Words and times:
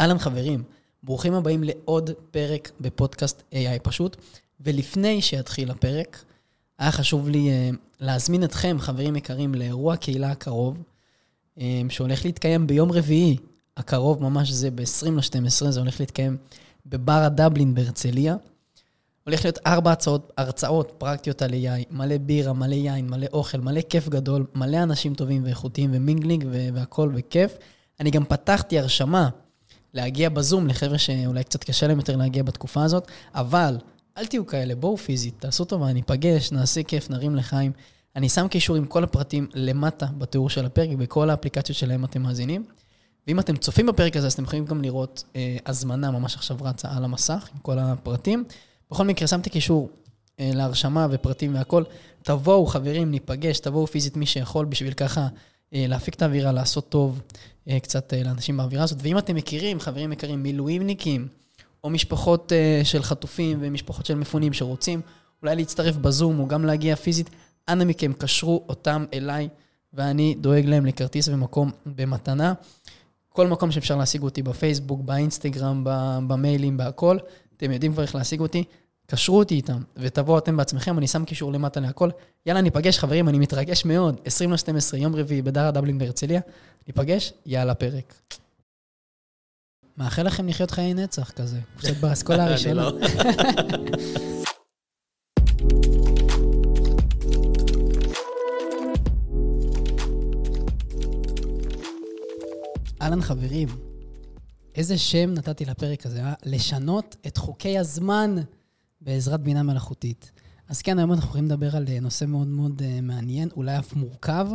אהלן 0.00 0.18
חברים, 0.18 0.62
ברוכים 1.02 1.34
הבאים 1.34 1.64
לעוד 1.64 2.10
פרק 2.30 2.70
בפודקאסט 2.80 3.42
AI 3.52 3.78
פשוט, 3.82 4.16
ולפני 4.60 5.22
שיתחיל 5.22 5.70
הפרק, 5.70 6.24
היה 6.78 6.92
חשוב 6.92 7.28
לי 7.28 7.48
אה, 7.48 7.76
להזמין 8.00 8.44
אתכם, 8.44 8.76
חברים 8.80 9.16
יקרים, 9.16 9.54
לאירוע 9.54 9.94
הקהילה 9.94 10.30
הקרוב, 10.30 10.82
אמ, 11.58 11.60
שהולך 11.88 12.24
להתקיים 12.24 12.66
ביום 12.66 12.92
רביעי 12.92 13.36
הקרוב, 13.76 14.22
ממש 14.22 14.50
זה 14.50 14.70
ב-20 14.70 15.10
ל-12, 15.10 15.70
זה 15.70 15.80
הולך 15.80 16.00
להתקיים 16.00 16.36
בבר 16.86 17.12
הדבלין 17.12 17.74
בהרצליה. 17.74 18.36
הולך 19.24 19.44
להיות 19.44 19.58
ארבע 19.66 19.90
הרצאות, 19.90 20.32
הרצאות 20.36 20.92
פרקטיות 20.98 21.42
על 21.42 21.50
AI, 21.50 21.84
מלא 21.90 22.18
בירה, 22.18 22.52
מלא 22.52 22.74
יין, 22.74 23.10
מלא 23.10 23.26
אוכל, 23.32 23.58
מלא 23.58 23.80
כיף 23.80 24.08
גדול, 24.08 24.46
מלא 24.54 24.82
אנשים 24.82 25.14
טובים 25.14 25.44
ואיכותיים 25.44 25.90
ו 25.92 25.98
mingling 25.98 26.46
והכול 26.74 27.08
בכיף. 27.08 27.56
אני 28.00 28.10
גם 28.10 28.24
פתחתי 28.24 28.78
הרשמה 28.78 29.28
להגיע 29.94 30.28
בזום 30.28 30.66
לחבר'ה 30.66 30.98
שאולי 30.98 31.44
קצת 31.44 31.64
קשה 31.64 31.86
להם 31.86 31.98
יותר 31.98 32.16
להגיע 32.16 32.42
בתקופה 32.42 32.84
הזאת, 32.84 33.08
אבל 33.34 33.78
אל 34.18 34.26
תהיו 34.26 34.46
כאלה, 34.46 34.74
בואו 34.74 34.96
פיזית, 34.96 35.34
תעשו 35.38 35.64
טובה, 35.64 35.92
ניפגש, 35.92 36.52
נעשה 36.52 36.82
כיף, 36.82 37.10
נרים 37.10 37.36
לחיים. 37.36 37.72
אני 38.16 38.28
שם 38.28 38.48
קישור 38.48 38.76
עם 38.76 38.86
כל 38.86 39.04
הפרטים 39.04 39.48
למטה 39.54 40.06
בתיאור 40.06 40.50
של 40.50 40.66
הפרק, 40.66 40.88
בכל 40.98 41.30
האפליקציות 41.30 41.78
שלהם 41.78 42.04
אתם 42.04 42.22
מאזינים. 42.22 42.64
ואם 43.26 43.40
אתם 43.40 43.56
צופים 43.56 43.86
בפרק 43.86 44.16
הזה, 44.16 44.26
אז 44.26 44.32
אתם 44.32 44.42
יכולים 44.42 44.64
גם 44.64 44.82
לראות 44.82 45.24
אה, 45.36 45.56
הזמנה 45.66 46.10
ממש 46.10 46.34
עכשיו 46.34 46.56
רצה 46.60 46.88
על 46.96 47.04
המסך, 47.04 47.48
עם 47.54 47.60
כל 47.60 47.78
הפרטים. 47.78 48.44
בכל 48.90 49.04
מקרה, 49.04 49.28
שמתי 49.28 49.50
קישור 49.50 49.90
אה, 50.40 50.50
להרשמה 50.54 51.06
ופרטים 51.10 51.54
והכול. 51.54 51.84
תבואו, 52.22 52.66
חברים, 52.66 53.10
ניפגש, 53.10 53.58
תבואו 53.58 53.86
פיזית 53.86 54.16
מי 54.16 54.26
שיכול, 54.26 54.66
בשביל 54.66 54.92
ככה 54.92 55.28
להפיק 55.74 56.14
את 56.14 56.22
האווירה, 56.22 56.52
לעשות 56.52 56.88
טוב 56.88 57.20
אה, 57.68 57.80
קצת 57.80 58.14
אה, 58.14 58.22
לאנשים 58.22 58.56
באווירה 58.56 58.84
הזאת. 58.84 58.98
ואם 59.02 59.18
אתם 59.18 59.34
מכירים, 59.34 59.80
חברים 59.80 60.12
יקרים, 60.12 60.42
מילואימניקים, 60.42 61.28
או 61.84 61.90
משפחות 61.90 62.52
אה, 62.52 62.80
של 62.84 63.02
חטופים 63.02 63.58
ומשפחות 63.60 64.06
של 64.06 64.14
מפונים 64.14 64.52
שרוצים 64.52 65.00
אולי 65.42 65.56
להצטרף 65.56 65.96
בזום 65.96 66.40
או 66.40 66.48
גם 66.48 66.64
להגיע 66.64 66.96
פיזית, 66.96 67.30
אנא 67.68 67.84
מכם, 67.84 68.12
קשרו 68.12 68.64
אותם 68.68 69.04
אליי, 69.14 69.48
ואני 69.92 70.34
דואג 70.40 70.66
להם 70.66 70.86
לכרטיס 70.86 71.28
ומקום 71.28 71.70
במתנה. 71.86 72.52
כל 73.28 73.46
מקום 73.46 73.70
שאפשר 73.70 73.96
להשיג 73.96 74.22
אותי 74.22 74.42
בפייסבוק, 74.42 75.00
באינסטגרם, 75.00 75.84
במיילים, 76.28 76.76
בהכל, 76.76 77.18
אתם 77.56 77.70
יודעים 77.70 77.92
כבר 77.92 78.02
איך 78.02 78.14
להשיג 78.14 78.40
אותי, 78.40 78.64
קשרו 79.06 79.38
אותי 79.38 79.54
איתם, 79.54 79.82
ותבואו 79.96 80.38
אתם 80.38 80.56
בעצמכם, 80.56 80.98
אני 80.98 81.06
שם 81.06 81.24
קישור 81.24 81.52
למטה 81.52 81.80
להכל. 81.80 82.10
יאללה, 82.46 82.60
ניפגש, 82.60 82.98
חברים, 82.98 83.28
אני 83.28 83.38
מתרגש 83.38 83.84
מאוד. 83.84 84.20
20 84.24 84.52
ל-12, 84.52 84.96
יום 84.96 85.16
רביעי, 85.16 85.42
בדארה 85.42 85.70
דבלין 85.70 85.98
בהרצליה. 85.98 86.40
ניפגש, 86.86 87.32
יאללה, 87.46 87.74
פרק. 87.74 88.14
מאחל 89.96 90.22
לכם 90.22 90.48
לחיות 90.48 90.70
חיי 90.70 90.94
נצח 90.94 91.30
כזה, 91.30 91.58
קצת 91.78 91.96
באסכולה 91.96 92.44
הראשונה. 92.48 92.74
לא. 92.74 92.92
אהלן 103.02 103.22
חברים, 103.22 103.68
איזה 104.74 104.98
שם 104.98 105.30
נתתי 105.30 105.64
לפרק 105.64 106.06
הזה, 106.06 106.24
אה? 106.24 106.32
לשנות 106.44 107.16
את 107.26 107.36
חוקי 107.36 107.78
הזמן 107.78 108.36
בעזרת 109.04 109.40
בינה 109.40 109.62
מלאכותית. 109.62 110.30
אז 110.68 110.82
כן, 110.82 110.98
היום 110.98 111.12
אנחנו 111.12 111.28
הולכים 111.28 111.44
לדבר 111.44 111.76
על 111.76 111.84
אה, 111.88 112.00
נושא 112.00 112.24
מאוד 112.24 112.46
מאוד 112.46 112.82
אה, 112.82 113.00
מעניין, 113.02 113.48
אולי 113.56 113.78
אף 113.78 113.96
מורכב, 113.96 114.48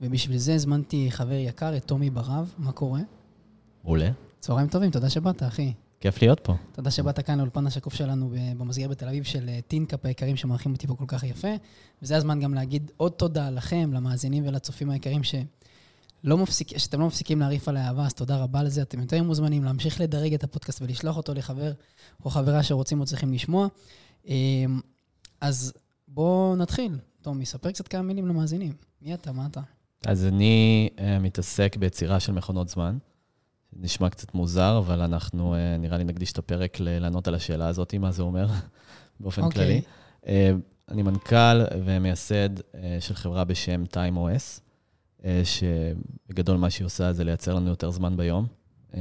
ובשביל 0.00 0.38
זה 0.38 0.54
הזמנתי 0.54 1.10
חבר 1.10 1.34
יקר, 1.34 1.76
את 1.76 1.84
תומי 1.84 2.10
בראב. 2.10 2.54
מה 2.58 2.72
קורה? 2.72 3.00
מעולה. 3.84 4.10
צהריים 4.40 4.68
טובים, 4.68 4.90
תודה 4.90 5.10
שבאת, 5.10 5.42
אחי. 5.42 5.72
כיף 6.00 6.22
להיות 6.22 6.40
פה. 6.40 6.54
תודה 6.72 6.90
שבאת 6.90 7.20
כאן 7.20 7.38
לאולפן 7.38 7.66
השקוף 7.66 7.94
שלנו 7.94 8.32
במסגר 8.58 8.90
בתל 8.90 9.08
אביב 9.08 9.24
של 9.24 9.48
אה, 9.48 9.58
טינקאפ 9.68 10.06
היקרים 10.06 10.36
שמארחים 10.36 10.72
אותי 10.72 10.86
פה 10.86 10.94
כל 10.94 11.04
כך 11.08 11.24
יפה. 11.24 11.48
וזה 12.02 12.16
הזמן 12.16 12.40
גם 12.40 12.54
להגיד 12.54 12.90
עוד 12.96 13.12
תודה 13.12 13.50
לכם, 13.50 13.90
למאזינים 13.92 14.46
ולצופים 14.46 14.90
היקרים 14.90 15.22
ש... 15.22 15.34
לא 16.24 16.38
מפסיק, 16.38 16.78
שאתם 16.78 17.00
לא 17.00 17.06
מפסיקים 17.06 17.40
להרעיף 17.40 17.68
על 17.68 17.76
האהבה, 17.76 18.06
אז 18.06 18.14
תודה 18.14 18.36
רבה 18.36 18.62
לזה. 18.62 18.82
אתם 18.82 19.00
יותר 19.00 19.22
מוזמנים 19.22 19.64
להמשיך 19.64 20.00
לדרג 20.00 20.34
את 20.34 20.44
הפודקאסט 20.44 20.82
ולשלוח 20.82 21.16
אותו 21.16 21.34
לחבר 21.34 21.72
או 22.24 22.30
חברה 22.30 22.62
שרוצים 22.62 23.00
או 23.00 23.04
צריכים 23.06 23.32
לשמוע. 23.32 23.68
אמ, 24.26 24.80
אז 25.40 25.72
בואו 26.08 26.56
נתחיל. 26.56 26.98
טומי, 27.22 27.46
ספר 27.46 27.70
קצת 27.70 27.88
כמה 27.88 28.02
מילים 28.02 28.28
למאזינים. 28.28 28.72
מי 29.02 29.14
אתה? 29.14 29.32
מה 29.32 29.46
אתה? 29.46 29.60
אז 30.06 30.26
אני 30.26 30.88
uh, 30.96 31.00
מתעסק 31.20 31.76
ביצירה 31.76 32.20
של 32.20 32.32
מכונות 32.32 32.68
זמן. 32.68 32.98
נשמע 33.72 34.10
קצת 34.10 34.34
מוזר, 34.34 34.78
אבל 34.78 35.00
אנחנו, 35.00 35.54
uh, 35.54 35.80
נראה 35.80 35.98
לי 35.98 36.04
נקדיש 36.04 36.32
את 36.32 36.38
הפרק 36.38 36.76
לענות 36.80 37.28
על 37.28 37.34
השאלה 37.34 37.68
הזאת, 37.68 37.94
מה 37.94 38.12
זה 38.12 38.22
אומר 38.22 38.46
באופן 39.20 39.42
okay. 39.42 39.44
אוקיי. 39.44 39.62
כללי. 39.64 39.82
Uh, 40.22 40.28
אני 40.88 41.02
מנכ"ל 41.02 41.64
ומייסד 41.84 42.58
uh, 42.58 42.62
של 43.00 43.14
חברה 43.14 43.44
בשם 43.44 43.84
TimeOS. 43.92 44.63
אה, 45.24 45.42
שבגדול 45.44 46.56
מה 46.56 46.70
שהיא 46.70 46.84
עושה 46.84 47.12
זה 47.12 47.24
לייצר 47.24 47.54
לנו 47.54 47.68
יותר 47.68 47.90
זמן 47.90 48.16
ביום. 48.16 48.46
אה, 48.94 49.00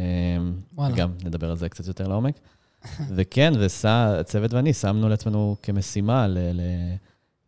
וואלה. 0.74 0.96
גם 0.96 1.12
נדבר 1.24 1.50
על 1.50 1.58
זה 1.58 1.70
קצת 1.70 1.88
יותר 1.88 2.08
לעומק. 2.08 2.40
וכן, 3.16 3.54
והצוות 3.84 4.54
ואני 4.54 4.74
שמנו 4.74 5.10
לעצמנו 5.10 5.56
כמשימה 5.64 6.28
ל- 6.28 6.38
ל- 6.54 6.96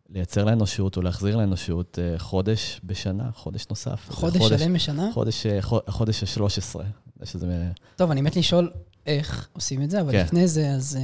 לייצר 0.08 0.44
לאנושות 0.44 0.96
או 0.96 1.02
להחזיר 1.02 1.36
לאנושות 1.36 1.98
אה, 1.98 2.18
חודש 2.18 2.80
בשנה, 2.84 3.30
חודש 3.34 3.66
נוסף. 3.70 4.08
חודש 4.10 4.42
שלם 4.48 4.72
בשנה? 4.72 5.10
חודש, 5.12 5.46
חודש 5.88 6.22
ה-13. 6.22 6.80
שזה... 7.24 7.70
טוב, 7.96 8.10
אני 8.10 8.22
מת 8.22 8.36
לשאול 8.36 8.70
איך 9.06 9.48
עושים 9.52 9.82
את 9.82 9.90
זה, 9.90 10.00
אבל 10.00 10.12
כן. 10.12 10.24
לפני 10.24 10.48
זה, 10.48 10.70
אז 10.70 10.98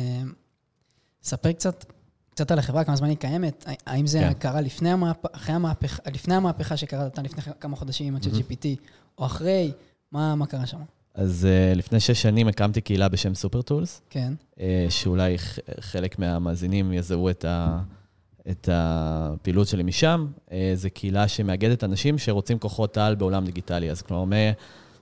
ספר 1.23 1.53
קצת 1.53 1.85
קצת 2.35 2.51
על 2.51 2.59
החברה, 2.59 2.85
כמה 2.85 2.97
זמן 2.97 3.09
היא 3.09 3.17
קיימת, 3.17 3.65
האם 3.87 4.07
זה 4.07 4.19
כן. 4.19 4.33
קרה 4.33 4.61
לפני, 4.61 4.91
המהפ... 4.91 5.27
המהפכה, 5.47 6.03
לפני 6.13 6.35
המהפכה 6.35 6.77
שקראת 6.77 7.19
לפני 7.19 7.43
כמה 7.61 7.77
חודשים 7.77 8.07
עם 8.07 8.17
ה-GPT, 8.17 8.67
או 9.19 9.27
אחרי, 9.27 9.73
מה, 10.13 10.35
מה 10.35 10.47
קרה 10.47 10.67
שם? 10.67 10.79
אז 11.15 11.49
uh, 11.49 11.79
לפני 11.79 12.01
שש 12.01 12.23
שנים 12.23 12.49
הקמתי 12.49 12.81
קהילה 12.81 13.09
בשם 13.09 13.35
סופר 13.35 13.63
טולס. 13.63 14.03
כן. 14.11 14.33
Uh, 14.57 14.61
שאולי 14.89 15.37
חלק 15.81 16.19
מהמאזינים 16.19 16.93
יזהו 16.93 17.31
את, 17.31 17.45
ה, 17.45 17.81
את 18.51 18.69
הפעילות 18.73 19.69
שלי 19.69 19.83
משם. 19.83 20.27
Uh, 20.49 20.53
זו 20.75 20.89
קהילה 20.95 21.29
שמאגדת 21.29 21.85
אנשים 21.85 22.19
שרוצים 22.19 22.59
כוחות 22.59 22.99
על 22.99 23.15
בעולם 23.15 23.45
דיגיטלי. 23.45 23.91
אז 23.91 24.03
כלומר, 24.03 24.53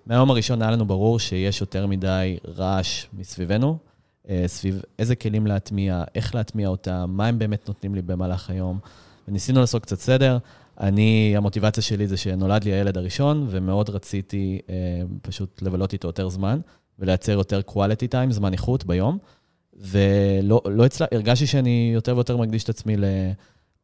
מהיום 0.07 0.31
הראשון 0.31 0.63
היה 0.63 0.71
לנו 0.71 0.87
ברור 0.87 1.19
שיש 1.19 1.61
יותר 1.61 1.87
מדי 1.87 2.37
רעש 2.57 3.07
מסביבנו. 3.13 3.90
אה, 4.31 4.45
סביב 4.47 4.83
איזה 4.99 5.17
כלים 5.17 5.47
להטמיע, 5.47 6.05
איך 6.15 6.35
להטמיע 6.35 6.69
אותם, 6.69 7.11
מה 7.13 7.27
הם 7.27 7.39
באמת 7.39 7.69
נותנים 7.69 7.95
לי 7.95 8.03
במהלך 8.03 8.51
היום. 8.51 8.79
וניסינו 9.29 9.61
לעשות 9.61 9.83
קצת 9.83 9.99
סדר. 9.99 10.39
אני, 10.81 11.35
המוטיבציה 11.37 11.83
שלי 11.83 12.07
זה 12.07 12.17
שנולד 12.17 12.65
לי 12.65 12.73
הילד 12.73 12.99
הראשון, 12.99 13.47
ומאוד 13.51 13.91
רציתי 13.91 14.61
אה, 14.69 14.75
פשוט 15.23 15.63
לבלות 15.63 15.93
איתו 15.93 16.09
יותר 16.09 16.29
זמן, 16.29 16.61
ולייצר 16.99 17.33
יותר 17.33 17.61
quality 17.69 18.13
time, 18.13 18.31
זמן 18.31 18.53
איכות 18.53 18.85
ביום. 18.85 19.19
ולא 19.81 20.63
לא 20.67 20.85
הצל... 20.85 21.05
הרגשתי 21.13 21.47
שאני 21.47 21.91
יותר 21.95 22.15
ויותר 22.17 22.37
מקדיש 22.37 22.65
את 22.65 22.69
עצמי 22.69 22.97
ל... 22.97 23.05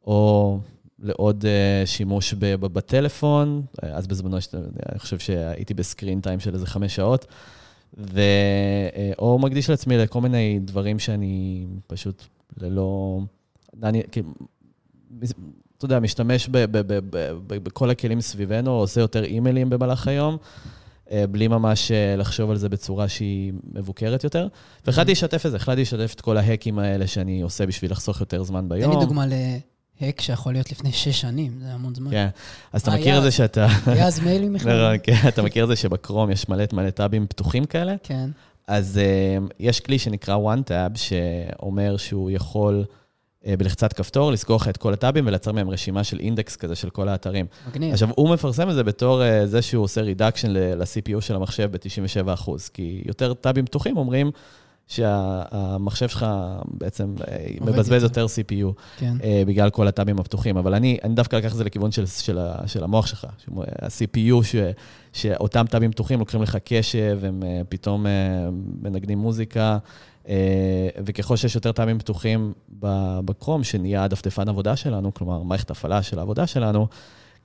או 0.06 0.58
לעוד 0.98 1.44
uh, 1.44 1.86
שימוש 1.86 2.34
ב, 2.38 2.54
בטלפון, 2.54 3.62
אז 3.82 4.06
בזמנו, 4.06 4.36
אני 4.90 4.98
חושב 4.98 5.18
שהייתי 5.18 5.74
בסקרין 5.74 6.20
טיים 6.20 6.40
של 6.40 6.54
איזה 6.54 6.66
חמש 6.66 6.96
שעות. 6.96 7.26
ו... 7.98 8.20
אה, 9.20 9.38
מקדיש 9.38 9.70
לעצמי 9.70 9.98
לכל 9.98 10.20
מיני 10.20 10.58
דברים 10.64 10.98
שאני 10.98 11.66
פשוט 11.86 12.22
ללא... 12.60 13.20
אני, 13.82 14.02
אתה 15.78 15.84
יודע, 15.84 16.00
משתמש 16.00 16.48
בכל 17.48 17.90
הכלים 17.90 18.20
סביבנו, 18.20 18.70
עושה 18.70 19.00
יותר 19.00 19.24
אימיילים 19.24 19.70
במהלך 19.70 20.08
היום, 20.08 20.36
אה, 21.10 21.26
בלי 21.26 21.48
ממש 21.48 21.90
אה, 21.90 22.16
לחשוב 22.16 22.50
על 22.50 22.56
זה 22.56 22.68
בצורה 22.68 23.08
שהיא 23.08 23.52
מבוקרת 23.72 24.24
יותר. 24.24 24.48
והחלטתי 24.86 25.12
לשתף 25.12 25.46
את 25.46 25.50
זה, 25.50 25.56
החלטתי 25.56 25.82
לשתף 25.82 26.12
את 26.14 26.20
כל 26.20 26.36
ההקים 26.36 26.78
האלה 26.78 27.06
שאני 27.06 27.42
עושה 27.42 27.66
בשביל 27.66 27.90
לחסוך 27.90 28.20
יותר 28.20 28.42
זמן 28.42 28.68
ביום. 28.68 28.92
תן 28.92 28.98
לי 28.98 29.04
דוגמה 29.04 29.26
ל... 29.26 29.32
האק 30.00 30.20
שיכול 30.20 30.52
להיות 30.52 30.72
לפני 30.72 30.92
שש 30.92 31.20
שנים, 31.20 31.52
זה 31.62 31.72
המון 31.72 31.94
זמן. 31.94 32.10
כן, 32.10 32.28
אז 32.72 32.82
אתה 32.82 32.90
מכיר 32.90 33.18
את 33.18 33.22
זה 33.22 33.30
שאתה... 33.30 33.66
היה 33.86 34.06
אז 34.06 34.20
מיילים 34.20 34.52
בכלל. 34.54 34.96
כן, 35.02 35.28
אתה 35.28 35.42
מכיר 35.42 35.64
את 35.64 35.68
זה 35.68 35.76
שבקרום 35.76 36.30
יש 36.30 36.48
מלא 36.48 36.64
מלא 36.72 36.90
טאבים 36.90 37.26
פתוחים 37.26 37.64
כאלה? 37.64 37.94
כן. 38.02 38.30
אז 38.66 39.00
uh, 39.00 39.52
יש 39.60 39.80
כלי 39.80 39.98
שנקרא 39.98 40.36
one 40.36 40.70
tab, 40.70 40.98
שאומר 40.98 41.96
שהוא 41.96 42.30
יכול 42.30 42.84
uh, 42.84 43.46
בלחצת 43.58 43.92
כפתור 43.92 44.32
לסגור 44.32 44.56
לך 44.56 44.68
את 44.68 44.76
כל 44.76 44.92
הטאבים 44.92 45.26
ולייצר 45.26 45.52
מהם 45.52 45.70
רשימה 45.70 46.04
של 46.04 46.20
אינדקס 46.20 46.56
כזה 46.56 46.74
של 46.74 46.90
כל 46.90 47.08
האתרים. 47.08 47.46
מגניב. 47.68 47.92
עכשיו, 47.92 48.08
הוא 48.16 48.30
מפרסם 48.30 48.70
את 48.70 48.74
זה 48.74 48.84
בתור 48.84 49.22
uh, 49.22 49.46
זה 49.46 49.62
שהוא 49.62 49.84
עושה 49.84 50.00
רידקשן 50.00 50.50
ל-CPU 50.50 51.20
של 51.20 51.36
המחשב 51.36 51.70
ב-97%, 51.72 52.50
כי 52.74 53.02
יותר 53.06 53.34
טאבים 53.34 53.66
פתוחים 53.66 53.96
אומרים, 53.96 54.30
שהמחשב 54.86 56.08
שלך 56.08 56.26
בעצם 56.64 57.14
אה, 57.28 57.46
מבזבז 57.60 58.02
יותר. 58.02 58.26
CPU. 58.26 58.72
כן. 58.98 59.16
אה, 59.22 59.42
בגלל 59.46 59.70
כל 59.70 59.88
הטאבים 59.88 60.18
הפתוחים, 60.18 60.56
אבל 60.56 60.74
אני, 60.74 60.98
אני 61.04 61.14
דווקא 61.14 61.36
לקח 61.36 61.52
את 61.52 61.56
זה 61.56 61.64
לכיוון 61.64 61.92
של, 61.92 62.06
של, 62.06 62.38
של 62.66 62.84
המוח 62.84 63.06
שלך, 63.06 63.26
ה-CPU, 63.82 64.42
ש, 64.44 64.56
שאותם 65.12 65.64
טאבים 65.70 65.90
פתוחים 65.90 66.18
לוקחים 66.18 66.42
לך 66.42 66.58
קשב, 66.64 67.18
הם 67.22 67.42
אה, 67.42 67.60
פתאום 67.68 68.06
אה, 68.06 68.12
מנגנים 68.82 69.18
מוזיקה, 69.18 69.78
אה, 70.28 70.88
וככל 71.04 71.36
שיש 71.36 71.54
יותר 71.54 71.72
טאבים 71.72 71.98
פתוחים 71.98 72.52
בקרום, 73.24 73.64
שנהיה 73.64 74.04
הדפדפן 74.04 74.48
עבודה 74.48 74.76
שלנו, 74.76 75.14
כלומר, 75.14 75.42
מערכת 75.42 75.70
הפעלה 75.70 76.02
של 76.02 76.18
העבודה 76.18 76.46
שלנו, 76.46 76.86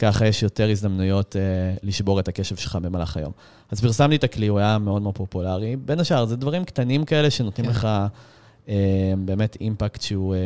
ככה 0.02 0.28
יש 0.28 0.44
יותר 0.44 0.70
הזדמנויות 0.70 1.36
אה, 1.36 1.42
לשבור 1.84 2.20
את 2.20 2.28
הקשב 2.28 2.56
שלך 2.56 2.76
במהלך 2.76 3.18
היום. 3.18 3.32
אז 3.72 3.82
פרסמתי 3.82 4.16
את 4.16 4.24
הכלי, 4.24 4.48
הוא 4.48 4.60
היה 4.60 4.78
מאוד 4.78 5.02
מאוד 5.02 5.16
פופולרי. 5.16 5.76
בין 5.76 6.00
השאר, 6.00 6.26
זה 6.26 6.36
דברים 6.36 6.66
קטנים 6.66 7.06
כאלה 7.06 7.30
שנותנים 7.30 7.66
כן. 7.66 7.72
לך 7.72 7.88
אה, 8.70 9.14
באמת 9.18 9.58
אימפקט 9.62 10.02
שהוא 10.02 10.36
אה, 10.36 10.40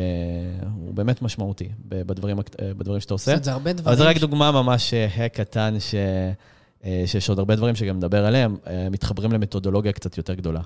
באמת 0.94 1.22
משמעותי 1.22 1.68
בדברים, 1.88 2.38
אה, 2.38 2.74
בדברים 2.74 3.00
שאתה 3.00 3.14
עושה. 3.14 3.36
זה 3.42 3.52
הרבה 3.52 3.72
דברים... 3.72 3.88
אבל 3.88 3.96
זה 3.96 4.10
רק 4.10 4.16
דוגמה 4.16 4.52
ממש 4.52 4.94
אה, 4.94 5.28
קטן, 5.28 5.74
ש... 5.78 5.94
אה, 6.84 7.02
שיש 7.06 7.28
עוד 7.28 7.38
הרבה 7.38 7.56
דברים 7.56 7.74
שגם 7.74 7.96
נדבר 7.96 8.26
עליהם, 8.26 8.56
אה, 8.66 8.88
מתחברים 8.90 9.32
למתודולוגיה 9.32 9.92
קצת 9.92 10.18
יותר 10.18 10.34
גדולה. 10.34 10.60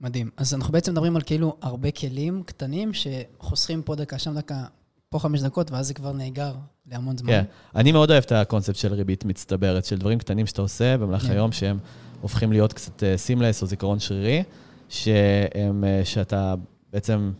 מדהים. 0.00 0.30
אז 0.36 0.54
אנחנו 0.54 0.72
בעצם 0.72 0.92
מדברים 0.92 1.16
על 1.16 1.22
כאילו 1.22 1.56
הרבה 1.62 1.90
כלים 1.90 2.42
קטנים 2.46 2.90
שחוסכים 2.94 3.82
פה 3.82 3.94
דקה, 3.94 4.18
שם 4.18 4.34
דקה, 4.34 4.64
פה 5.10 5.18
חמש 5.18 5.40
דקות, 5.40 5.70
ואז 5.70 5.86
זה 5.86 5.94
כבר 5.94 6.12
נאגר 6.12 6.54
להמון 6.86 7.16
זמן. 7.16 7.30
כן. 7.30 7.44
אני 7.74 7.92
מאוד 7.92 8.10
אוהב 8.10 8.24
את 8.24 8.32
הקונספט 8.32 8.76
של 8.76 8.94
ריבית 8.94 9.24
מצטברת, 9.24 9.84
של 9.84 9.98
דברים 9.98 10.18
קטנים 10.18 10.46
שאתה 10.46 10.62
עושה 10.62 10.96
במהלך 10.96 11.22
כן. 11.22 11.32
היום, 11.32 11.52
שהם 11.52 11.78
הופכים 12.20 12.52
להיות 12.52 12.72
קצת 12.72 13.02
סימלס 13.16 13.62
או 13.62 13.66
זיכרון 13.66 13.98
שרירי, 13.98 14.42
שהם, 14.88 15.84
אה, 15.84 16.00
שאתה 16.04 16.54
בעצם, 16.92 17.32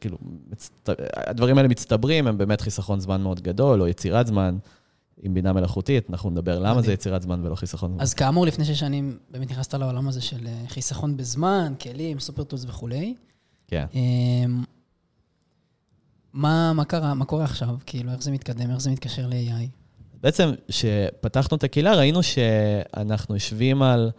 כאילו, 0.00 0.18
מצט... 0.50 0.88
הדברים 1.16 1.58
האלה 1.58 1.68
מצטברים, 1.68 2.26
הם 2.26 2.38
באמת 2.38 2.60
חיסכון 2.60 3.00
זמן 3.00 3.20
מאוד 3.20 3.40
גדול, 3.40 3.82
או 3.82 3.88
יצירת 3.88 4.26
זמן 4.26 4.58
עם 5.22 5.34
בינה 5.34 5.52
מלאכותית, 5.52 6.10
אנחנו 6.10 6.30
נדבר 6.30 6.58
למה. 6.58 6.82
זה 6.82 6.92
יצירת 6.92 7.22
זמן 7.22 7.46
ולא 7.46 7.54
חיסכון 7.54 7.90
זמן. 7.90 8.00
אז 8.00 8.14
כאמור, 8.14 8.46
לפני 8.46 8.64
שש 8.64 8.80
שנים 8.80 9.18
באמת 9.30 9.50
נכנסת 9.50 9.74
לעולם 9.74 10.08
הזה 10.08 10.20
של 10.20 10.46
אה, 10.46 10.62
חיסכון 10.68 11.16
בזמן, 11.16 11.72
כלים, 11.80 12.20
סופרטוס 12.20 12.64
וכולי. 12.68 13.14
כן. 13.68 13.86
מה, 16.38 16.72
מה 16.72 16.84
קרה, 16.84 17.14
מה 17.14 17.24
קורה 17.24 17.44
עכשיו? 17.44 17.68
כאילו, 17.86 18.12
איך 18.12 18.22
זה 18.22 18.30
מתקדם, 18.30 18.70
איך 18.70 18.80
זה 18.80 18.90
מתקשר 18.90 19.26
ל-AI? 19.26 19.68
בעצם, 20.22 20.50
כשפתחנו 20.68 21.56
את 21.56 21.64
הקהילה, 21.64 21.94
ראינו 21.94 22.22
שאנחנו 22.22 23.34
יושבים 23.34 23.82
על 23.82 24.10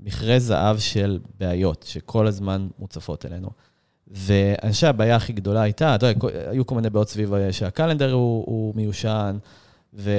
מכרה 0.00 0.38
זהב 0.38 0.78
של 0.78 1.18
בעיות, 1.40 1.84
שכל 1.88 2.26
הזמן 2.26 2.68
מוצפות 2.78 3.26
אלינו. 3.26 3.50
ואני 4.08 4.72
חושב 4.72 4.80
שהבעיה 4.80 5.16
הכי 5.16 5.32
גדולה 5.32 5.62
הייתה, 5.62 5.94
אתה 5.94 6.06
יודע, 6.06 6.28
היו 6.50 6.66
כל 6.66 6.74
מיני 6.74 6.90
בעיות 6.90 7.08
סביב 7.08 7.34
שה 7.50 7.67
calendar 7.67 8.12
הוא, 8.12 8.44
הוא 8.46 8.76
מיושן, 8.76 9.38
ו, 9.94 10.10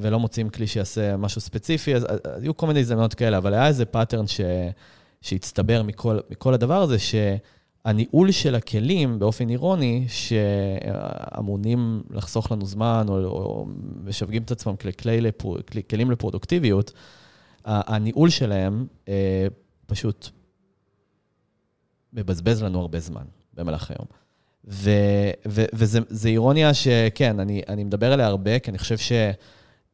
ולא 0.00 0.20
מוצאים 0.20 0.48
כלי 0.48 0.66
שיעשה 0.66 1.16
משהו 1.16 1.40
ספציפי, 1.40 1.94
אז, 1.94 2.06
אז 2.08 2.42
היו 2.42 2.56
כל 2.56 2.66
מיני 2.66 2.80
הזדמנות 2.80 3.14
כאלה, 3.14 3.38
אבל 3.38 3.54
היה 3.54 3.66
איזה 3.66 3.84
pattern 3.84 4.26
ש, 4.26 4.40
שהצטבר 5.20 5.82
מכל, 5.82 6.18
מכל 6.30 6.54
הדבר 6.54 6.82
הזה, 6.82 6.96
שהניהול 7.86 8.30
של 8.30 8.54
הכלים, 8.54 9.18
באופן 9.18 9.48
אירוני, 9.48 10.04
שאמונים 10.08 12.02
לחסוך 12.10 12.52
לנו 12.52 12.66
זמן, 12.66 13.06
או, 13.08 13.14
או 13.14 13.66
משווקים 14.04 14.42
את 14.42 14.50
עצמם 14.50 14.76
ככלי, 14.76 15.20
לפרו, 15.20 15.56
כלי, 15.70 15.82
כלים 15.90 16.10
לפרודוקטיביות, 16.10 16.92
הניהול 17.64 18.30
שלהם 18.30 18.86
אה, 19.08 19.46
פשוט 19.86 20.28
מבזבז 22.12 22.62
לנו 22.62 22.80
הרבה 22.80 23.00
זמן 23.00 23.24
במהלך 23.54 23.90
היום. 23.90 24.06
ו, 24.70 24.90
ו, 25.48 25.64
זה 26.08 26.28
אירוניה 26.28 26.74
שכן, 26.74 27.40
אני, 27.40 27.62
אני 27.68 27.84
מדבר 27.84 28.12
עליה 28.12 28.26
הרבה, 28.26 28.58
כי 28.58 28.70
אני 28.70 28.78
חושב 28.78 28.96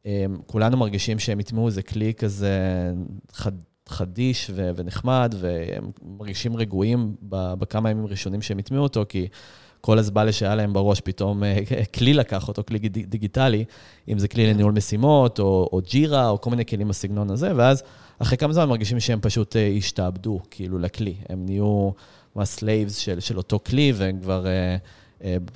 שכולנו 0.05 0.77
מרגישים 0.77 1.19
שהם 1.19 1.39
הטמיעו 1.39 1.67
איזה 1.67 1.81
כלי 1.81 2.13
כזה 2.13 2.91
חד, 3.31 3.51
חדיש 3.89 4.51
ו, 4.53 4.69
ונחמד, 4.75 5.35
והם 5.39 5.91
מרגישים 6.17 6.55
רגועים 6.55 7.15
בכמה 7.31 7.89
ימים 7.89 8.05
הראשונים 8.05 8.41
שהם 8.41 8.57
הטמיעו 8.57 8.83
אותו, 8.83 9.05
כי 9.09 9.27
כל 9.81 9.99
הזבלה 9.99 10.31
שהיה 10.31 10.55
להם 10.55 10.73
בראש, 10.73 11.01
פתאום 11.01 11.43
אה, 11.43 11.59
כלי 11.95 12.13
לקח 12.13 12.47
אותו, 12.47 12.63
כלי 12.67 12.79
דיג- 12.79 13.05
דיגיטלי, 13.05 13.65
אם 14.07 14.19
זה 14.19 14.27
כלי 14.27 14.53
לניהול 14.53 14.71
משימות, 14.73 15.39
או, 15.39 15.69
או 15.73 15.81
ג'ירה, 15.81 16.29
או 16.29 16.41
כל 16.41 16.49
מיני 16.49 16.65
כלים 16.65 16.87
בסגנון 16.87 17.29
הזה, 17.29 17.51
ואז 17.55 17.83
אחרי 18.19 18.37
כמה 18.37 18.53
זמן 18.53 18.69
מרגישים 18.69 18.99
שהם 18.99 19.19
פשוט 19.21 19.55
אה, 19.55 19.67
השתעבדו, 19.77 20.39
כאילו, 20.51 20.79
לכלי. 20.79 21.15
הם 21.29 21.45
נהיו 21.45 21.91
מה-slaves 22.35 22.93
של, 22.93 23.19
של 23.19 23.37
אותו 23.37 23.59
כלי, 23.65 23.93
והם 23.95 24.19
כבר, 24.21 24.47
אה, 24.47 24.77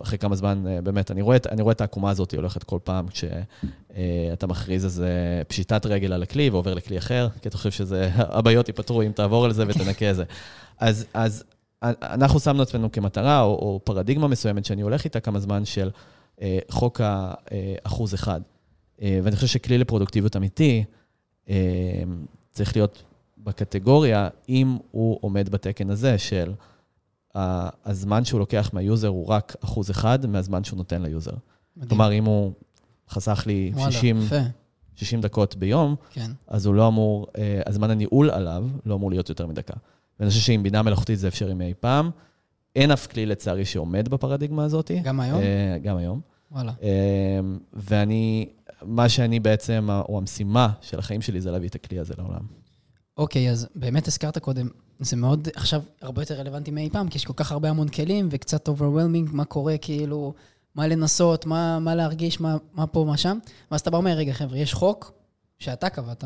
אחרי 0.01 0.17
כמה 0.17 0.35
זמן, 0.35 0.63
אה, 0.67 0.81
באמת, 0.81 1.11
אני 1.11 1.21
רואה, 1.21 1.37
אני 1.51 1.61
רואה 1.61 1.71
את 1.71 1.81
העקומה 1.81 2.09
הזאת 2.09 2.33
הולכת 2.33 2.63
כל 2.63 2.79
פעם 2.83 3.05
כשאתה 3.07 4.47
מכריז 4.47 4.85
איזה 4.85 5.41
פשיטת 5.47 5.85
רגל 5.85 6.13
על 6.13 6.23
הכלי 6.23 6.49
ועובר 6.49 6.73
לכלי 6.73 6.97
אחר, 6.97 7.27
כי 7.41 7.47
אתה 7.47 7.57
חושב 7.57 7.71
שזה, 7.71 8.09
הבעיות 8.37 8.67
ייפתרו 8.67 9.01
אם 9.01 9.11
תעבור 9.11 9.45
על 9.45 9.53
זה 9.53 9.63
ותנקה 9.67 10.11
את 10.11 10.15
זה. 10.15 10.23
אז, 10.79 11.05
אז 11.13 11.43
אנחנו 11.83 12.39
שמנו 12.39 12.61
עצמנו 12.61 12.91
כמטרה, 12.91 13.41
או, 13.41 13.47
או 13.47 13.79
פרדיגמה 13.83 14.27
מסוימת 14.27 14.65
שאני 14.65 14.81
הולך 14.81 15.03
איתה 15.03 15.19
כמה 15.19 15.39
זמן 15.39 15.65
של 15.65 15.89
אה, 16.41 16.59
חוק 16.69 17.01
האחוז 17.03 18.13
אחד. 18.13 18.41
אה, 19.01 19.19
ואני 19.23 19.35
חושב 19.35 19.47
שכלי 19.47 19.77
לפרודוקטיביות 19.77 20.35
אמיתי 20.35 20.83
אה, 21.49 22.03
צריך 22.51 22.75
להיות 22.75 23.03
בקטגוריה, 23.37 24.27
אם 24.49 24.77
הוא 24.91 25.17
עומד 25.21 25.49
בתקן 25.49 25.89
הזה 25.89 26.17
של 26.17 26.53
הזמן 27.35 28.25
שהוא 28.25 28.39
לוקח 28.39 28.69
מה 28.73 28.84
user 28.84 29.07
הוא 29.07 29.27
רק 29.27 29.55
אחוז 29.63 29.91
אחד 29.91 30.25
מהזמן 30.25 30.63
שהוא 30.63 30.77
נותן 30.77 31.01
ל 31.01 31.06
user. 31.06 31.31
מדהים. 31.77 31.89
כלומר, 31.89 32.13
אם 32.13 32.25
הוא 32.25 32.51
חסך 33.09 33.43
לי 33.45 33.71
וואלה, 33.73 33.91
60, 33.91 34.21
יפה, 34.21 34.35
60 34.95 35.21
דקות 35.21 35.55
ביום, 35.55 35.95
כן. 36.09 36.31
אז 36.47 36.65
הוא 36.65 36.75
לא 36.75 36.87
אמור, 36.87 37.27
אה, 37.37 37.61
הזמן 37.65 37.89
הניהול 37.89 38.29
עליו 38.29 38.67
לא 38.85 38.95
אמור 38.95 39.09
להיות 39.09 39.29
יותר 39.29 39.47
מדקה. 39.47 39.73
ואני 40.19 40.29
חושב 40.29 40.41
שעם 40.41 40.63
בינה 40.63 40.81
מלאכותית 40.81 41.19
זה 41.19 41.27
אפשרי 41.27 41.53
מאי 41.53 41.73
פעם. 41.79 42.09
אין 42.75 42.91
אף 42.91 43.07
כלי, 43.07 43.25
לצערי, 43.25 43.65
שעומד 43.65 44.07
בפרדיגמה 44.07 44.63
הזאת. 44.63 44.91
גם 45.03 45.19
היום? 45.19 45.41
אה, 45.41 45.77
גם 45.83 45.97
היום. 45.97 46.21
וואלה. 46.51 46.73
אה, 46.83 47.39
ואני, 47.73 48.49
מה 48.81 49.09
שאני 49.09 49.39
בעצם, 49.39 49.87
או 50.09 50.17
המשימה 50.17 50.69
של 50.81 50.99
החיים 50.99 51.21
שלי, 51.21 51.41
זה 51.41 51.51
להביא 51.51 51.69
את 51.69 51.75
הכלי 51.75 51.99
הזה 51.99 52.13
לעולם. 52.17 52.41
אוקיי, 53.17 53.51
אז 53.51 53.67
באמת 53.75 54.07
הזכרת 54.07 54.37
קודם, 54.37 54.69
זה 54.99 55.15
מאוד 55.15 55.47
עכשיו 55.55 55.81
הרבה 56.01 56.21
יותר 56.21 56.35
רלוונטי 56.35 56.71
מאי 56.71 56.89
פעם, 56.89 57.09
כי 57.09 57.17
יש 57.17 57.25
כל 57.25 57.33
כך 57.35 57.51
הרבה 57.51 57.69
המון 57.69 57.87
כלים 57.89 58.27
וקצת 58.31 58.67
overwhelming, 58.67 59.29
מה 59.31 59.45
קורה, 59.45 59.77
כאילו, 59.77 60.33
מה 60.75 60.87
לנסות, 60.87 61.45
מה, 61.45 61.79
מה 61.79 61.95
להרגיש, 61.95 62.39
מה, 62.41 62.57
מה 62.73 62.87
פה, 62.87 63.03
מה 63.07 63.17
שם. 63.17 63.37
ואז 63.71 63.81
אתה 63.81 63.89
בא 63.89 63.95
ואומר, 63.95 64.11
רגע, 64.11 64.33
חבר'ה, 64.33 64.57
יש 64.57 64.73
חוק 64.73 65.11
שאתה 65.59 65.89
קבעת, 65.89 66.23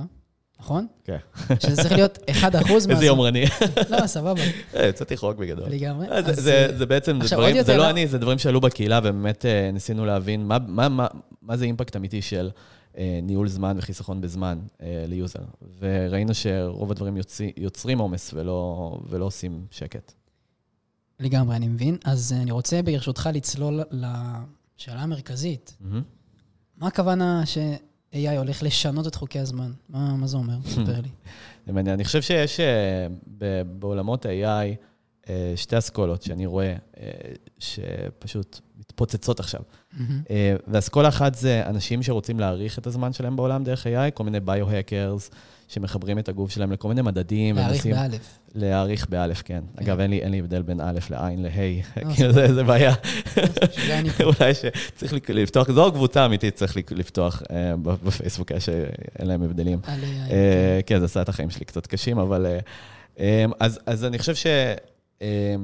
נכון? 0.60 0.88
כן. 1.04 1.18
שזה 1.60 1.76
צריך 1.76 1.92
להיות 1.92 2.18
1% 2.42 2.44
מהזמן. 2.74 2.92
איזה 2.94 3.06
יומרני. 3.06 3.46
לא, 3.90 4.08
סבבה, 4.08 4.42
אה, 4.76 4.86
יצרתי 4.88 5.18
חוק 5.18 5.38
בגדול. 5.38 5.66
לגמרי. 5.70 6.08
אה, 6.08 6.22
זה- 6.34 6.86
בעצם, 6.86 7.20
זה 7.24 7.36
דברים, 7.36 7.54
זה 7.54 7.60
יותר- 7.60 7.78
לא 7.78 7.90
אני, 7.90 8.08
זה 8.08 8.18
דברים 8.18 8.38
שעלו 8.40 8.62
בקהילה, 8.62 9.00
ובאמת 9.04 9.46
אה, 9.46 9.70
ניסינו 9.74 10.06
להבין 10.06 10.46
מה- 10.48 10.58
מה- 10.68 10.90
מה- 10.90 11.08
מה 11.42 11.58
זה 11.58 11.66
impact 11.66 11.96
אמיתי 11.96 12.22
של 12.22 12.50
ניהול 13.24 13.48
זמן 13.48 13.76
וחיסכון 13.78 14.22
בזמן 14.22 14.60
אה, 14.82 15.06
ל 15.08 15.13
user. 15.13 15.40
וראינו 15.80 16.34
שרוב 16.34 16.92
הדברים 16.92 17.18
יוצא- 17.18 17.44
יוצרים 17.58 18.00
עומס 18.00 18.34
ולא 18.34 19.00
ולא 19.10 19.26
עושים 19.26 19.66
שקט. 19.72 20.12
לגמרי, 21.20 21.56
אני 21.56 21.68
מבין. 21.68 21.98
אז 22.06 22.34
אה, 22.34 22.42
אני 22.42 22.52
רוצה 22.52 22.82
ברשותך 22.82 23.30
לצלול 23.34 23.80
לשאלה 23.92 25.02
המרכזית. 25.02 25.78
מהמם. 25.82 26.02
מה 26.78 26.88
הכוונה 26.88 27.46
ש-AI 27.46 28.38
הולך 28.38 28.64
לשנות 28.64 29.08
את 29.08 29.16
חוקי 29.16 29.40
הזמן? 29.40 29.72
מה, 29.90 30.16
מה 30.16 30.28
זה 30.28 30.38
אומר? 30.38 30.58
ספר 30.74 31.02
לי. 31.02 31.10
זה 31.68 31.74
מעניין. 31.74 31.94
אני 31.94 32.04
חושב 32.06 32.22
שיש 32.22 32.60
אה, 32.60 33.08
בעולמות 33.80 34.26
ה-AI 34.26 34.34
אה, 34.46 34.74
שתי 35.56 35.78
אסכולות 35.78 36.22
שאני 36.22 36.46
רואה 36.46 36.76
אה, 37.00 37.12
שפשוט 37.60 38.60
מתפוצצות 38.80 39.40
עכשיו. 39.40 39.62
מהמם. 39.94 40.22
אה, 40.30 40.56
ואסכולה 40.68 41.08
אחת 41.08 41.36
זה 41.36 41.64
אנשים 41.66 42.04
שרוצים 42.04 42.40
להעריך 42.40 42.80
את 42.80 42.88
הזמן 42.88 43.14
שלהם 43.14 43.36
בעולם 43.36 43.64
דרך 43.64 43.88
AI, 43.88 44.12
כל 44.14 44.24
מיני 44.24 44.40
ביו-הקרס 44.40 45.30
שמחברים 45.68 46.20
את 46.20 46.30
הגוף 46.30 46.52
שלהם 46.52 46.72
לכל 46.72 46.88
מיני 46.88 47.02
מדדים. 47.02 47.56
להעריך 47.56 47.86
באלף. 47.86 48.40
להעריך 48.56 49.10
באלף, 49.10 49.42
כן. 49.42 49.64
אגב, 49.76 50.00
אין 50.00 50.10
לי, 50.10 50.20
אין 50.22 50.32
לי 50.32 50.40
הבדל 50.40 50.62
בין 50.62 50.82
א' 50.82 51.00
לעין 51.10 51.44
לה', 51.44 51.50
אה, 51.58 52.16
כאילו 52.16 52.34
זה, 52.34 52.54
זה 52.54 52.64
בעיה. 52.64 52.94
אולי 54.24 54.54
שצריך 54.54 55.14
לפתוח, 55.30 55.72
זו 55.72 55.88
הקבוצה 55.88 56.24
האמיתית, 56.24 56.56
צריך 56.56 56.78
לפתוח 56.92 57.44
אה, 57.52 57.76
בפייסבוק, 57.84 58.52
אה, 58.52 58.60
שאין 58.60 59.28
להם 59.28 59.44
הבדלים. 59.44 59.80
אה, 60.32 60.80
כן, 60.86 61.00
זה 61.00 61.06
עשה 61.06 61.22
את 61.22 61.30
החיים 61.30 61.50
שלי 61.50 61.66
קצת 61.66 61.88
קשים, 61.88 62.18
אבל... 62.18 62.46
אה, 62.46 62.60
אה, 63.20 63.46
אז, 63.60 63.80
אז 63.86 64.06
אני 64.06 64.20
חושב 64.20 64.36
אה, 65.24 65.56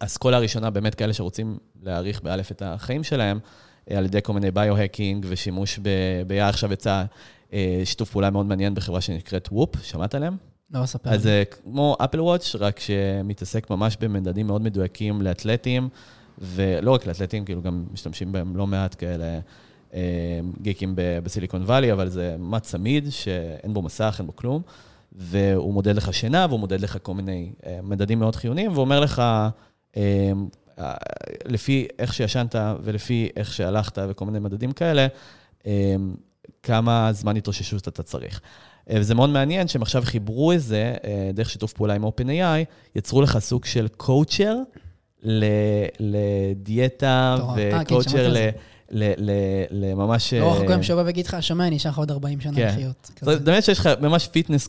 האסכולה 0.00 0.36
הראשונה, 0.36 0.70
באמת 0.70 0.94
כאלה 0.94 1.12
שרוצים 1.12 1.58
להעריך 1.82 2.22
באלף 2.22 2.52
את 2.52 2.62
החיים 2.62 3.04
שלהם, 3.04 3.38
אה, 3.90 3.98
על 3.98 4.04
ידי 4.04 4.18
כל 4.22 4.32
מיני 4.32 4.50
ביו-הקינג 4.50 5.26
ושימוש 5.28 5.78
ב... 5.82 5.88
ב- 6.26 6.32
עכשיו 6.32 6.72
יצא 6.72 7.04
אה, 7.52 7.82
שיתוף 7.84 8.10
פעולה 8.10 8.30
מאוד 8.30 8.46
מעניין 8.46 8.74
בחברה 8.74 9.00
שנקראת 9.00 9.48
וופ, 9.52 9.82
שמעת 9.82 10.14
עליהם? 10.14 10.36
לא, 10.70 10.86
ספר. 10.86 11.10
אז 11.10 11.22
זה 11.22 11.42
כמו 11.50 11.96
אפל 12.04 12.20
וואץ', 12.20 12.56
רק 12.58 12.80
שמתעסק 12.80 13.70
ממש 13.70 13.96
במדדים 14.00 14.46
מאוד 14.46 14.62
מדויקים 14.62 15.22
לאתלטים, 15.22 15.88
ולא 16.38 16.90
רק 16.90 17.06
לאתלטים, 17.06 17.44
כאילו 17.44 17.62
גם 17.62 17.84
משתמשים 17.92 18.32
בהם 18.32 18.56
לא 18.56 18.66
מעט 18.66 18.96
כאלה 18.98 19.38
אה, 19.94 20.40
גיקים 20.62 20.94
בסיליקון 20.96 21.62
וואלי, 21.62 21.92
אבל 21.92 22.08
זה 22.08 22.36
ממש 22.38 22.62
צמיד, 22.62 23.10
שאין 23.10 23.74
בו 23.74 23.82
מסך, 23.82 24.16
אין 24.18 24.26
בו 24.26 24.36
כלום, 24.36 24.62
והוא 25.16 25.74
מודד 25.74 25.96
לך 25.96 26.14
שינה, 26.14 26.46
והוא 26.48 26.60
מודד 26.60 26.80
לך 26.80 26.98
כל 27.02 27.14
מיני 27.14 27.52
אה, 27.66 27.78
מדדים 27.82 28.18
מאוד 28.18 28.36
חיוניים, 28.36 28.72
והוא 28.72 28.80
אומר 28.80 29.00
לך, 29.00 29.18
אה, 29.18 30.32
אה, 30.78 30.94
לפי 31.44 31.86
איך 31.98 32.14
שישנת 32.14 32.54
ולפי 32.82 33.28
איך 33.36 33.52
שהלכת 33.52 33.98
וכל 34.08 34.24
מיני 34.24 34.38
מדדים 34.38 34.72
כאלה, 34.72 35.06
כמה 36.62 37.12
זמן 37.12 37.36
התאוששות 37.36 37.88
אתה 37.88 38.02
צריך. 38.02 38.40
וזה 38.90 39.14
מאוד 39.14 39.30
מעניין 39.30 39.68
שהם 39.68 39.82
עכשיו 39.82 40.02
חיברו 40.04 40.52
את 40.52 40.60
זה, 40.60 40.94
דרך 41.34 41.50
שיתוף 41.50 41.72
פעולה 41.72 41.94
עם 41.94 42.04
OpenAI, 42.04 42.64
יצרו 42.96 43.22
לך 43.22 43.38
סוג 43.38 43.64
של 43.64 43.88
coacher 43.96 44.56
לדיאטה 46.00 47.36
כן, 47.56 47.78
ו 47.82 47.88
coacher 47.88 48.32
ל- 48.32 48.48
לממש... 48.90 50.34
לא 50.34 50.52
רחוק 50.52 50.64
אה, 50.64 50.70
היום 50.70 50.82
שבא 50.82 51.02
ויגיד 51.06 51.26
לך, 51.26 51.36
שומע, 51.40 51.70
נשאר 51.70 51.90
לך 51.90 51.98
עוד 51.98 52.10
40 52.10 52.40
שנה 52.40 52.52
כן. 52.54 52.68
לחיות. 52.68 52.96
זאת 53.02 53.18
כזה. 53.18 53.30
אומרת, 53.30 53.44
באמת 53.44 53.64
שיש 53.64 53.78
לך 53.78 53.88
ממש 54.00 54.28
fitness 54.28 54.68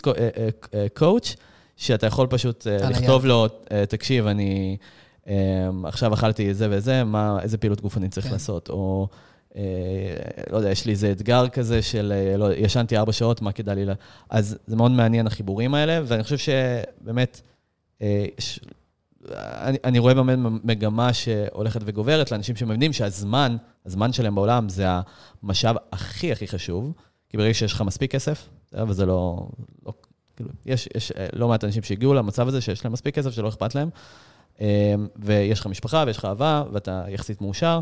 coach 0.93 1.36
שאתה 1.75 2.07
יכול 2.07 2.27
פשוט 2.27 2.67
אה, 2.67 2.89
לכתוב. 2.89 3.25
לו, 3.25 3.47
אה, 3.71 3.86
תקשיב, 3.86 4.27
אני 4.27 4.77
אה, 5.27 5.33
עכשיו 5.83 6.13
אכלתי 6.13 6.53
זה 6.53 6.67
וזה, 6.71 7.03
איזה 7.41 7.57
פעילות 7.57 7.81
גוף 7.81 7.97
אני 7.97 8.09
צריך 8.09 8.25
כן. 8.25 8.31
לעשות? 8.31 8.69
או, 8.69 9.07
אה, 9.57 9.62
לא 10.51 10.57
יודע, 10.57 10.71
יש 10.71 10.86
לי 10.86 10.91
איזה 10.91 11.12
אתגר 11.12 11.50
כזה 11.50 11.81
של, 11.81 12.13
אה, 12.15 12.38
לא, 12.38 12.53
ישנתי 12.53 12.97
ארבע 12.97 13.12
שעות, 13.12 13.41
מה 13.41 13.51
כדאי 13.51 13.75
לי 13.75 13.86
ל... 13.86 13.91
אז 14.29 14.57
זה 14.67 14.75
מאוד 14.75 14.91
מעניין, 14.91 15.27
החיבורים 15.27 15.74
האלה, 15.74 16.01
ואני 16.05 16.24
חושב 16.24 16.38
שבאמת, 16.38 17.41
אה, 18.01 18.25
יש... 18.38 18.59
אני, 19.36 19.77
אני 19.83 20.00
רואה 20.00 20.13
באמת 20.13 20.39
מגמה 20.63 21.13
שהולכת 21.13 21.81
וגוברת 21.86 22.31
לאנשים 22.31 22.55
שמבינים 22.55 22.93
שהזמן, 22.93 23.57
הזמן 23.88 24.13
שלהם 24.13 24.36
בעולם 24.36 24.70
זה 24.70 24.88
המשאב 25.44 25.75
הכי 25.91 26.32
הכי 26.32 26.48
חשוב, 26.48 26.94
כי 27.29 27.38
ברגע 27.38 27.53
שיש 27.53 27.74
לך 27.74 27.82
מספיק 27.82 28.12
כסף, 28.12 28.50
וזה 28.74 29.06
לא, 29.06 29.48
לא 29.86 29.94
כאילו, 30.36 30.50
יש, 30.65 30.89
יש 30.96 31.12
אה, 31.12 31.27
לא 31.34 31.48
מעט 31.48 31.63
אנשים 31.63 31.84
שהגיעו 31.84 32.13
למצב 32.13 32.48
הזה 32.48 32.62
שיש 32.62 32.86
להם 32.86 32.94
מספיק 32.94 33.15
כסף, 33.15 33.32
שלא 33.32 33.50
אכפת 33.50 33.75
להם, 33.75 33.89
אה, 34.62 34.96
ויש 35.15 35.60
לך 35.60 35.67
משפחה 35.67 36.03
ויש 36.08 36.17
לך 36.17 36.25
אהבה, 36.25 36.63
ואתה 36.72 37.06
יחסית 37.10 37.41
מאושר, 37.41 37.79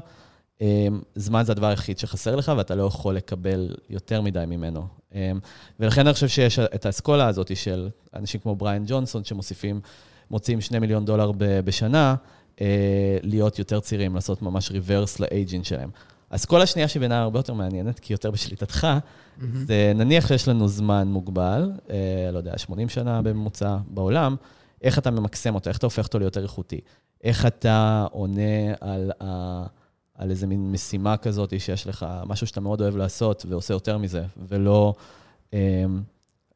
אה, 0.62 0.88
זמן 1.16 1.44
זה 1.46 1.52
הדבר 1.52 1.68
היחיד 1.68 1.98
שחסר 1.98 2.36
לך, 2.36 2.52
ואתה 2.58 2.76
לא 2.76 2.84
יכול 2.84 3.16
לקבל 3.16 3.76
יותר 3.90 4.22
מדי 4.22 4.44
ממנו. 4.48 4.88
אה, 5.16 5.32
ולכן 5.80 6.08
אני 6.08 6.14
חושב 6.14 6.28
שיש 6.28 6.60
את 6.60 6.86
האסכולה 6.86 7.28
הזאת 7.28 7.58
של 7.58 7.90
אנשים 8.14 8.42
כמו 8.42 8.56
בריאן 8.56 8.84
ג'ונסון, 8.88 9.24
שמוסיפים, 9.24 9.82
מוציאים 10.32 10.62
2 10.62 10.82
מיליון 10.82 11.06
דולר 11.06 11.32
בשנה, 11.38 12.10
אה, 12.10 12.16
להיות 13.22 13.60
יותר 13.60 13.80
צעירים, 13.80 14.16
לעשות 14.16 14.42
ממש 14.42 14.72
ריברס 14.72 15.20
לאייג'ינג 15.20 15.64
שלהם. 15.64 15.90
האסכולה 16.32 16.64
השנייה 16.64 16.88
שבעיניי 16.88 17.18
הרבה 17.18 17.40
יותר 17.40 17.54
מעניינת, 17.54 18.00
כי 18.00 18.14
יותר 18.14 18.32
בשליטתך, 18.32 18.88
מהמם. 19.38 19.66
זה 19.66 19.92
נניח 19.96 20.28
שיש 20.28 20.48
לנו 20.48 20.68
זמן 20.68 21.08
מוגבל, 21.08 21.72
אה, 21.90 22.30
לא 22.32 22.38
יודע, 22.38 22.58
80 22.58 22.90
שנה 22.90 23.22
בממוצע 23.22 23.78
בעולם, 23.88 24.36
איך 24.82 25.00
אתה 25.00 25.12
ממקסם 25.12 25.56
אותו, 25.56 25.70
איך 25.70 25.78
אתה 25.78 25.86
הופך 25.86 26.06
אותו 26.06 26.20
ליותר 26.20 26.44
איכותי, 26.44 26.80
איך 27.24 27.46
אתה 27.46 28.06
עונה 28.12 28.74
על, 28.82 29.12
ה, 29.22 29.64
על 30.16 30.30
איזה 30.30 30.48
מין 30.48 30.72
משימה 30.72 31.18
כזאת 31.18 31.60
שיש 31.60 31.88
לך, 31.88 32.06
משהו 32.26 32.48
שאתה 32.48 32.62
מאוד 32.62 32.82
אוהב 32.82 32.98
לעשות 32.98 33.46
ועושה 33.50 33.74
יותר 33.74 33.98
מזה, 33.98 34.24
ולא 34.48 34.94
אה, 35.54 35.86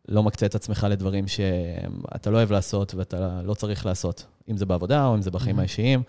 לא 0.10 0.24
מקצה 0.24 0.46
את 0.46 0.56
עצמך 0.56 0.88
לדברים 0.89 1.28
שאתה 1.28 2.30
לא 2.30 2.38
אוהב 2.38 2.51
לעשות 2.51 2.96
ואתה 2.96 3.42
לא 3.44 3.54
צריך 3.54 3.86
לעשות, 3.86 4.25
אם 4.51 4.58
זה 4.58 4.66
בעבודה 4.66 5.06
או 5.06 5.16
אם 5.16 5.22
זה 5.22 5.32
בחיים 5.32 5.56
Mhm. 5.58 5.60
האישיים. 5.60 6.04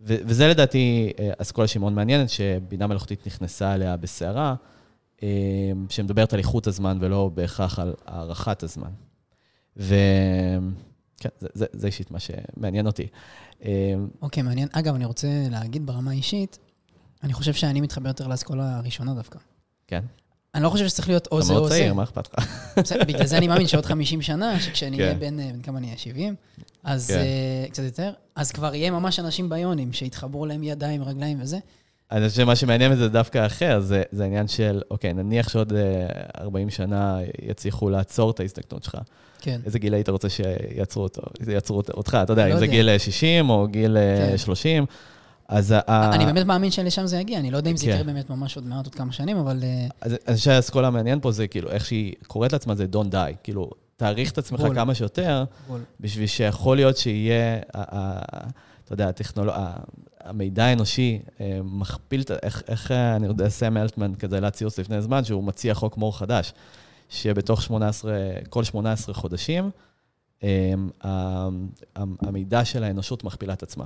ו- 0.00 0.16
וזה 0.24 0.48
לדעתי 0.48 1.12
אה, 1.18 1.30
אסכולה 1.38 1.66
שהיא 1.66 1.80
מאוד 1.80 1.92
מעניינת, 1.92 2.30
שבינה 2.30 2.86
מלאכותית 2.86 3.26
נכנסה 3.26 3.74
אליה 3.74 3.96
בסערה, 3.96 4.54
אה, 5.22 5.28
שמדברת 5.88 6.32
על 6.32 6.38
איכות 6.38 6.66
הזמן 6.66 6.98
ולא 7.00 7.30
בהכרח 7.34 7.78
על 7.78 7.94
הארכת 8.06 8.62
הזמן. 8.62 8.90
וכן, 9.76 11.28
זה, 11.40 11.48
זה, 11.54 11.66
זה 11.72 11.86
אישית 11.86 12.10
מה 12.10 12.18
שמעניין 12.18 12.86
אותי. 12.86 13.06
אה, 13.64 13.94
אוקיי, 14.22 14.42
מעניין. 14.42 14.68
אגב, 14.72 14.94
אני 14.94 15.04
רוצה 15.04 15.28
להגיד 15.50 15.86
ברמה 15.86 16.10
האישית, 16.10 16.58
אני 17.22 17.32
חושב 17.32 17.52
שאני 17.52 17.80
מתחבר 17.80 18.08
יותר 18.08 18.26
לאסכולה 18.26 18.76
הראשונה 18.78 19.14
דווקא. 19.14 19.38
כן, 19.86 20.04
אני 20.54 20.62
לא 20.62 20.68
חושב 20.68 20.88
שצריך 20.88 21.08
להיות 21.08 21.28
או 21.32 21.38
אתה 21.38 21.46
זה 21.46 21.52
או 21.52 21.58
מאוד 21.58 21.70
זה. 21.70 21.78
צעיר, 21.78 21.94
מה 21.94 22.02
אכפת 22.02 22.28
לך? 22.38 22.46
בגלל 23.08 23.26
זה 23.26 23.38
אני 23.38 23.48
מאמין 23.48 23.66
שעוד 23.66 23.86
50 23.92 24.22
שנה, 24.22 24.60
שכשאני 24.60 24.96
כן. 24.96 25.02
אהיה 25.02 25.14
בן, 25.14 25.40
אה, 25.40 25.50
בן 25.52 25.62
כמה 25.62 25.78
אני 25.78 25.86
אהיה? 25.86 25.98
70? 25.98 26.34
אז 26.84 27.06
כן. 27.08 27.18
אה, 27.18 27.70
קצת 27.70 27.82
יותר, 27.82 28.12
אז 28.36 28.52
כבר 28.52 28.74
יהיה 28.74 28.90
ממש 28.90 29.18
אנשים 29.18 29.48
ביונים, 29.48 29.92
שיתחברו 29.92 30.46
להם 30.46 30.62
ידיים, 30.62 31.02
רגליים 31.02 31.38
וזה. 31.42 31.58
אני 32.12 32.28
חושב 32.28 32.42
שמה 32.42 32.56
שמעניין 32.56 32.92
בזה 32.92 33.08
דווקא 33.08 33.46
אחר, 33.46 33.80
זה, 33.80 34.02
זה 34.12 34.22
העניין 34.22 34.48
של, 34.48 34.82
אוקיי, 34.90 35.12
נניח 35.12 35.48
שעוד 35.48 35.72
אה, 35.72 36.06
40 36.40 36.70
שנה 36.70 37.18
יצליחו 37.42 37.90
לעצור 37.90 38.30
את 38.30 38.40
ההזדקנות 38.40 38.84
שלך. 38.84 38.96
כן. 39.40 39.60
איזה 39.66 39.78
גיל 39.78 39.94
היית 39.94 40.08
רוצה 40.08 40.28
שיעצרו 40.28 41.02
אותו, 41.02 41.22
יעצרו 41.48 41.82
אותך, 41.94 42.18
אתה 42.22 42.32
יודע, 42.32 42.48
לא 42.48 42.52
אם 42.52 42.58
זה 42.58 42.64
יודע. 42.64 42.76
גיל 42.76 42.88
אה, 42.88 42.98
60 42.98 43.50
או 43.50 43.66
גיל 43.68 43.96
אה, 43.96 44.28
כן. 44.30 44.38
30, 44.38 44.86
אז... 45.56 45.74
ה- 45.86 46.10
אני 46.14 46.26
באמת 46.26 46.46
מאמין 46.46 46.70
שלשם 46.70 47.06
זה 47.06 47.16
יגיע, 47.18 47.38
אני 47.38 47.50
לא 47.50 47.56
יודע 47.56 47.70
אם 47.70 47.76
זה 47.76 47.84
כן. 47.86 47.90
יקרה 47.92 48.04
באמת 48.04 48.30
ממש 48.30 48.56
עוד 48.56 48.66
מעט, 48.66 48.84
עוד 48.86 48.94
כמה 48.94 49.12
שנים, 49.12 49.36
אבל... 49.36 49.60
אה, 49.62 49.86
אז 50.00 50.12
אני 50.12 50.36
חושב 50.36 50.44
שהאסכולה 50.44 50.88
המעניין 50.88 51.20
פה 51.20 51.32
זה 51.32 51.46
כאילו, 51.48 51.70
איך 51.70 51.86
שהיא 51.86 52.14
קוראת 52.26 52.52
לעצמה 52.52 52.74
זה 52.74 52.86
Don't 52.92 53.12
die, 53.12 53.36
כאילו, 53.42 53.70
תעריך 53.96 54.30
את 54.32 54.38
עצמך. 54.38 54.60
כמה 54.74 54.94
שיותר. 54.94 55.44
בשביל 56.00 56.26
שיכול 56.26 56.76
להיות 56.76 56.96
שיהיה, 56.96 57.58
אתה 57.70 58.44
יודע, 58.90 59.08
הטכנולוג... 59.08 59.54
ה- 59.58 59.76
המידע 60.24 60.64
האנושי 60.64 61.18
אה, 61.40 61.58
מכפיל, 61.64 62.22
איך, 62.42 62.62
איך 62.68 62.92
אה, 62.92 63.16
אני 63.16 63.26
יודע, 63.26 63.48
סם 63.48 63.76
אלטמן 63.76 64.14
כזה 64.14 64.36
העלה 64.36 64.50
ציוץ 64.50 64.78
לפני 64.78 65.02
זמן, 65.02 65.24
שהוא 65.24 65.44
מציע 65.44 65.74
חוק 65.74 65.96
מור 65.96 66.18
חדש, 66.18 66.52
שבתוך 67.08 67.62
18, 67.62 68.12
כל 68.50 68.64
18 68.64 69.14
חודשים, 69.14 69.70
אה, 70.44 70.72
ה- 71.04 71.48
ה- 71.96 72.02
המידע 72.20 72.64
של 72.64 72.84
האנושות 72.84 73.24
מכפילה 73.24 73.52
את 73.52 73.62
עצמה. 73.62 73.84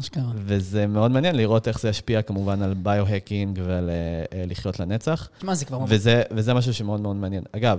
אשכרה. 0.00 0.22
וזה 0.36 0.86
מאוד 0.86 1.10
מעניין 1.10 1.36
לראות 1.36 1.68
איך 1.68 1.80
זה 1.80 1.88
ישפיע 1.88 2.22
כמובן 2.22 2.62
על 2.62 2.74
ביו-הקינג 2.74 3.60
ועל 3.64 3.90
אה, 3.90 3.94
אה, 4.38 4.44
לחיות 4.46 4.80
לנצח. 4.80 5.28
תשמע, 5.38 5.54
זה 5.54 5.64
כבר... 5.64 5.78
וזה, 5.88 6.22
וזה 6.30 6.54
משהו 6.54 6.74
שמאוד 6.74 7.00
מאוד 7.00 7.16
מעניין. 7.16 7.42
אגב, 7.52 7.78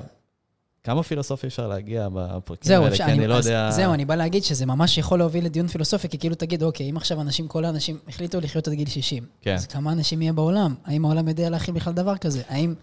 כמה 0.84 1.04
פילוסופיה 1.04 1.48
אפשר 1.48 1.68
להגיע 1.68 2.08
בפרקים 2.14 2.68
זהו, 2.68 2.84
האלה? 2.84 2.94
אפשר, 2.94 3.06
כי 3.06 3.12
אני 3.12 3.28
לא 3.28 3.34
אז 3.38 3.48
יודע... 3.48 3.72
זהו, 3.72 3.94
אני 3.94 4.06
בא 4.06 4.16
להגיד 4.16 4.44
שזה 4.44 4.66
ממש 4.66 4.98
יכול 4.98 5.20
להוביל 5.20 5.46
לדיון 5.46 5.68
פילוסופי, 5.68 6.10
כי 6.10 6.18
כאילו 6.18 6.36
תגיד, 6.36 6.64
אוקיי, 6.64 6.90
אם 6.90 6.98
עכשיו 6.98 7.22
אנשים, 7.22 7.48
כל 7.48 7.66
האנשים 7.66 7.98
החליטו 8.08 8.40
לחיות 8.42 8.68
עד 8.68 8.74
גיל 8.74 8.90
60, 8.90 9.24
כן. 9.42 9.54
אז 9.56 9.66
כמה 9.68 9.92
אנשים 9.92 10.22
יהיה 10.22 10.34
בעולם? 10.34 10.76
האם 10.86 11.06
העולם 11.06 11.28
יודע 11.28 11.50
להכיל 11.50 11.74
בכלל 11.74 11.94
דבר 11.94 12.18
כזה? 12.18 12.42
האם... 12.50 12.74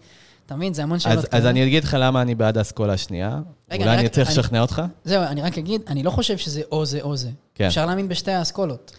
אתה 0.45 0.55
מבין? 0.55 0.73
זה 0.73 0.83
המון 0.83 0.99
שאלות 0.99 1.17
אז, 1.17 1.25
כאלה. 1.25 1.41
אז 1.41 1.47
אני 1.47 1.63
אגיד 1.67 1.83
לך 1.83 1.97
למה 1.99 2.21
אני 2.21 2.35
בעד 2.35 2.57
האסכולה 2.57 2.93
השנייה. 2.93 3.39
רגע, 3.71 3.83
אולי 3.83 3.95
אני 3.97 4.07
אני 4.07 4.09
אני- 4.17 4.23
לשכנע 4.31 4.61
אותך? 4.61 4.81
זהו, 5.03 5.23
אני 5.23 5.41
רק 5.41 5.57
אגיד, 5.57 5.81
אני 5.87 6.03
לא 6.03 6.09
חושב 6.09 6.37
שזה 6.37 6.61
או 6.71 6.85
זה 6.85 7.01
או 7.01 7.17
זה. 7.17 7.29
כן. 7.55 7.65
אפשר 7.67 7.85
להאמין 7.85 8.07
בשתי 8.07 8.31
האסכולות. 8.31 8.97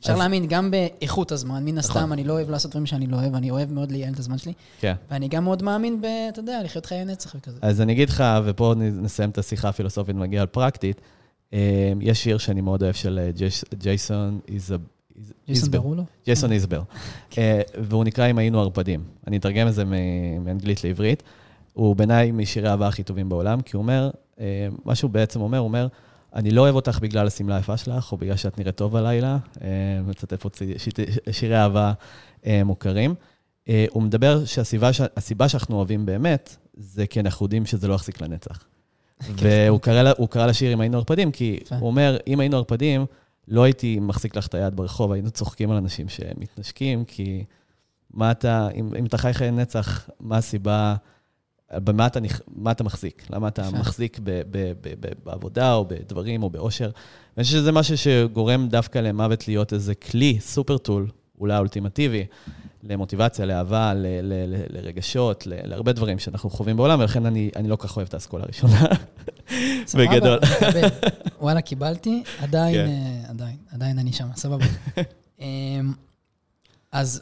אפשר 0.00 0.12
אז- 0.12 0.18
להאמין 0.18 0.46
גם 0.46 0.70
באיכות 0.70 1.32
הזמן, 1.32 1.64
מן 1.64 1.78
הסתם, 1.78 1.98
נכון. 1.98 2.12
אני 2.12 2.24
לא 2.24 2.32
אוהב 2.32 2.50
לעשות 2.50 2.70
דברים 2.70 2.86
שאני 2.86 3.06
לא 3.06 3.16
אוהב, 3.16 3.34
אני 3.34 3.50
אוהב 3.50 3.72
מאוד 3.72 3.92
לייעל 3.92 4.12
את 4.14 4.18
הזמן 4.18 4.38
שלי, 4.38 4.52
כן. 4.80 4.94
ואני 5.10 5.28
גם 5.28 5.44
מאוד 5.44 5.62
מאמין 5.62 6.00
ב, 6.00 6.04
אתה 6.28 6.40
יודע, 6.40 6.62
לחיות 6.64 6.86
חיי 6.86 7.04
נצח 7.04 7.34
וכזה. 7.34 7.58
אז 7.62 7.80
אני 7.80 7.92
אגיד 7.92 8.08
לך, 8.10 8.24
ופה 8.44 8.74
נסיים 8.76 9.30
את 9.30 9.38
השיחה 9.38 9.68
הפילוסופית 9.68 10.16
ונגיע 10.16 10.42
לפרקטית. 10.42 11.00
אה, 11.52 11.58
יש 12.00 12.22
שיר 12.24 12.38
שאני 12.38 12.60
מאוד 12.60 12.82
אוהב 12.82 12.94
של 12.94 13.18
אה, 13.22 13.30
ג'ייס- 13.30 13.64
ג'ייסון 13.74 14.40
ג'ייסון. 15.46 15.70
ברולו? 15.70 16.04
ג'ייסון 16.26 16.52
איזבל. 16.52 16.80
אה, 17.38 17.60
והוא 17.82 18.04
נקרא 18.04 18.30
אם 18.30 18.38
היינו 18.38 18.60
ערפדים. 18.60 19.02
אני 19.26 19.36
אתרגם 19.36 19.68
את 19.68 19.74
זה 19.74 19.84
מאנגלית 20.40 20.84
לעברית. 20.84 21.22
הוא 21.72 21.96
בעיניי 21.96 22.30
משירי 22.30 22.68
האהבה 22.68 22.88
הכי 22.88 23.02
טובים 23.02 23.28
בעולם, 23.28 23.60
כי 23.60 23.76
הוא 23.76 23.82
אומר, 23.82 24.10
מה 24.84 24.94
שהוא 24.94 25.10
בעצם 25.10 25.40
אומר, 25.40 25.58
הוא 25.58 25.64
אומר, 25.68 25.86
אני 26.34 26.50
לא 26.50 26.60
אוהב 26.60 26.74
אותך 26.74 26.98
בגלל 27.02 27.26
השמלה 27.26 27.56
היפה 27.56 27.76
שלך, 27.76 28.12
או 28.12 28.16
בגלל 28.16 28.36
שאת 28.36 28.58
נראית 28.58 28.76
טוב 28.76 28.96
הלילה. 28.96 29.38
אה, 29.62 29.68
מצטט 30.06 30.34
פה 30.34 30.48
צי- 30.50 30.78
שיט- 30.78 31.00
שירי 31.32 31.56
אהבה 31.58 31.92
אה, 32.46 32.64
מוכרים. 32.64 33.14
אה, 33.68 33.86
הוא 33.90 34.02
מדבר 34.02 34.44
שהסיבה 34.44 35.48
שאנחנו 35.48 35.76
אוהבים 35.76 36.06
באמת, 36.06 36.56
זה 36.74 37.06
כי 37.06 37.20
אנחנו 37.20 37.46
יודעים 37.46 37.66
שזה 37.66 37.88
לא 37.88 37.94
יחזיק 37.94 38.20
לנצח. 38.22 38.64
והוא 39.36 39.80
קרא 39.80 40.02
קרא 40.30 40.46
לשיר 40.46 40.72
אם 40.72 40.80
היינו 40.80 40.96
ערפדים, 40.98 41.32
כי 41.32 41.58
יפה. 41.62 41.76
הוא 41.76 41.86
אומר, 41.86 42.16
אם 42.26 42.40
היינו 42.40 42.56
ערפדים, 42.56 43.06
לא 43.48 43.62
הייתי 43.62 43.98
מחזיק 44.00 44.36
לך 44.36 44.46
את 44.46 44.54
היד 44.54 44.76
ברחוב, 44.76 45.12
היינו 45.12 45.30
צוחקים 45.30 45.70
על 45.70 45.76
אנשים 45.76 46.08
שמתנשקים, 46.08 47.04
כי 47.04 47.44
מה 48.10 48.30
אתה, 48.30 48.68
אם, 48.74 48.90
אם 48.98 49.06
אתה 49.06 49.18
חי 49.18 49.32
חיי 49.32 49.50
נצח, 49.50 50.08
מה 50.20 50.36
הסיבה, 50.36 50.94
במה 51.74 52.06
אתה, 52.06 52.20
מה 52.56 52.70
אתה 52.70 52.84
מחזיק? 52.84 53.26
למה 53.30 53.48
אתה 53.48 53.62
יפה. 53.62 53.78
מחזיק 53.80 54.18
ב, 54.22 54.30
ב, 54.30 54.72
ב, 54.80 54.94
ב, 55.00 55.12
בעבודה 55.24 55.74
או 55.74 55.84
בדברים 55.84 56.42
או 56.42 56.50
באושר? 56.50 56.90
ואני 57.36 57.44
חושב 57.44 57.56
שזה 57.56 57.72
משהו 57.72 57.98
שגורם 57.98 58.68
דווקא 58.68 58.98
למוות 58.98 59.48
להיות 59.48 59.72
איזה 59.72 59.94
כלי, 59.94 60.40
סופר 60.40 60.78
טול, 60.78 61.08
אולי 61.40 61.54
האולטימטיבי, 61.54 62.26
למוטיבציה, 62.82 63.46
לאהבה, 63.46 63.94
ל- 63.94 64.06
ל- 64.22 64.54
ל- 64.54 64.78
לרגשות, 64.78 65.46
ל- 65.46 65.52
להרבה 65.68 65.92
דברים 65.92 66.18
שאנחנו 66.18 66.50
חווים 66.50 66.76
בעולם, 66.76 67.00
ולכן 67.00 67.26
אני, 67.26 67.50
אני 67.56 67.68
לא 67.68 67.76
כל 67.76 67.88
כך 67.88 67.96
אוהב 67.96 68.08
את 68.08 68.14
האסכולה 68.14 68.44
הראשונה, 68.44 68.80
בגדול. 69.98 70.38
וואלה, 71.40 71.60
קיבלתי, 71.60 72.22
עדיין, 72.38 72.74
כן. 72.74 72.88
אה, 72.88 73.30
עדיין, 73.30 73.56
עדיין 73.72 73.98
אני 73.98 74.12
שם, 74.12 74.28
סבבה. 74.36 74.64
אמ, 75.40 75.92
אז, 76.92 77.20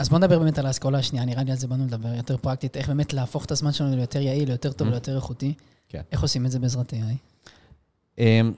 אז 0.00 0.08
בוא 0.08 0.18
נדבר 0.18 0.38
באמת 0.38 0.58
על 0.58 0.66
האסכולה 0.66 0.98
השנייה, 0.98 1.24
נראה 1.24 1.42
לי 1.42 1.50
על 1.50 1.56
זה 1.56 1.66
באנו 1.66 1.84
לדבר, 1.86 2.14
יותר 2.14 2.36
פרקטית, 2.36 2.76
איך 2.76 2.88
באמת 2.88 3.12
להפוך 3.12 3.44
את 3.44 3.50
הזמן 3.50 3.72
שלנו 3.72 3.96
ליותר 3.96 4.20
יעיל, 4.20 4.48
ליותר 4.48 4.72
טוב, 4.72 4.88
Mhm. 4.88 4.90
ליותר 4.90 5.16
איכותי. 5.16 5.54
כן. 5.88 6.02
איך 6.12 6.22
עושים 6.22 6.46
את 6.46 6.50
זה 6.50 6.58
בעזרת 6.58 6.92
AI? 6.92 7.16
אמ, 8.18 8.52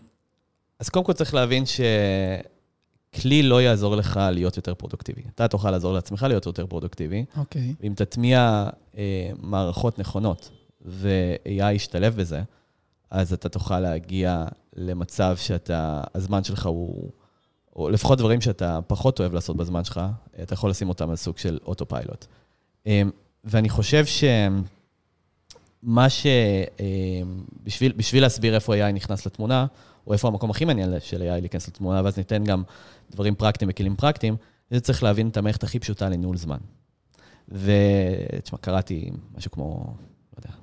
אז 0.79 0.89
קודם 0.89 1.05
כל 1.05 1.13
צריך 1.13 1.35
להבין 1.35 1.65
שכלי 1.67 3.43
לא 3.43 3.63
יעזור 3.63 3.97
לך 3.97 4.21
להיות 4.33 4.57
יותר 4.57 4.75
פרודוקטיבי. 4.75 5.23
אתה 5.35 5.49
תוכל 5.49 5.71
לעזור 5.71 5.93
לעצמך 5.93 6.23
להיות 6.29 6.47
יותר 6.47 6.67
פרודוקטיבי. 6.67 7.25
אוקיי. 7.37 7.75
אם 7.83 7.93
תטמיע 7.97 8.69
אה, 8.97 9.31
מערכות 9.41 9.99
נכונות 9.99 10.51
ו-AI 10.85 11.65
ישתלב 11.73 12.17
בזה, 12.17 12.43
אז 13.11 13.33
אתה 13.33 13.49
תוכל 13.49 13.81
להגיע 13.81 14.45
למצב 14.77 15.37
שאתה, 15.37 16.01
הזמן 16.15 16.45
שלך 16.45 16.67
הוא, 16.67 17.11
או 17.77 17.91
לפחות 17.91 18.19
דברים 18.19 18.41
שאתה 18.41 18.79
פחות 18.87 19.21
אוהב 19.21 19.35
לעשות 19.35 19.57
בזמן 19.57 19.85
שלך, 19.85 20.01
אתה 20.43 20.55
יכול 20.55 20.71
לשים 20.71 20.89
אותם 20.89 21.11
על 21.11 21.17
סוג 21.17 21.39
של 21.39 21.59
אוטו-פיילוט. 21.65 22.27
אה, 22.87 23.03
ואני 23.45 23.69
חושב 23.69 24.05
שמה 24.07 26.09
ש... 26.09 26.27
אה, 26.81 27.23
בשביל, 27.65 27.93
בשביל 27.97 28.23
להסביר 28.23 28.55
איפה 28.55 28.75
AI 28.75 28.93
נכנס 28.93 29.27
לתמונה, 29.27 29.67
או 30.07 30.13
איפה 30.13 30.29
המקום 30.29 30.51
הכי 30.51 30.65
מעניין 30.65 31.01
של 31.01 31.23
AI 31.23 31.41
להיכנס 31.41 31.69
לתמונה, 31.69 32.01
ואז 32.05 32.19
ניתן 32.19 32.45
גם 32.45 32.63
דברים 33.11 33.35
פרקטיים 33.35 33.71
וכלים 33.71 33.97
פרקטיים, 33.97 34.37
זה 34.71 34.81
צריך 34.81 35.03
להבין 35.03 35.29
את 35.29 35.37
המערכת 35.37 35.63
הכי 35.63 35.79
פשוטה 35.79 36.09
לניהול 36.09 36.37
זמן. 36.37 36.59
ותשמע, 37.49 38.59
קראתי 38.61 39.11
משהו 39.37 39.51
כמו, 39.51 39.95
לא 40.33 40.39
יודע, 40.39 40.55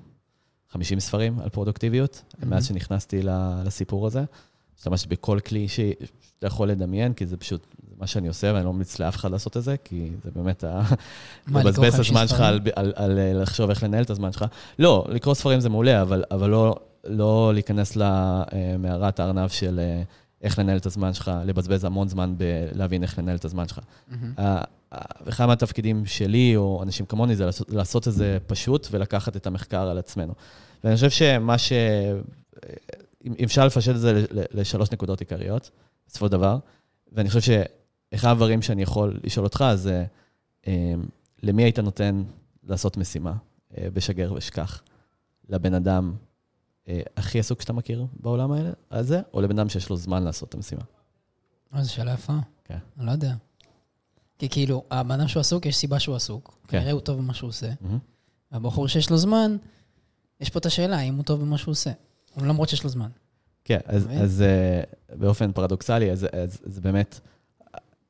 50 0.70 1.00
ספרים 1.00 1.39
על 1.39 1.50
פרודוקטיביות, 1.50 2.22
mm-hmm. 2.22 2.46
מאז 2.46 2.68
שנכנסתי 2.68 3.22
לסיפור 3.66 4.08
הזה. 4.08 4.24
השתמשתי 4.79 5.09
בכל 5.09 5.39
כלי 5.39 5.67
שאתה 5.67 6.48
יכול 6.48 6.69
לדמיין, 6.69 7.13
כי 7.13 7.25
זה 7.25 7.38
פשוט 7.38 7.67
זה 7.89 7.95
מה 8.00 8.07
שאני 8.07 8.27
עושה, 8.27 8.51
ואני 8.53 8.65
לא 8.65 8.74
ממליץ 8.74 9.00
לאף 9.00 9.15
אחד 9.15 9.31
לעשות 9.31 9.57
את 9.57 9.63
זה, 9.63 9.75
כי 9.83 10.09
זה 10.24 10.31
באמת 10.36 10.63
ה... 10.63 10.81
לבזבז 11.48 11.86
את 11.86 11.95
50 11.95 12.00
הזמן 12.00 12.27
שלך? 12.27 12.39
על, 12.39 12.59
על, 12.75 12.93
על, 12.95 13.19
על 13.19 13.41
לחשוב 13.41 13.69
איך 13.69 13.83
לנהל 13.83 14.03
את 14.03 14.09
הזמן 14.09 14.31
שלך. 14.31 14.45
לא, 14.79 15.05
לקרוא 15.09 15.33
ספרים 15.33 15.59
זה 15.59 15.69
מעולה, 15.69 16.01
אבל, 16.01 16.24
אבל 16.31 16.50
לא, 16.50 16.75
לא 17.03 17.51
להיכנס 17.53 17.95
למערת 17.95 19.19
הארנב 19.19 19.50
של 19.50 19.79
אה, 19.79 20.01
איך 20.41 20.59
לנהל 20.59 20.77
את 20.77 20.86
הזמן 20.86 21.13
שלך, 21.13 21.31
לבזבז 21.45 21.83
המון 21.83 22.07
זמן 22.07 22.36
בלהבין 22.38 23.03
איך 23.03 23.19
לנהל 23.19 23.36
את 23.36 23.45
הזמן 23.45 23.67
שלך. 23.67 23.79
ה- 24.38 24.63
ואחד 25.25 25.45
מהתפקידים 25.45 26.05
שלי, 26.05 26.55
או 26.55 26.83
אנשים 26.83 27.05
כמוני, 27.05 27.36
זה 27.36 27.45
לעשות, 27.45 27.69
לעשות 27.71 28.07
את 28.07 28.13
זה 28.13 28.38
פשוט 28.48 28.88
ולקחת 28.91 29.36
את 29.36 29.48
המחקר 29.48 29.81
על 29.89 29.98
עצמנו. 29.98 30.33
ואני 30.83 30.95
חושב 30.95 31.09
שמה 31.09 31.57
ש... 31.57 31.74
אם 33.26 33.34
אפשר 33.44 33.66
לפשט 33.66 33.96
את 33.96 34.00
זה 34.00 34.26
לשלוש 34.32 34.92
נקודות 34.92 35.20
עיקריות, 35.20 35.72
בסופו 36.08 36.26
של 36.26 36.32
דבר, 36.32 36.58
ואני 37.12 37.30
חושב 37.30 37.42
שאחד 38.12 38.32
הדברים 38.32 38.62
שאני 38.62 38.82
יכול 38.82 39.20
לשאול 39.24 39.46
אותך 39.46 39.66
זה, 39.76 40.06
אה, 40.68 40.94
למי 41.44 41.64
היית 41.64 41.80
נותן 41.80 42.24
לעשות 42.64 42.98
משימה 42.98 43.34
אה, 43.78 43.88
בשגר 43.94 44.34
ושכח? 44.34 44.82
לבן 45.50 45.74
אדם 45.74 46.14
אה, 46.88 47.02
הכי 47.18 47.40
עסוק 47.40 47.62
שאתה 47.62 47.74
מכיר 47.74 48.06
בעולם 48.20 48.52
הזה, 48.92 49.22
או 49.34 49.42
לבן 49.42 49.60
אדם 49.60 49.70
שיש 49.70 49.90
לו 49.90 49.98
זמן 49.98 50.24
לעשות 50.24 50.50
את 50.50 50.54
המשימה? 50.54 50.82
זו 51.80 51.94
שאלה 51.94 52.14
יפה. 52.14 52.34
כן. 52.66 52.78
אני 52.98 53.06
לא 53.06 53.12
יודע. 53.12 53.34
כי 54.40 54.50
כאילו, 54.50 54.84
הבן 54.92 55.20
אדם 55.20 55.28
שהוא 55.28 55.42
עסוק, 55.42 55.66
יש 55.66 55.78
סיבה 55.78 56.00
שהוא 56.00 56.16
עסוק. 56.16 56.58
כן. 56.68 56.78
כנראה 56.78 56.92
הוא 56.92 57.02
טוב 57.02 57.18
במה 57.18 57.34
שהוא 57.34 57.48
עושה. 57.48 57.72
מהמם. 57.82 57.98
והבחור 58.52 58.88
שיש 58.88 59.10
לו 59.10 59.18
זמן, 59.18 59.58
יש 60.40 60.50
פה 60.50 60.60
את 60.60 60.66
השאלה, 60.66 60.98
האם 60.98 61.16
הוא 61.16 61.24
טוב 61.24 61.42
במה 61.42 61.58
שהוא 61.58 61.72
עושה. 61.72 61.92
למרות 62.38 62.69
שיש 62.69 62.83
לו 62.83 62.89
זמן. 62.89 63.09
כן, 63.63 63.79
אז? 63.86 64.07
אז 64.21 64.43
uh, 64.43 65.15
באופן 65.15 65.51
פרדוקסלי, 65.51 66.12
אז, 66.12 66.27
אז 66.31 66.59
זה 66.63 66.81
באמת 66.81 67.19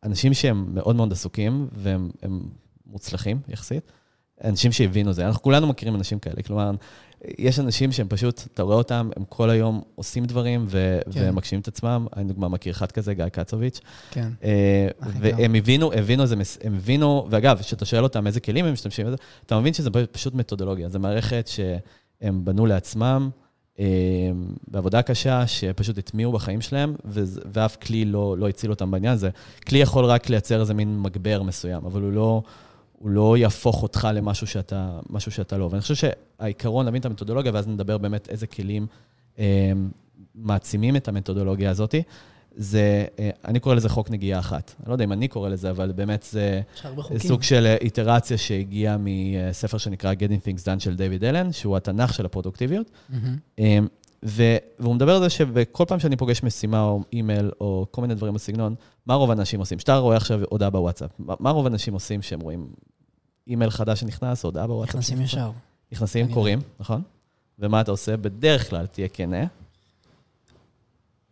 אנשים 0.04 0.34
שהם 0.34 0.66
מאוד 0.74 0.96
מאוד 0.96 1.12
עסוקים 1.12 1.68
והם 1.74 2.10
הם 2.22 2.44
מוצלחים 2.86 3.40
יחסית, 3.48 3.92
אנשים 4.44 4.72
שהבינו 4.72 5.14
זה. 5.14 5.28
אנחנו 5.28 5.42
כולנו 5.42 5.68
מכירים 5.68 5.96
אנשים 5.96 6.20
כאלה, 6.20 6.42
כלומר, 6.42 6.72
יש 7.38 7.60
אנשים 7.60 7.92
שהם 7.92 8.08
פשוט, 8.10 8.42
אתה 8.54 8.64
רואה 8.64 8.76
אותם, 8.76 9.10
הם 9.16 9.24
כל 9.30 9.50
היום 9.50 9.82
עושים 9.96 10.26
דברים 10.26 10.66
ו- 10.68 11.00
כן. 11.12 11.20
והם 11.20 11.36
מגשימים 11.36 11.62
את 11.62 11.68
עצמם. 11.68 12.08
אני 12.16 12.28
דוגמה 12.28 12.48
מכיר 12.48 12.74
אחד 12.74 12.92
כזה, 12.92 13.14
גיא 13.14 13.26
קצוביץ', 13.26 13.80
כן. 14.12 14.30
אה, 14.44 14.88
הכי 15.00 15.18
והם 15.22 15.56
הבינו, 15.56 15.94
הבינו 15.94 16.26
זה, 16.26 16.36
הם 16.64 16.76
הבינו, 16.76 17.28
ואגב, 17.30 17.60
כשאתה 17.60 17.86
שואל 17.86 18.04
אותם 18.04 18.28
איזה 18.28 18.40
כלים 18.40 18.66
הם 18.66 18.74
משתמשים 18.74 19.08
בזה, 19.08 19.16
אתה 19.46 19.60
מבין 19.60 19.74
שזה 19.74 19.90
פשוט 20.12 20.34
מתודולוגיה. 20.34 20.90
זו 20.90 21.00
מערכת 21.00 21.48
שהם 21.48 22.46
בנו 22.46 22.66
לעצמם, 22.66 23.30
בעבודה 24.68 25.02
קשה, 25.02 25.48
שפשוט 25.48 25.98
הטמיעו 25.98 26.32
בחיים 26.32 26.62
שלהם, 26.62 26.96
ואף 27.54 27.76
כלי 27.76 28.06
לא, 28.06 28.38
לא 28.38 28.50
הציל 28.50 28.70
אותם 28.70 28.92
בעניין 28.92 29.14
הזה. 29.14 29.30
כלי 29.68 29.80
יכול 29.80 30.06
רק 30.06 30.30
לייצר 30.30 30.62
איזה 30.62 30.74
מין 30.74 31.00
מגבר 31.00 31.44
מסוים, 31.44 31.86
אבל 31.86 32.02
הוא 32.02 32.12
לא, 32.12 32.42
הוא 33.00 33.10
לא 33.10 33.38
יהפוך 33.38 33.84
אותך 33.84 34.08
למשהו 34.14 34.48
שאתה, 34.48 35.00
משהו 35.10 35.32
שאתה 35.32 35.58
לא. 35.58 35.68
ואני 35.72 35.82
חושב 35.82 35.96
שהעיקרון, 35.96 36.86
להבין 36.86 37.00
את 37.00 37.06
המתודולוגיה, 37.06 37.52
ואז 37.54 37.68
נדבר 37.68 37.98
באמת 37.98 38.30
איזה 38.30 38.48
כלים 38.48 38.88
אה, 39.40 39.72
מעצימים 40.36 40.96
את 40.96 41.08
המתודולוגיה 41.08 41.72
הזאת. 41.72 41.96
זה, 42.62 43.06
אה, 43.20 43.30
אני 43.46 43.60
קורא 43.60 43.76
לזה 43.76 43.90
חוק 43.90 44.10
נגיעה 44.12 44.40
אחת. 44.40 44.76
אני 44.80 44.88
לא 44.88 44.94
יודע 44.94 45.04
אם 45.04 45.12
אני 45.12 45.28
קורא 45.28 45.50
לזה, 45.50 45.70
אבל 45.70 45.92
באמת 45.92 46.26
זה. 46.32 46.62
סוג 47.28 47.44
של 47.44 47.66
אה, 47.66 47.76
איטרציה 47.82 48.38
שהגיעה 48.38 48.98
מספר 49.00 49.78
שנקרא 49.78 50.14
Getting 50.14 50.46
Things 50.48 50.62
Done 50.62 50.80
של 50.80 50.96
דיוויד 50.96 51.24
אלן, 51.24 51.52
שהוא 51.52 51.78
התנ"ך 51.78 52.14
של 52.14 52.26
הפרודוקטיביות. 52.26 52.92
אמ, 53.60 53.88
ו- 54.26 54.58
והוא 54.80 54.96
מדבר 54.96 55.16
על 55.16 55.22
זה 55.22 55.30
שבכל 55.30 55.84
פעם 55.88 56.00
שאני 56.00 56.16
פוגש 56.16 56.44
משימה 56.44 56.82
או 56.82 57.02
אימייל 57.14 57.52
או 57.62 57.86
כל 57.92 58.02
מיני 58.02 58.16
דברים 58.16 58.34
בסגנון, 58.34 58.76
מה 59.06 59.14
רוב 59.14 59.30
האנשים 59.30 59.60
עושים? 59.60 59.80
שאתה 59.80 59.98
רואה 59.98 60.18
עכשיו 60.18 60.40
הודעה 60.50 60.70
בוואטסאפ, 60.70 61.12
מה 61.20 61.36
מה 61.40 61.50
רוב 61.50 61.66
האנשים 61.66 61.94
עושים 61.94 62.22
שהם 62.22 62.40
רואים 62.40 62.68
אימייל 63.48 63.70
חדש 63.70 64.00
שנכנס, 64.00 64.46
הודעה 64.46 64.68
בוואטסאפ? 64.68 64.96
נכנסים? 64.96 65.22
ישר. 65.22 65.52
נכנסים, 65.92 66.34
קוראים, 66.34 66.60
נכון? 66.80 67.02
ומה 67.60 67.82
אתה 67.82 67.92
עושה? 67.92 68.18
בדרך 68.18 68.70
כלל 68.70 68.86
תהיה 68.86 69.08
כנה. 69.08 69.46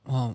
וואו, 0.07 0.31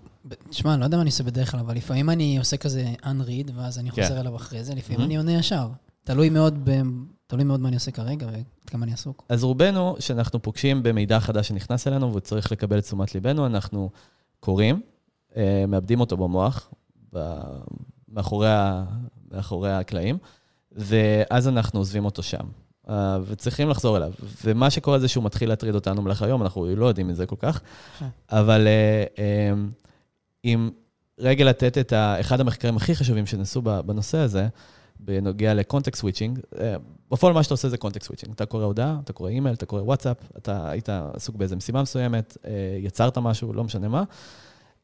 תשמע, 0.49 0.73
אני 0.73 0.79
לא 0.79 0.85
יודע 0.85 0.97
מה 0.97 1.01
אני 1.01 1.09
עושה 1.09 1.23
בדרך 1.23 1.51
כלל, 1.51 1.59
אבל 1.59 1.75
לפעמים 1.75 2.09
אני 2.09 2.37
עושה 2.37 2.57
כזה 2.57 2.93
unread, 3.03 3.51
ואז 3.55 3.79
אני 3.79 3.91
כן. 3.91 4.01
חוזר 4.03 4.19
אליו 4.19 4.35
אחרי 4.35 4.63
זה, 4.63 4.75
לפעמים 4.75 5.01
Mhm. 5.01 5.03
אני 5.03 5.17
עונה 5.17 5.31
ישר. 5.33 5.69
תלוי 6.03 6.29
מאוד 6.29 6.69
ב- 6.69 6.81
תלוי 7.27 7.43
מאוד 7.43 7.59
מה 7.59 7.67
אני 7.67 7.75
עושה 7.75 7.91
כרגע 7.91 8.27
ועד 8.27 8.43
כמה 8.67 8.83
אני 8.85 8.93
עסוק. 8.93 9.23
אז 9.29 9.43
רובנו, 9.43 9.95
שאנחנו 9.99 10.41
פוגשים 10.41 10.83
במידע 10.83 11.19
חדש 11.19 11.47
שנכנס 11.47 11.87
אלינו 11.87 12.09
והוא 12.09 12.19
צריך 12.19 12.51
לקבל 12.51 12.77
את 12.77 12.83
תשומת 12.83 13.15
ליבנו, 13.15 13.45
אנחנו 13.45 13.89
קוראים, 14.39 14.81
אה, 15.35 15.65
מאבדים 15.67 15.99
אותו 15.99 16.17
במוח, 16.17 16.69
ב- 17.13 17.39
מאחורי, 18.09 18.49
ה- 18.49 18.85
מאחורי 19.31 19.71
הקלעים, 19.73 20.17
ואז 20.71 21.47
אנחנו 21.47 21.79
עוזבים 21.79 22.05
אותו 22.05 22.23
שם. 22.23 22.43
אה, 22.89 23.17
וצריכים 23.25 23.69
לחזור 23.69 23.97
אליו. 23.97 24.11
ומה 24.45 24.69
שקורה 24.69 24.99
זה 24.99 25.07
שהוא 25.07 25.23
מתחיל 25.23 25.49
להטריד 25.49 25.75
אותנו 25.75 26.01
במהלך 26.01 26.21
היום, 26.21 26.41
אנחנו 26.41 26.75
לא 26.75 26.85
יודעים 26.85 27.09
את 27.09 27.15
זה 27.15 27.25
כל 27.25 27.35
כך, 27.39 27.61
כן. 27.99 28.05
אבל 28.31 28.67
אה, 28.67 29.03
אה, 29.19 29.53
אם 30.45 30.69
רגע 31.19 31.45
לתת 31.45 31.77
את 31.77 31.93
ה- 31.93 32.19
אחד 32.19 32.39
המחקרים 32.39 32.77
הכי 32.77 32.95
חשובים 32.95 33.25
שנעשו 33.25 33.61
בנושא 33.61 34.17
הזה, 34.17 34.47
בנוגע 34.99 35.53
ל 35.53 35.59
context 35.59 35.99
switching, 36.01 36.39
אה, 36.59 36.75
בפועל 37.11 37.33
מה 37.33 37.43
שאתה 37.43 37.53
עושה 37.53 37.69
זה 37.69 37.77
context 37.77 38.07
switching. 38.07 38.33
אתה 38.33 38.45
קורא 38.45 38.63
הודעה, 38.63 38.97
אתה 39.03 39.13
קורא 39.13 39.29
אימייל, 39.29 39.55
אתה 39.55 39.65
קורא 39.65 39.81
וואטסאפ, 39.81 40.17
אתה 40.37 40.69
היית 40.69 40.89
עסוק 41.13 41.35
באיזו 41.35 41.55
משימה 41.55 41.81
מסוימת, 41.81 42.37
אה, 42.45 42.51
יצרת 42.79 43.17
משהו, 43.17 43.53
לא 43.53 43.63
משנה 43.63 43.87
מה. 43.87 44.03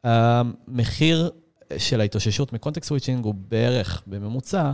המחיר 0.03 1.29
של 1.77 2.01
ההתאוששות 2.01 2.53
מקונטקסט 2.53 2.87
סוויצ'ינג 2.87 3.25
הוא 3.25 3.33
בערך, 3.37 4.03
בממוצע, 4.07 4.71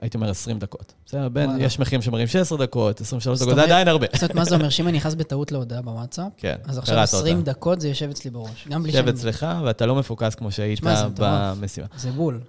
הייתי 0.00 0.16
אומר 0.16 0.30
20 0.30 0.58
דקות. 0.58 0.94
בסדר? 1.06 1.28
בין. 1.28 1.50
יש 1.58 1.78
מחירים 1.78 2.02
שמראים 2.02 2.26
16 2.26 2.58
דקות, 2.58 3.00
23 3.00 3.38
זאת 3.38 3.48
דקות, 3.48 3.58
זה 3.58 3.64
עדיין 3.64 3.88
הרבה. 3.88 4.06
זאת 4.12 4.22
אומרת, 4.22 4.34
מה 4.34 4.44
זה 4.44 4.54
אומר? 4.54 4.68
שאם 4.68 4.88
אני 4.88 4.96
נכנס 4.96 5.14
בטעות 5.14 5.52
להודעה 5.52 5.82
בוואטסאפ, 5.82 6.32
כן, 6.36 6.56
אז 6.64 6.78
עכשיו 6.78 6.96
קראת 6.96 7.08
אותה. 7.08 7.18
20 7.18 7.42
דקות 7.42 7.80
זה 7.80 7.88
יושב 7.88 8.10
אצלי 8.10 8.30
בראש. 8.30 8.68
גם 8.68 8.82
בלי 8.82 8.92
יושב 8.92 9.04
שאני... 9.04 9.16
אצלך, 9.16 9.46
ואתה 9.64 9.86
לא 9.86 9.94
מפוקס 9.94 10.34
כמו 10.34 10.50
שהיית. 10.50 10.80
במשימה. 11.18 11.86
זה 11.96 12.10
בול. 12.10 12.40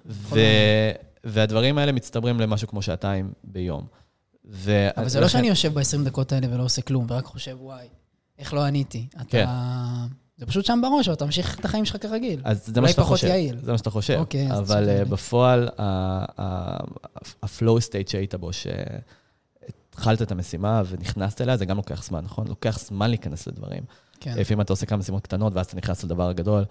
והדברים 1.24 1.78
האלה 1.78 1.92
מצטברים 1.92 2.40
למשהו 2.40 2.68
כמו 2.68 2.82
שעתיים 2.82 3.32
ביום. 3.44 3.86
אבל 4.98 5.08
זה 5.08 5.20
לא 5.20 5.28
שאני 5.28 5.48
יושב 5.48 5.74
ב-20 5.74 6.06
דקות 6.06 6.32
האלה 6.32 6.48
ולא 6.54 6.64
עושה 6.64 6.82
כלום, 6.82 7.06
ורק 7.10 7.26
חושב, 7.26 7.58
וואי, 7.60 7.88
איך 8.40 8.54
לא 8.54 8.66
עניתי. 8.66 9.08
אתה... 9.22 10.06
זה 10.38 10.46
פשוט 10.46 10.66
שם 10.66 10.80
בראש, 10.82 11.08
ואתה 11.08 11.26
ממשיך 11.26 11.60
את 11.60 11.66
החיים 11.66 11.86
שלך 11.86 12.02
כרגיל. 12.02 12.42
אז 12.44 12.66
זה 12.66 12.74
מה 12.74 12.80
אולי 12.80 12.92
שאתה 12.92 13.02
פחות 13.02 13.14
חושב. 13.14 13.28
יעיל. 13.28 13.58
זה 13.64 13.72
מה 13.72 13.78
שאתה 13.78 13.90
חושב. 13.90 14.16
אוקיי, 14.20 14.52
אבל. 14.52 14.90
אה, 14.90 15.06
בפועל, 15.06 15.70
ה-flow 15.78 17.80
state 17.88 18.12
שהיית 18.12 18.36
בו, 18.36 18.50
שהתחלת 18.54 20.22
את 20.22 20.32
המשימה 20.32 20.82
ונכנסת 20.88 21.42
אליה, 21.42 21.58
זה 21.58 21.66
גם 21.66 21.78
לוקח 21.78 22.04
זמן, 22.04 22.24
נכון? 22.24 22.48
לוקח 22.48 22.80
זמן 22.80 23.10
להיכנס 23.10 23.48
לדברים. 23.48 23.84
כן. 24.20 24.34
לפעמים 24.38 24.62
אתה 24.62 24.74
עושה 24.74 24.86
כמה 24.86 24.98
משימות 24.98 25.24
קטנות, 25.24 25.54
ואז 25.56 25.66
אתה 25.66 25.78
נכנס 25.78 26.04
לדבר 26.04 26.30
הגדול. 26.30 26.64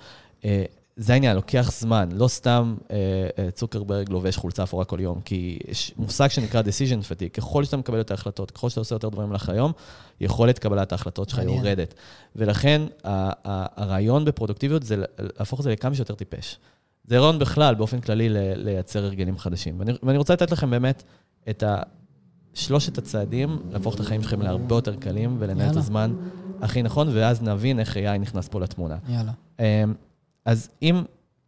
זה 0.96 1.12
העניין, 1.12 1.37
לוקח 1.37 1.70
זמן. 1.78 2.09
לא 2.12 2.28
סתם 2.28 2.74
אה, 2.90 2.96
אה, 3.38 3.50
צוקרברג 3.50 4.11
לובש 4.11 4.37
חולצה 4.37 4.62
אפורה 4.62 4.85
כל 4.85 5.00
יום, 5.00 5.20
כי 5.20 5.59
יש 5.68 5.92
מושג 5.96 6.28
שנקרא 6.28 6.62
decision 6.62 7.02
fatigue. 7.02 7.28
ככל 7.28 7.64
שאתה 7.64 7.76
מקבל 7.76 7.98
יותר 7.98 8.14
החלטות, 8.14 8.50
ככל 8.50 8.68
שאתה 8.68 8.80
עושה 8.80 8.94
יותר 8.94 9.09
דברים 9.09 9.33
לך 9.33 9.48
היום, 9.48 9.72
יכולת 10.20 10.59
קבלת 10.59 10.92
ההחלטות 10.92 11.28
שלך. 11.28 11.38
יורדת. 11.38 11.94
ולכן 12.37 12.83
הרעיון 13.04 14.24
בפרודוקטיביות 14.24 14.83
זה 14.83 14.96
להפוך 15.18 15.61
את 15.61 15.64
זה 15.64 15.72
לכמה 15.72 15.94
שיותר 15.94 16.14
טיפש. 16.14 16.59
זה 17.04 17.18
רעיון 17.18 17.38
בכלל, 17.38 17.74
באופן 17.74 18.00
כללי, 18.00 18.28
לייצר 18.57 19.04
הרגלים 19.04 19.38
חדשים. 19.38 19.80
ואני, 19.80 19.92
ואני 20.02 20.18
רוצה 20.18 20.33
לתת 20.33 20.50
לכם 20.50 20.70
באמת 20.70 21.02
את 21.50 21.62
ה... 21.62 21.83
שלושת 22.54 22.98
הצעדים, 22.98 23.59
להפוך 23.70 23.94
את 23.94 24.00
החיים 24.00 24.22
שלכם 24.22 24.42
להרבה 24.42 24.74
יותר 24.74 24.96
קלים 24.96 25.37
ולנהל 25.38 25.70
את. 25.70 25.76
הזמן 25.76 26.14
הכי 26.61 26.83
נכון, 26.83 27.09
ואז 27.12 27.42
נבין 27.42 27.80
איך 27.80 27.96
AI 27.96 28.18
נכנס 28.20 28.48
פה 28.48 28.61
לתמונה. 28.61 28.96
יאללה. 29.09 29.33
אז 30.44 30.68
אם 30.83 31.04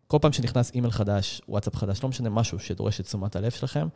כל 0.07 0.19
פעם 0.21 0.33
שנכנס 0.33 0.71
אימייל 0.75 0.93
חדש, 0.93 1.43
וואטסאפ 1.49 1.77
חדש, 1.77 2.03
לא 2.03 2.09
משנה, 2.09 2.31
משהו 2.31 2.59
שדורש 2.59 3.01
את 3.01 3.05
תשומת 3.05 3.37
הלב 3.37 3.51
שלכם, 3.51 3.89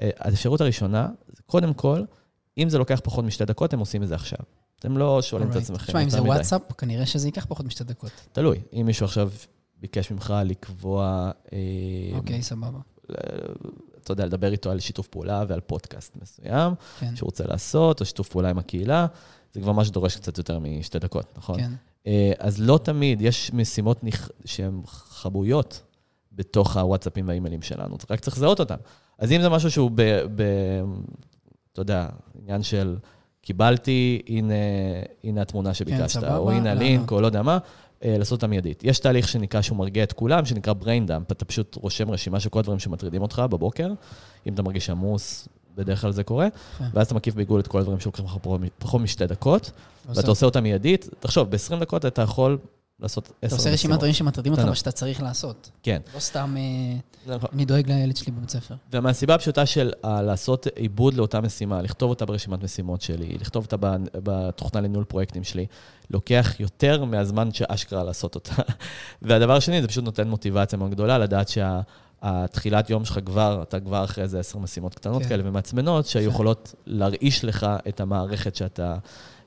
אה, 0.00 0.10
האפשרות 0.18 0.60
הראשונה, 0.60 1.08
זה 1.28 1.42
קודם 1.46 1.74
כל, 1.74 2.02
אם 2.58 2.68
זה 2.68 2.78
לוקח 2.78 3.00
פחות 3.04 3.24
משתי 3.24 3.44
דקות, 3.44 3.72
הם 3.72 3.78
עושים 3.78 4.02
את 4.02 4.08
זה 4.08 4.14
עכשיו. 4.14 4.38
אתם 4.78 4.98
לא 4.98 5.22
שואלים 5.22 5.50
את 5.50 5.54
Alright. 5.54 5.58
עצמכם 5.58 5.86
תשמע, 5.86 6.02
אם 6.02 6.10
זה 6.10 6.20
מדי. 6.20 6.28
וואטסאפ, 6.28 6.72
כנראה 6.78 7.06
שזה 7.06 7.28
ייקח 7.28 7.46
פחות 7.48 7.66
משתי 7.66 7.84
דקות. 7.84 8.10
תלוי. 8.32 8.60
אם 8.72 8.86
מישהו 8.86 9.04
עכשיו 9.04 9.30
ביקש 9.80 10.10
ממך 10.10 10.34
לקבוע, 10.44 11.30
אה, 11.52 11.58
אוקיי, 12.16 12.42
סבבה. 12.42 12.78
אתה 14.02 14.12
יודע, 14.12 14.26
לדבר 14.26 14.52
איתו 14.52 14.70
על 14.70 14.80
שיתוף 14.80 15.08
פעולה 15.08 15.44
ועל 15.48 15.60
פודקאסט 15.60 16.16
מסוים, 16.22 16.74
כן, 17.00 17.16
שהוא 17.16 17.26
רוצה 17.26 17.44
לעשות, 17.46 18.00
או 18.00 18.06
שיתוף 18.06 18.28
פעולה 18.28 18.50
עם 18.50 18.58
הקהילה, 18.58 19.06
זה 19.52 19.60
כבר 19.60 19.72
מה 19.72 19.84
שדורש 19.84 20.16
קצת 20.16 20.38
יותר 20.38 20.58
משתי 20.58 20.98
דקות, 20.98 21.32
נכון? 21.36 21.60
כן. 21.60 21.72
אה, 22.06 22.32
אז 22.38 22.60
לא 22.60 22.78
תמיד, 22.82 23.22
יש 23.22 23.50
משימות 23.54 24.04
נכ... 24.04 24.30
שהן 24.44 24.80
חבויות 24.86 25.82
בתוך 26.32 26.76
הוואטסאפים 26.76 27.28
והאימיילים 27.28 27.62
שלנו, 27.62 27.96
רק 28.10 28.20
צריך 28.20 28.36
לזהות 28.36 28.60
אותן. 28.60 28.76
אז 29.18 29.32
אם 29.32 29.42
זה 29.42 29.48
משהו 29.48 29.70
שהוא 29.70 29.90
ב... 29.94 30.02
ב... 30.34 30.42
אתה 31.72 31.80
יודע, 31.80 32.08
עניין 32.42 32.62
של 32.62 32.96
קיבלתי, 33.40 34.22
הנה, 34.28 34.54
הנה 35.24 35.42
התמונה 35.42 35.74
שביקשת, 35.74 36.20
כן, 36.20 36.34
או 36.34 36.50
הנה 36.50 36.64
לענות. 36.64 36.82
הלינק, 36.82 37.12
או 37.12 37.20
לא 37.20 37.26
יודע 37.26 37.42
מה, 37.42 37.58
אה, 38.04 38.18
לעשות 38.18 38.32
אותה 38.32 38.46
מיידית. 38.46 38.84
יש 38.84 38.98
תהליך 38.98 39.28
שנקרא, 39.28 39.60
שהוא 39.60 39.78
מרגיע 39.78 40.02
את 40.02 40.12
כולם, 40.12 40.44
שנקרא 40.44 40.74
brain 40.82 41.08
dump, 41.08 41.32
אתה 41.32 41.44
פשוט 41.44 41.74
רושם 41.74 42.10
רשימה 42.10 42.40
של 42.40 42.48
כל 42.48 42.58
הדברים 42.58 42.78
שמטרידים 42.78 43.22
אותך 43.22 43.42
בבוקר, 43.50 43.92
אם 44.46 44.54
אתה 44.54 44.62
מרגיש 44.62 44.90
עמוס, 44.90 45.48
בדרך 45.76 46.00
כלל 46.00 46.12
זה 46.12 46.24
קורה, 46.24 46.48
כן. 46.78 46.84
ואז 46.94 47.06
אתה 47.06 47.14
מקיף 47.14 47.34
בעיגול 47.34 47.60
את 47.60 47.66
כל 47.66 47.78
הדברים 47.78 48.00
שלוקחים 48.00 48.24
לך 48.24 48.36
פחות- 48.78 49.00
משתי 49.00 49.26
דקות, 49.26 49.70
ואתה 50.08 50.28
עושה 50.30 50.46
אותה 50.46 50.60
מיידית, 50.60 51.08
תחשוב, 51.20 51.50
ב-20 51.50 51.80
דקות 51.80 52.06
אתה 52.06 52.22
יכול 52.22 52.58
לעשות 53.00 53.24
10 53.24 53.34
אתה 53.38 53.46
משימות. 53.46 53.60
עושה 53.60 53.70
רשימת 53.70 53.96
דברים 53.98 54.12
שמטרידים 54.12 54.52
אותך. 54.52 54.64
מה 54.64 54.74
שאתה 54.74 54.92
צריך 54.92 55.22
לעשות. 55.22 55.70
כן. 55.82 56.00
לא 56.14 56.20
סתם, 56.20 56.56
אה, 56.58 57.34
נכון. 57.34 57.48
אני 57.52 57.64
דואג 57.64 57.88
לילד 57.92 58.16
שלי 58.16 58.32
בבית 58.32 58.50
ספר. 58.50 58.74
ומהסיבה 58.92 59.34
הפשוטה 59.34 59.66
של 59.66 59.92
אה, 60.04 60.22
לעשות 60.22 60.66
עיבוד 60.74 61.14
לאותה 61.14 61.40
משימה, 61.40 61.82
לכתוב 61.82 62.10
אותה 62.10 62.26
ברשימת 62.26 62.62
משימות 62.62 63.00
שלי, 63.02 63.38
לכתוב 63.40 63.64
אותה 63.64 63.76
בתוכנה 64.14 64.80
לניהול 64.80 65.04
פרויקטים 65.04 65.44
שלי, 65.44 65.66
לוקח 66.10 66.54
יותר 66.60 67.04
מהזמן 67.04 67.52
שאשכרה 67.52 68.04
לעשות 68.04 68.34
אותה. 68.34 68.52
והדבר 69.22 69.56
השני, 69.56 69.82
זה 69.82 69.88
פשוט 69.88 70.04
נותן 70.04 70.28
מוטיבציה 70.28 70.78
מאוד 70.78 70.90
גדולה, 70.90 71.18
לדעת 71.18 71.48
שהתחילת 72.22 72.90
יום 72.90 73.04
שלך 73.04 73.18
כבר, 73.26 73.62
אתה 73.62 73.80
כבר 73.80 74.04
אחרי 74.04 74.24
איזה 74.24 74.40
עשר 74.40 74.58
משימות 74.58 74.94
קטנות 74.94 75.22
כן. 75.22 75.28
כאלה 75.28 75.42
ומעצמנות, 75.46 76.06
שיכולות 76.06 76.74
להרעיש 76.86 77.44
לך 77.44 77.66
את 77.88 78.00
המערכת 78.00 78.56
שאתה 78.56 78.96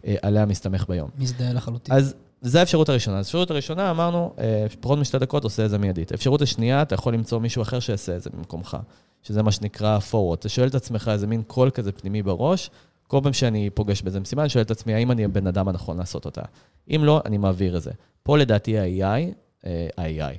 אה, 0.05 0.15
עליה 0.21 0.45
מסתמך 0.45 0.85
ביום. 0.89 1.09
מזדהה 1.17 1.53
לחלוטין. 1.53 1.95
אז 1.95 2.15
זו 2.41 2.59
האפשרות 2.59 2.89
הראשונה. 2.89 3.19
אז 3.19 3.25
האפשרות 3.25 3.51
הראשונה, 3.51 3.91
אמרנו, 3.91 4.33
אה, 4.39 4.65
פחות 4.79 4.99
משתי 4.99 5.19
דקות 5.19 5.43
עושה 5.43 5.65
את 5.65 5.69
זה 5.69 5.77
מיידית. 5.77 6.11
האפשרות 6.11 6.41
השנייה, 6.41 6.81
אתה 6.81 6.95
יכול 6.95 7.13
למצוא 7.13 7.39
מישהו 7.39 7.61
אחר 7.61 7.79
שיעשה 7.79 8.15
את 8.15 8.21
זה 8.21 8.29
במקומך, 8.29 8.77
שזה 9.23 9.43
מה 9.43 9.51
שנקרא 9.51 9.99
forward. 10.11 10.33
אתה 10.33 10.49
שואל 10.49 10.67
את 10.67 10.75
עצמך 10.75 11.11
איזה 11.13 11.27
מין 11.27 11.43
קול 11.47 11.69
כזה 11.69 11.91
פנימי 11.91 12.23
בראש, 12.23 12.69
כל 13.07 13.19
פעם 13.23 13.33
שאני 13.33 13.69
פוגש 13.69 14.01
באיזה 14.01 14.19
משימה, 14.19 14.41
אני 14.41 14.49
שואל 14.49 14.63
את 14.63 14.71
עצמי, 14.71 14.93
האם 14.93 15.11
אני 15.11 15.25
הבן 15.25 15.47
אדם 15.47 15.67
הנכון 15.67 15.97
לעשות 15.97 16.25
אותה? 16.25 16.41
אם 16.89 17.01
לא, 17.03 17.21
אני 17.25 17.37
מעביר 17.37 17.77
את 17.77 17.81
זה. 17.81 17.91
פה 18.23 18.37
לדעתי 18.37 18.79
ה-AI, 18.79 19.33
אה, 19.65 19.87
אה, 19.99 20.29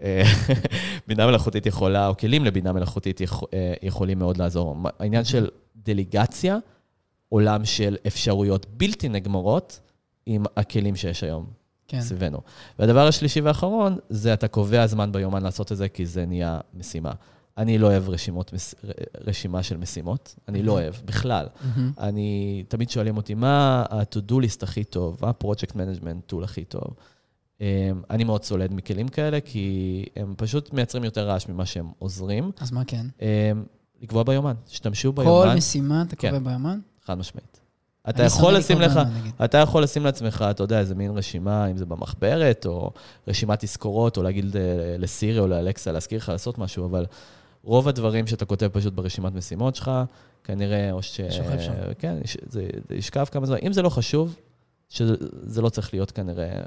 בינה 1.08 1.26
מלאכותית 1.26 1.66
יכולה, 1.66 2.08
או 2.08 2.16
כלים 2.16 2.44
לבינה 2.44 2.72
מלאכותית 2.72 3.20
אה, 3.22 3.74
יכולים 3.82 4.18
מאוד 4.18 4.36
לעזור. 4.36 4.76
העניין 4.98 5.24
של 5.24 5.48
דליגציה, 5.76 6.58
עולם 7.28 7.64
של 7.64 7.96
אפשרויות 8.06 8.66
בלתי 8.70 9.08
נגמרות 9.08 9.80
עם 10.26 10.44
הכלים 10.56 10.96
שיש 10.96 11.22
היום 11.22 11.46
כן. 11.88 12.00
סביבנו. 12.00 12.40
והדבר 12.78 13.06
השלישי 13.06 13.40
והאחרון, 13.40 13.98
זה 14.08 14.34
אתה 14.34 14.48
קובע 14.48 14.86
זמן 14.86 15.12
ביומן 15.12 15.42
לעשות 15.42 15.72
את 15.72 15.76
זה, 15.76 15.88
כי 15.88 16.06
זה 16.06 16.26
נהיה 16.26 16.60
משימה. 16.74 17.12
אני 17.58 17.78
לא 17.78 17.86
אוהב 17.86 18.08
רשימות, 18.08 18.52
רשימה 19.26 19.62
של 19.62 19.76
משימות, 19.76 20.34
אני 20.48 20.62
לא 20.62 20.72
אוהב, 20.72 20.94
בכלל. 21.04 21.46
אני, 21.98 22.64
תמיד 22.68 22.90
שואלים 22.90 23.16
אותי, 23.16 23.34
מה 23.34 23.84
ה-to-do 23.90 24.32
list 24.34 24.58
הכי 24.62 24.84
טוב, 24.84 25.18
מה 25.22 25.28
ה-project 25.28 25.72
management 25.72 26.32
tool 26.32 26.44
הכי 26.44 26.64
טוב? 26.64 26.94
Um, 27.58 27.62
אני 28.10 28.24
מאוד 28.24 28.44
סולד 28.44 28.72
מכלים 28.72 29.08
כאלה, 29.08 29.40
כי 29.40 30.04
הם 30.16 30.34
פשוט 30.36 30.72
מייצרים 30.72 31.04
יותר 31.04 31.28
רעש 31.28 31.48
ממה 31.48 31.66
שהם 31.66 31.90
עוזרים. 31.98 32.50
אז 32.60 32.70
מה 32.70 32.84
כן? 32.84 33.06
Um, 33.18 33.22
לקבוע 34.02 34.22
ביומן, 34.22 34.54
תשתמשו 34.64 35.14
כל 35.14 35.22
ביומן, 35.24 35.56
משימה 35.56 36.02
אתה 36.02 36.16
כן. 36.16 36.30
קובע 36.30 36.50
ביומן? 36.50 36.78
חד 37.04 37.18
משמעית. 37.18 37.60
אתה 38.08 38.22
יכול 38.22 38.54
לשים 38.54 38.80
לך. 38.80 39.00
אתה 39.44 39.58
יכול 39.58 39.82
לשים 39.82 40.04
לעצמך, 40.04 40.44
אתה 40.50 40.62
יודע, 40.62 40.78
איזה 40.80 40.94
מין 40.94 41.10
רשימה, 41.10 41.66
אם 41.66 41.76
זה 41.76 41.86
במחברת, 41.86 42.66
או 42.66 42.90
רשימת 43.28 43.64
תזכורות, 43.64 44.16
או 44.16 44.22
להגיד 44.22 44.56
ל- 44.56 44.58
לסירי 44.98 45.38
או 45.38 45.46
לאלקסה 45.46 45.92
להזכיר 45.92 46.18
לך 46.18 46.28
לעשות 46.28 46.58
משהו, 46.58 46.86
אבל 46.86 47.06
רוב 47.62 47.88
הדברים 47.88 48.26
שאתה 48.26 48.44
כותב 48.44 48.68
פשוט 48.72 48.92
ברשימת 48.92 49.34
משימות 49.34 49.74
שלך, 49.76 49.90
כנראה, 50.44 50.92
או 50.92 51.02
ש... 51.02 51.20
שוכב 51.30 51.60
שם. 51.60 51.72
כן, 51.98 52.16
זה 52.48 52.68
ישכב 52.90 53.24
כמה 53.24 53.46
זמן. 53.46 53.56
אם 53.62 53.72
זה 53.72 53.82
לא 53.82 53.88
חשוב, 53.88 54.36
שזה 54.88 55.62
לא 55.62 55.68
צריך 55.68 55.94
להיות 55.94 56.10
כנראה 56.10 56.60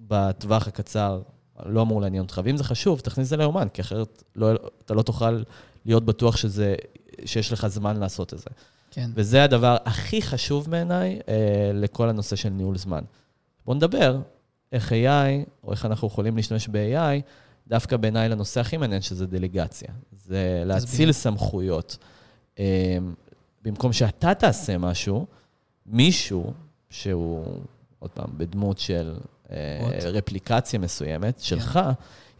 בטווח 0.00 0.68
הקצר, 0.68 1.22
לא 1.66 1.82
אמור 1.82 2.00
לעניין 2.00 2.22
אותך. 2.22 2.40
ואם 2.44 2.56
זה 2.56 2.64
חשוב, 2.64 3.00
תכניס 3.00 3.28
זה 3.28 3.36
ליומן, 3.36 3.68
כי 3.68 3.82
אחרת 3.82 4.22
לא, 4.36 4.52
אתה 4.84 4.94
לא 4.94 5.02
תוכל 5.02 5.42
להיות 5.84 6.04
בטוח 6.04 6.36
שזה, 6.36 6.74
שיש 7.24 7.52
לך 7.52 7.66
זמן 7.66 7.96
לעשות 7.96 8.34
את 8.34 8.38
זה. 8.38 8.50
כן. 8.90 9.10
וזה 9.14 9.44
הדבר 9.44 9.76
הכי 9.84 10.22
חשוב 10.22 10.70
בעיניי 10.70 11.20
אה, 11.28 11.70
לכל 11.74 12.08
הנושא 12.08 12.36
של 12.36 12.48
ניהול 12.48 12.78
זמן. 12.78 13.04
בואו 13.64 13.76
נדבר 13.76 14.20
איך 14.72 14.92
AI, 14.92 15.48
או 15.64 15.72
איך 15.72 15.86
אנחנו 15.86 16.08
יכולים 16.08 16.36
להשתמש 16.36 16.68
ב-AI, 16.68 17.22
דווקא 17.68 17.96
בעיניי 17.96 18.28
לנושא 18.28 18.60
הכי 18.60 18.76
מעניין, 18.76 19.02
שזה 19.02 19.26
דליגציה. 19.26 19.88
זה 20.12 20.62
להציל 20.66 21.12
סמכויות. 21.12 21.96
אה, 22.58 22.98
במקום 23.62 23.92
שאתה 23.92 24.34
תעשה 24.34 24.78
משהו, 24.78 25.26
מישהו 25.86 26.52
שהוא, 26.90 27.44
עוד 27.98 28.10
פעם, 28.10 28.30
בדמות 28.36 28.78
של. 28.78 29.14
רפליקציה 30.12 30.78
מסוימת, 30.78 31.40
שלך, 31.40 31.80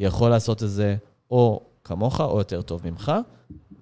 יכול 0.01 0.31
לעשות 0.31 0.63
את 0.63 0.71
זה 0.71 0.97
או 1.31 1.61
כמוך 1.85 2.21
או 2.21 2.39
יותר 2.39 2.63
טוב 2.63 2.81
ממך, 2.85 3.13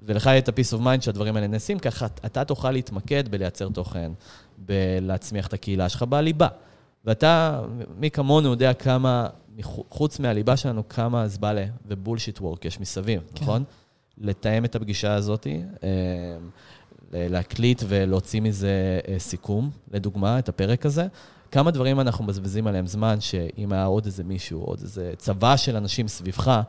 ולך 0.02 0.26
יהיה 0.26 0.38
את 0.38 0.48
ה-peace 0.48 0.78
of 0.78 0.80
mind 0.80 1.00
שהדברים 1.00 1.36
האלה 1.36 1.46
נעשים, 1.46 1.78
ככה 1.78 2.06
אתה 2.06 2.44
תוכל 2.44 2.70
להתמקד 2.70 3.28
בלייצר 3.28 3.68
תוכן, 3.68 4.12
בלהצמיח 4.58 5.46
את 5.46 5.52
הקהילה 5.52 5.88
שלך 5.88 6.02
בליבה. 6.02 6.48
ואתה, 7.04 7.62
מי 7.98 8.10
כמונו 8.10 8.48
יודע 8.48 8.74
כמה, 8.74 9.28
חוץ 9.88 10.18
מהליבה 10.18 10.56
שלנו, 10.56 10.88
כמה 10.88 11.28
זבלה 11.28 11.64
ובולשיט 11.86 12.40
וורק 12.40 12.64
יש 12.64 12.80
מסביב, 12.80 13.22
כן. 13.34 13.42
נכון? 13.42 13.64
לתאם 14.18 14.64
את 14.64 14.76
הפגישה 14.76 15.14
הזאת, 15.14 15.46
אה, 15.82 15.88
להקליט 17.12 17.82
ולהוציא 17.88 18.40
מזה 18.40 19.00
אה, 19.08 19.18
סיכום, 19.18 19.70
לדוגמה, 19.90 20.38
את 20.38 20.48
הפרק 20.48 20.86
הזה. 20.86 21.06
כמה 21.54 21.70
דברים 21.70 22.00
אנחנו 22.00 22.24
מבזבזים 22.24 22.66
עליהם 22.66 22.86
זמן, 22.86 23.20
שאם 23.20 23.72
היה 23.72 23.84
עוד 23.84 24.06
איזה 24.06 24.24
מישהו, 24.24 24.60
עוד 24.60 24.80
איזה 24.80 25.12
צבא 25.18 25.56
של 25.56 25.76
אנשים 25.76 26.08
סביבך, 26.08 26.60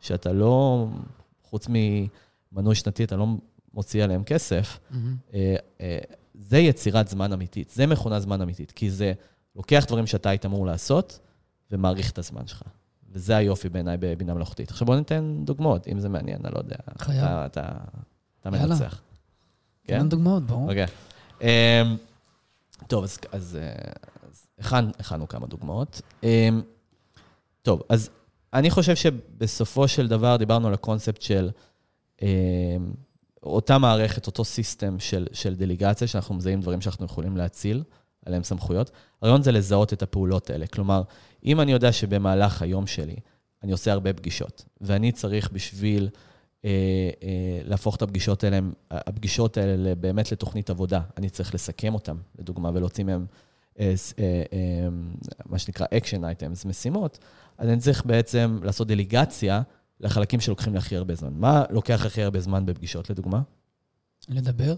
שאתה 0.00 0.32
לא, 0.32 0.86
חוץ 1.42 1.66
ממנוי 1.68 2.74
שנתי, 2.74 3.04
אתה 3.04 3.16
לא 3.16 3.26
מוציא 3.74 4.04
עליהם 4.04 4.24
כסף, 4.24 4.78
מהמם. 4.90 5.16
אה, 5.34 5.56
אה, 5.80 5.98
זה 6.34 6.58
יצירת 6.58 7.08
זמן 7.08 7.32
אמיתית, 7.32 7.70
זה 7.70 7.86
מכונת 7.86 8.22
זמן 8.22 8.42
אמיתית, 8.42 8.72
כי 8.72 8.90
זה 8.90 9.12
לוקח 9.56 9.84
דברים 9.88 10.06
שאתה 10.06 10.30
היית 10.30 10.46
אמור 10.46 10.66
לעשות 10.66 11.18
ומעריך 11.70 12.10
את 12.10 12.18
הזמן 12.18 12.46
שלך. 12.46 12.62
וזה 13.12 13.36
היופי 13.36 13.68
בעיניי 13.68 13.96
בבינה 14.00 14.34
מלאכותית. 14.34 14.70
עכשיו 14.70 14.86
בוא 14.86 14.96
ניתן 14.96 15.42
דוגמאות, 15.44 15.88
אם 15.88 16.00
זה 16.00 16.08
מעניין, 16.08 16.40
אני 16.44 16.54
לא 16.54 16.58
יודע. 16.58 16.76
חייב. 16.98 17.24
אתה, 17.24 17.46
אתה, 17.46 17.68
אתה 18.40 18.48
יאללה. 18.48 18.66
מנצח. 18.66 19.00
תן 19.86 19.98
לנו 19.98 20.08
דוגמאות, 20.08 20.46
ברור. 20.46 20.68
אוקיי. 20.68 20.86
אמ, 21.40 21.96
טוב, 22.86 23.04
אז, 23.04 23.18
אז, 23.32 23.58
הכן, 23.58 24.21
הכנו 24.58 25.28
כמה 25.28 25.46
דוגמאות. 25.46 26.00
אמ, 26.22 26.62
טוב, 27.62 27.82
אז 27.88 28.10
אני 28.52 28.70
חושב 28.70 28.96
שבסופו 28.96 29.88
של 29.88 30.08
דבר 30.08 30.36
דיברנו 30.36 30.68
על 30.68 30.74
הקונספט 30.74 31.22
של 31.22 31.50
אמ, 32.22 32.28
אותה 33.42 33.78
מערכת, 33.78 34.26
אותו 34.26 34.44
סיסטם 34.44 34.98
של, 34.98 35.26
של 35.32 35.54
דליגציה, 35.54 36.06
שאנחנו 36.06 36.34
מזהים 36.34 36.60
דברים 36.60 36.80
שאנחנו 36.80 37.04
יכולים 37.04 37.36
להציל, 37.36 37.82
עליהם 38.26 38.44
סמכויות. 38.44 38.90
הרעיון 39.22 39.42
זה 39.42 39.52
לזהות 39.52 39.92
את 39.92 40.02
הפעולות 40.02 40.50
האלה. 40.50 40.66
כלומר, 40.66 41.02
אם 41.44 41.60
אני 41.60 41.72
יודע 41.72 41.92
שבמהלך 41.92 42.62
היום 42.62 42.86
שלי 42.86 43.16
אני 43.62 43.72
עושה 43.72 43.92
הרבה 43.92 44.12
פגישות. 44.12 44.64
ואני 44.80 45.12
צריך 45.12 45.50
בשביל 45.52 46.08
אה, 46.64 46.70
אה, 47.22 47.60
להפוך 47.64 47.96
את 47.96 48.02
הפגישות 48.02 48.44
האלה, 48.44 48.58
הפגישות 48.90 49.56
האלה 49.56 49.94
באמת 49.94 50.32
לתוכנית 50.32 50.70
עבודה. 50.70 51.00
אני 51.16 51.30
צריך 51.30 51.54
לסכם 51.54 51.94
אותן, 51.94 52.16
לדוגמה, 52.38 52.70
ולהוציא 52.74 53.04
מהן 53.04 53.24
מה 55.46 55.58
שנקרא 55.58 55.86
action 55.86 56.20
items, 56.20 56.68
משימות. 56.68 57.18
אז 57.58 57.68
אני 57.68 57.78
צריך 57.78 58.06
בעצם 58.06 58.60
לעשות 58.62 58.88
דליגציה 58.88 59.62
לחלקים 60.00 60.40
שלוקחים 60.40 60.72
לי 60.72 60.78
הכי 60.78 60.96
הרבה 60.96 61.14
זמן. 61.14 61.32
מה 61.32 61.64
לוקח 61.70 62.06
הכי 62.06 62.22
הרבה 62.22 62.40
זמן 62.40 62.66
בפגישות, 62.66 63.10
לדוגמה? 63.10 63.40
לדבר? 64.28 64.74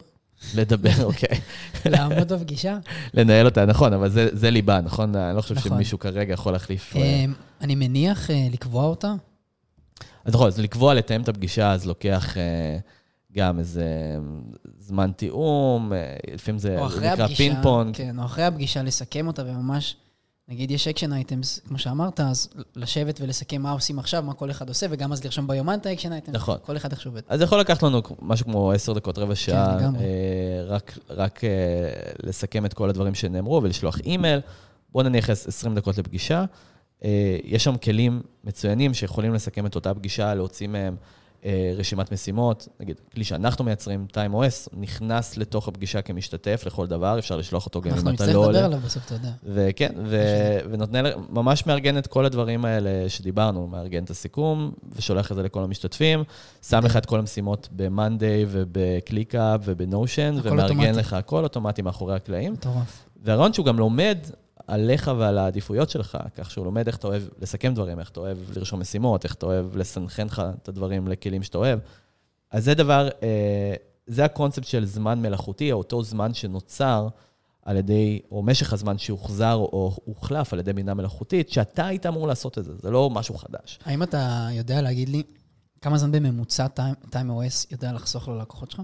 לדבר, 0.55 1.05
אוקיי. 1.05 1.41
לעמוד 1.87 2.33
בפגישה? 2.33 2.79
לנהל 3.15 3.47
אותה, 3.47 3.67
נכון, 3.67 3.93
אבל 3.93 4.11
זה, 4.11 4.29
זה 4.33 4.51
ליבה, 4.51 4.81
נכון? 4.81 5.17
אני 5.17 5.37
לא 5.37 5.41
חושב 5.43 5.55
נכון. 5.55 5.73
שמישהו 5.73 5.99
כרגע 5.99 6.33
יכול 6.33 6.53
להחליף... 6.53 6.97
אה, 6.97 7.01
אמ, 7.03 7.35
אני 7.61 7.75
מניח 7.75 8.31
אה, 8.31 8.49
לקבוע 8.53 8.85
אותה. 8.85 9.15
אז 10.25 10.35
נכון, 10.35 10.47
אז 10.47 10.59
לקבוע, 10.59 10.95
לתאם 10.95 11.23
את 11.23 11.29
הפגישה, 11.29 11.73
אז 11.73 11.87
לוקח 11.87 12.37
אה, 12.37 12.79
גם 13.37 13.59
איזה 13.59 13.85
זמן 14.79 15.11
תיאום, 15.17 15.93
אה, 15.93 16.17
לפעמים 16.35 16.59
זה 16.59 16.77
נקרא 16.97 17.27
פינג 17.27 17.57
פונג. 17.63 17.97
כן, 17.97 18.19
או 18.19 18.25
אחרי 18.25 18.45
הפגישה 18.45 18.83
לסכם 18.83 19.27
אותה 19.27 19.43
וממש, 19.47 19.97
נגיד 20.49 20.71
יש 20.71 20.89
action 20.89 21.13
items, 21.13 21.61
כמו 21.69 21.79
שאמרת, 21.79 22.21
אז 22.21 22.49
לשבת 22.77 23.21
ולסכם 23.21 23.63
מה 23.63 23.71
עושים 23.71 23.99
עכשיו, 23.99 24.23
מה 24.23 24.35
כל 24.35 24.51
אחד 24.51 24.69
עושה, 24.69 24.87
וגם 24.91 25.13
אז 25.13 25.25
לרשום 25.25 25.47
ביומן 25.47 25.79
את 25.79 25.87
ה 25.87 25.90
action 25.90 26.13
items. 26.13 26.35
נכון. 26.35 26.59
כל 26.63 26.77
אחד 26.77 26.93
איך 26.93 27.01
שעובד. 27.01 27.23
אז 27.29 27.39
זה 27.39 27.45
יכול 27.45 27.61
לקחת 27.61 27.83
לנו 27.83 28.03
משהו 28.23 28.47
כמו 28.47 28.73
עשר 28.73 28.93
דקות, 28.93 29.19
רבע 29.19 29.35
שעה, 29.35 29.77
לגמרי. 29.77 30.05
אה, 30.05 30.65
רק, 30.67 30.99
רק 31.11 31.45
אה, 31.45 31.51
לסכם 32.23 32.67
את 32.67 32.75
כל 32.75 32.89
הדברים 32.91 33.15
שנאמרו 33.15 33.63
ולשלוח 33.63 33.99
אימייל. 34.01 34.41
בואו 34.93 35.05
נניח 35.05 35.31
20 35.31 35.75
דקות 35.75 35.99
לפגישה. 35.99 36.45
אה, 37.05 37.37
יש 37.45 37.65
שם 37.65 37.77
כלים 37.77 38.23
מצוינים 38.45 38.95
שיכולים 38.95 39.35
לסכם 39.35 39.67
את 39.67 39.75
אותה 39.75 39.95
פגישה, 39.95 40.35
להוציא 40.35 40.67
מהם 40.67 40.97
רשימת 41.77 42.13
משימות. 42.13 42.69
נגיד, 42.81 43.01
כלי 43.15 43.25
שאנחנו 43.25 43.65
מייצרים, 43.65 44.07
TimeOS, 44.13 44.69
נכנס 44.77 45.37
לתוך 45.37 45.69
הפגישה 45.69 46.03
כמשתתף 46.03 46.63
לכל 46.67 46.87
דבר, 46.87 47.19
אפשר 47.19 47.37
לשלוח 47.37 47.67
אותו 47.67 47.81
גם 47.81 47.91
אנחנו 47.91 48.11
אם 48.11 48.15
אתה 48.15 48.25
נצטרך 48.25 48.37
לא 48.37 48.43
לדבר 48.43 48.55
עולה. 48.55 48.65
עליו 48.65 48.79
בסוף, 48.79 49.07
אתה 49.07 49.15
יודע. 49.15 49.31
וכן, 49.45 49.93
ו- 50.05 50.59
ונותנה, 50.71 51.09
ממש 51.31 51.67
מארגן 51.67 51.99
את 51.99 52.07
כל 52.07 52.25
הדברים 52.25 52.65
האלה 52.65 53.09
שדיברנו, 53.09 53.67
מארגן 53.67 54.05
את 54.05 54.11
הסיכום, 54.11 54.73
ושולח 54.97 55.31
את 55.31 55.37
זה 55.37 55.43
לכל 55.43 55.65
המשתתפים, 55.65 56.25
שם 56.69 56.81
לך 56.85 56.97
את 56.97 57.07
כל 57.07 57.19
המשימות 57.19 57.69
ב-Monday 57.77 58.47
וב-Notion, 58.49 60.39
הכל 60.39 60.49
ומארגן. 60.49 60.95
לך 60.95 61.13
הכל 61.13 61.45
אוטומטי 61.45 61.83
מאחורי 61.83 62.15
הקלעים. 62.15 62.53
מטורף. 62.53 63.05
והרעיון 63.25 63.53
שהוא 63.53 63.67
גם 63.67 63.79
לומד 63.79 64.19
עליך 64.67 65.11
ועל 65.19 65.39
העדיפויות 65.39 65.91
שלך, 65.91 66.19
כך 66.35 66.51
שהוא 66.51 66.65
לומד 66.65 66.87
איך 66.87 66.97
אתה 66.97 67.07
אוהב 67.07 67.23
לסכם 67.41 67.75
דברים, 67.75 68.01
איך 68.01 68.11
אתה 68.11 68.21
אוהב 68.21 68.39
לרשום 68.57 68.81
משימות, 68.81 69.25
איך 69.25 69.35
אתה 69.35 69.47
אוהב 69.47 69.77
לסנכרן 69.77 70.27
לך 70.27 70.43
את 70.63 70.69
הדברים 70.69 71.09
לכלים 71.09 71.43
שאתה 71.43 71.59
אוהב. 71.59 71.79
אז 72.51 72.65
זה 72.65 72.75
דבר, 72.75 73.09
אה, 73.23 73.75
זה 74.07 74.25
הקונספט 74.25 74.65
של 74.65 74.85
זמן 74.85 75.23
מלאכותי, 75.23 75.73
אותו 75.73 76.03
זמן 76.03 76.35
שנוצר 76.35 77.09
על 77.63 77.77
ידי, 77.77 78.21
או 78.31 78.43
משך 78.43 78.73
הזמן 78.73 78.99
שהוחזר 78.99 79.55
או 79.55 79.97
הוחלף 80.05 80.53
על 80.53 80.59
ידי 80.59 80.73
בינה 80.73 80.95
מלאכותית, 80.95 81.51
שאתה 81.51 81.87
היית 81.87 82.07
אמור 82.07 82.27
לעשות 82.29 82.59
את 82.59 82.65
זה, 82.65 82.73
זה 82.77 82.91
לא 82.91 83.11
משהו 83.11 83.35
חדש. 83.35 83.79
האם 83.85 84.03
אתה 84.03 84.49
יודע 84.53 84.83
להגיד 84.83 85.09
לי 85.09 85.23
כמה 85.81 85.99
זמן 85.99 86.13
בממוצע 86.13 86.67
TimeOS 87.13 87.67
יודע 87.71 87.93
לחסוך 87.93 88.29
ללקוחות 88.29 88.71
שלך? 88.71 88.83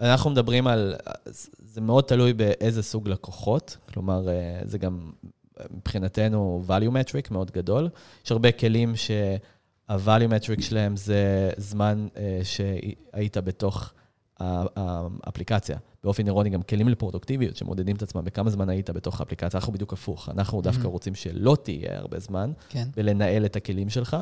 אנחנו 0.00 0.30
מדברים 0.30 0.66
על, 0.66 0.94
זה 1.58 1.80
מאוד 1.80 2.04
תלוי 2.04 2.32
באיזה 2.32 2.82
סוג 2.82 3.08
לקוחות, 3.08 3.76
כלומר, 3.92 4.28
אה, 4.28 4.34
זה 4.64 4.78
גם 4.78 5.10
מבחינתנו 5.70 6.62
value 6.68 6.90
metric 6.92 7.28
מאוד 7.30 7.50
גדול. 7.50 7.88
יש 8.24 8.32
הרבה 8.32 8.52
כלים 8.52 8.92
שה-value 8.96 10.28
metric 10.30 10.62
שלהם 10.62 10.96
זה 10.96 11.50
זמן 11.56 12.06
אה, 12.16 12.40
שהיית 12.42 13.36
בתוך 13.36 13.92
האפליקציה. 14.40 15.76
באופן 16.04 16.26
אירוני, 16.26 16.50
גם 16.50 16.62
כלים 16.62 16.88
לפרודוקטיביות 16.88 17.56
שמודדים 17.56 17.96
את 17.96 18.02
עצמם, 18.02 18.24
בכמה 18.24 18.50
זמן 18.50 18.68
היית 18.68 18.90
בתוך 18.90 19.20
האפליקציה. 19.20 19.60
אנחנו 19.60 19.72
בדיוק 19.72 19.92
הפוך, 19.92 20.28
אנחנו 20.28 20.62
דווקא 20.62 20.82
Mhm. 20.84 20.88
רוצים 20.88 21.14
שלא 21.14 21.56
תהיה 21.62 21.98
הרבה 21.98 22.18
זמן, 22.18 22.52
כן. 22.68 22.88
ולנהל 22.96 23.44
את 23.44 23.56
הכלים 23.56 23.90
שלך, 23.90 24.16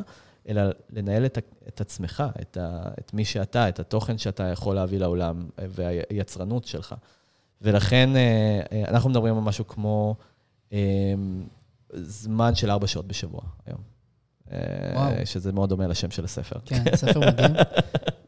אלא 0.47 0.61
לנהל 0.89 1.25
את, 1.25 1.37
את 1.67 1.81
עצמך, 1.81 2.23
את, 2.41 2.57
ה, 2.57 2.81
את 2.99 3.13
מי 3.13 3.25
שאתה, 3.25 3.69
את 3.69 3.79
התוכן 3.79 4.17
שאתה 4.17 4.43
יכול 4.43 4.75
להביא 4.75 4.99
לעולם, 4.99 5.47
והיצרנות 5.57 6.65
שלך. 6.65 6.95
ולכן 7.61 8.15
אה, 8.15 8.61
אה, 8.71 8.83
אנחנו 8.87 9.09
מדברים 9.09 9.37
על 9.37 9.43
משהו 9.43 9.67
כמו 9.67 10.15
אה, 10.73 11.13
זמן 11.93 12.55
של 12.55 12.71
ארבע 12.71 12.87
שעות 12.87 13.07
בשבוע 13.07 13.41
היום. 13.65 13.93
וואו. 14.93 15.25
שזה 15.25 15.51
מאוד 15.51 15.69
דומה 15.69 15.87
לשם 15.87 16.11
של 16.11 16.25
הספר. 16.25 16.59
כן, 16.65 16.83
ספר 16.95 17.19
מדהים. 17.19 17.51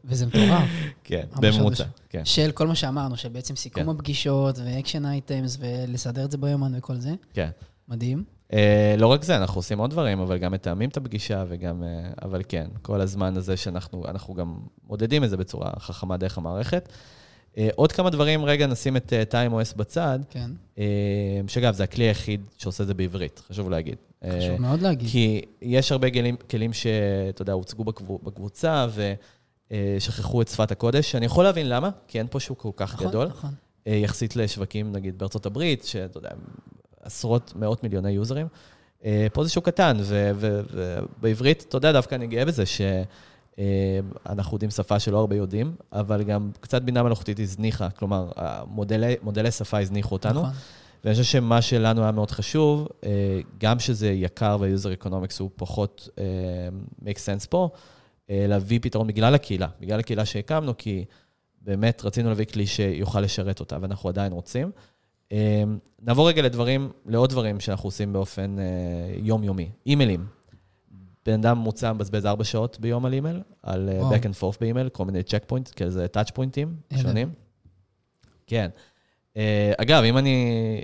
וזה 0.04 0.26
מטורף. 0.26 0.70
כן, 1.04 1.26
בממוצע. 1.40 1.84
כן. 2.08 2.24
של 2.24 2.50
כל 2.52 2.66
מה 2.66 2.74
שאמרנו, 2.74 3.16
של 3.16 3.28
בעצם 3.28 3.56
סיכום 3.56 3.82
כן. 3.82 3.88
הפגישות 3.88 4.58
ואקשן 4.58 5.04
אייטמס 5.04 5.56
ולסדר 5.60 6.24
את 6.24 6.30
זה 6.30 6.38
ביומן 6.38 6.72
וכל 6.78 6.96
זה. 6.96 7.14
כן. 7.32 7.50
מדהים. 7.88 8.24
אה, 8.52 8.94
לא 8.98 9.06
רק 9.06 9.22
זה, 9.22 9.36
אנחנו 9.36 9.58
עושים 9.58 9.78
עוד 9.78 9.90
דברים, 9.90 10.20
אבל 10.20 10.38
גם 10.38 10.52
מתאמים 10.52 10.88
את 10.88 10.96
הפגישה 10.96 11.44
וגם... 11.48 11.82
אה, 11.82 11.88
אבל 12.22 12.42
כן, 12.48 12.66
כל 12.82 13.00
הזמן 13.00 13.36
הזה 13.36 13.56
שאנחנו 13.56 14.04
אנחנו 14.08 14.34
גם 14.34 14.56
מודדים 14.88 15.24
את 15.24 15.30
זה 15.30 15.36
בצורה 15.36 15.70
חכמה 15.78 16.16
דרך 16.16 16.38
המערכת. 16.38 16.88
אה, 17.58 17.68
עוד 17.74 17.92
כמה 17.92 18.10
דברים, 18.10 18.44
רגע, 18.44 18.66
נשים 18.66 18.96
את 18.96 19.12
אה, 19.12 19.22
TimeOS 19.48 19.76
בצד, 19.76 20.18
כן. 20.30 20.50
אה, 20.78 20.84
שאגב, 21.48 21.74
זה 21.74 21.84
הכלי 21.84 22.04
היחיד 22.04 22.40
שעושה 22.58 22.82
את 22.82 22.88
זה 22.88 22.94
בעברית, 22.94 23.42
חשוב 23.48 23.70
להגיד. 23.70 23.96
חשוב 24.38 24.60
מאוד 24.60 24.80
להגיד. 24.82 25.08
כי 25.10 25.42
יש 25.62 25.92
הרבה 25.92 26.10
כלים, 26.10 26.36
כלים 26.50 26.72
שאתה 26.72 27.42
יודע, 27.42 27.52
הוצגו 27.52 27.84
בקבו- 27.84 28.18
בקבוצה 28.22 28.86
ושכחו 29.70 30.42
את 30.42 30.48
שפת 30.48 30.70
הקודש. 30.70 31.14
אני 31.14 31.26
יכול 31.26 31.44
להבין 31.44 31.68
למה, 31.68 31.90
כי 32.08 32.18
אין 32.18 32.26
פה 32.30 32.40
שוק 32.40 32.60
כל 32.60 32.70
כך 32.76 32.94
נכון, 32.94 33.08
גדול. 33.08 33.26
נכון. 33.26 33.50
אה, 33.86 33.92
יחסית 33.94 34.36
לשווקים, 34.36 34.92
נגיד, 34.92 35.18
בארצות 35.18 35.46
הברית, 35.46 35.84
שאתה 35.84 36.18
יודע, 36.18 36.30
עשרות, 37.06 37.52
מאות 37.56 37.82
מיליוני 37.82 38.10
יוזרים. 38.10 38.46
אה, 39.04 39.26
פה 39.32 39.44
זה 39.44 39.50
שוק 39.50 39.66
קטן, 39.66 39.96
ובעברית, 40.36 41.64
אתה 41.68 41.76
יודע, 41.76 41.92
דווקא 41.92 42.14
אני 42.14 42.26
גאה 42.26 42.44
בזה 42.44 42.64
שאנחנו 42.66 44.54
יודעים 44.54 44.70
שפה 44.70 45.00
שלא 45.00 45.18
הרבה 45.18 45.36
יודעים, 45.36 45.74
אבל 45.92 46.22
גם 46.22 46.50
קצת 46.60 46.82
בינה 46.82 47.02
מלאכותית 47.02 47.40
הזניחה, 47.40 47.90
כלומר, 47.90 48.30
המודלי, 48.36 49.14
מודלי 49.22 49.50
שפה 49.50 49.80
הזניחו 49.80 50.14
אותנו. 50.14 50.40
נכון. 50.40 50.52
ואני 51.06 51.16
חושב 51.16 51.24
שמה 51.24 51.62
שלנו 51.62 52.02
היה 52.02 52.12
מאוד 52.12 52.30
חשוב, 52.30 52.88
אה, 53.04 53.40
גם 53.58 53.78
שזה 53.78 54.08
יקר 54.08 54.56
וה-user 54.60 55.04
economics 55.04 55.36
הוא 55.38 55.50
פחות 55.56 56.08
אה, 56.18 56.24
make 57.02 57.16
sense 57.16 57.46
פה, 57.50 57.68
אה, 58.30 58.44
להביא 58.48 58.78
פתרון 58.82 59.06
בגלל 59.06 59.34
הקהילה, 59.34 59.68
בגלל 59.80 60.00
הקהילה 60.00 60.24
שהקמנו, 60.24 60.76
כי 60.76 61.04
באמת 61.60 62.04
רצינו 62.04 62.28
להביא 62.28 62.44
כלי 62.44 62.66
שיוכל 62.66 63.20
לשרת 63.20 63.60
אותה, 63.60 63.78
ואנחנו 63.80 64.08
עדיין 64.08 64.32
רוצים. 64.32 64.70
אה, 65.32 65.64
נעבור 66.02 66.28
רגע 66.28 66.42
לדברים, 66.42 66.92
לעוד 67.06 67.30
דברים 67.30 67.60
שאנחנו 67.60 67.86
עושים 67.86 68.12
באופן 68.12 68.58
אה, 68.58 68.64
יומיומי. 69.16 69.70
אימיילים. 69.86 70.26
בן 71.26 71.32
אדם 71.32 71.58
ממוצע 71.58 71.92
מבזבז 71.92 72.26
ארבע 72.26 72.44
שעות 72.44 72.80
ביום 72.80 73.06
על 73.06 73.12
אימייל, 73.12 73.42
על 73.62 73.88
אה, 73.88 73.98
וואו. 73.98 74.14
back 74.14 74.18
and 74.18 74.40
forth 74.40 74.56
באימייל, 74.60 74.88
כל 74.88 75.04
מיני 75.04 75.22
check 75.22 75.42
point, 75.46 75.70
כאיזה 75.76 76.08
touch 76.08 76.30
point־ים. 76.30 76.76
שונים. 77.02 77.30
כן. 78.46 78.70
אה, 79.36 79.72
אגב, 79.78 80.02
אם 80.02 80.18
אני 80.18 80.80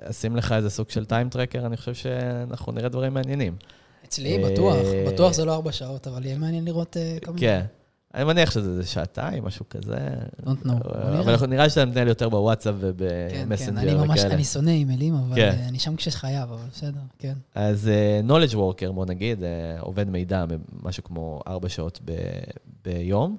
אשים 0.00 0.36
לך 0.36 0.52
איזה 0.52 0.70
סוג 0.70 0.90
של 0.90 1.04
time 1.04 1.28
tracker, 1.28 1.66
אני 1.66 1.76
חושב 1.76 1.94
שאנחנו 1.94 2.72
נראה 2.72 2.88
דברים 2.88 3.14
מעניינים. 3.14 3.56
אצלי, 4.04 4.38
בטוח. 4.38 4.76
בטוח 5.08 5.32
זה 5.32 5.44
לא 5.44 5.54
ארבע 5.54 5.72
שעות, 5.72 6.06
אבל 6.06 6.24
יהיה 6.24 6.38
מעניין 6.38 6.64
לראות 6.64 6.96
מיני... 7.26 7.40
כן. 7.40 7.64
אני 8.16 8.24
מניח 8.24 8.50
שזה 8.50 8.86
שעתיים, 8.86 9.44
משהו 9.44 9.64
כזה. 9.70 9.96
Don't 10.40 10.66
know. 10.66 10.70
אבל 10.72 11.30
אנחנו- 11.30 11.46
נראה 11.46 11.70
שאתה 11.70 11.84
מתנהל 11.84 12.08
יותר 12.08 12.28
בוואטסאפ 12.28 12.74
כן, 12.74 12.80
כן, 13.30 13.44
ובמסנג'ר 13.46 13.80
אני 13.98 14.06
ממש. 14.06 14.20
אני 14.20 14.44
שונא 14.44 14.70
אימיילים, 14.70 15.14
אבל 15.14 15.34
כן. 15.34 15.54
אה, 15.60 15.68
אני 15.68 15.78
שם 15.78 15.96
כשחייב, 15.96 16.52
אבל 16.52 16.62
בסדר, 16.72 17.00
כן. 17.18 17.34
אז 17.54 17.88
אה, 17.88 18.20
knowledge 18.28 18.52
worker, 18.54 18.92
בוא 18.92 19.06
נגיד, 19.06 19.42
אה, 19.42 19.48
עובד 19.80 20.08
מידע 20.10 20.44
משהו 20.82 21.04
כמו 21.04 21.40
ארבע 21.46 21.68
שעות 21.68 22.00
ביום, 22.84 23.36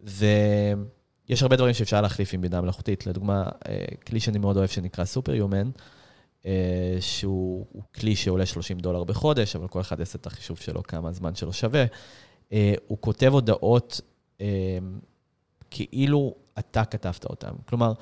ויש 0.00 1.42
הרבה 1.42 1.56
דברים 1.56 1.74
שאפשר 1.74 2.00
להחליף 2.00 2.34
עם 2.34 2.40
בינה 2.40 2.60
מלאכותית. 2.60 3.06
לדוגמה, 3.06 3.44
כלי 4.06 4.20
שאני 4.20 4.38
מאוד 4.38 4.56
אוהב 4.56 4.68
שנקרא 4.68 5.04
סופר-יומן, 5.04 5.70
שהוא 7.00 7.66
הוא 7.72 7.82
כלי 7.94 8.16
שעולה 8.16 8.46
30 8.46 8.78
דולר 8.78 9.04
בחודש, 9.04 9.56
אבל 9.56 9.68
כל 9.68 9.80
אחד 9.80 9.98
יעשה 9.98 10.18
את 10.20 10.26
החישוב 10.26 10.58
שלו, 10.58 10.82
כמה 10.82 11.08
הזמן 11.08 11.34
שלו 11.34 11.52
שווה. 11.52 11.84
אה, 12.52 12.74
הוא 12.86 12.98
כותב 13.00 13.32
הודעות 13.32 14.00
אה, 14.40 14.78
כאילו 15.70 16.34
אתה 16.58 16.84
כתבת 16.84 17.24
אותן. 17.24 17.50
כלומר, 17.66 17.92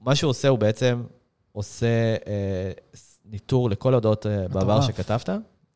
מה 0.00 0.14
שהוא 0.14 0.30
עושה, 0.30 0.48
הוא 0.48 0.58
בעצם 0.58 1.02
עושה 1.52 2.16
אה, 2.26 2.72
ניטור 3.24 3.70
לכל 3.70 3.92
ההודעות 3.92 4.26
אה, 4.26 4.48
בעבר. 4.48 4.80
שכתבת, 4.80 5.28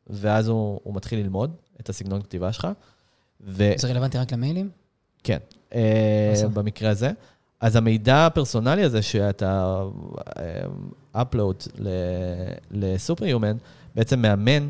ואז 0.07 0.48
הוא, 0.48 0.81
הוא 0.83 0.94
מתחיל 0.94 1.18
ללמוד 1.18 1.57
את 1.81 1.88
הסגנון 1.88 2.22
כתיבה 2.22 2.53
שלך. 2.53 2.68
ו... 3.40 3.72
זה 3.77 3.88
רלוונטי 3.88 4.18
רק 4.18 4.33
למיילים? 4.33 4.70
כן, 5.24 5.38
אה. 5.74 6.35
במקרה 6.55 6.90
הזה. 6.90 7.11
אז 7.61 7.77
המידע 7.77 8.27
הפרסונלי 8.27 8.83
הזה 8.83 9.03
שאתה 9.03 9.83
upload 11.16 11.68
לסופר-יומן, 12.70 13.57
בעצם 13.94 14.22
מאמן 14.22 14.68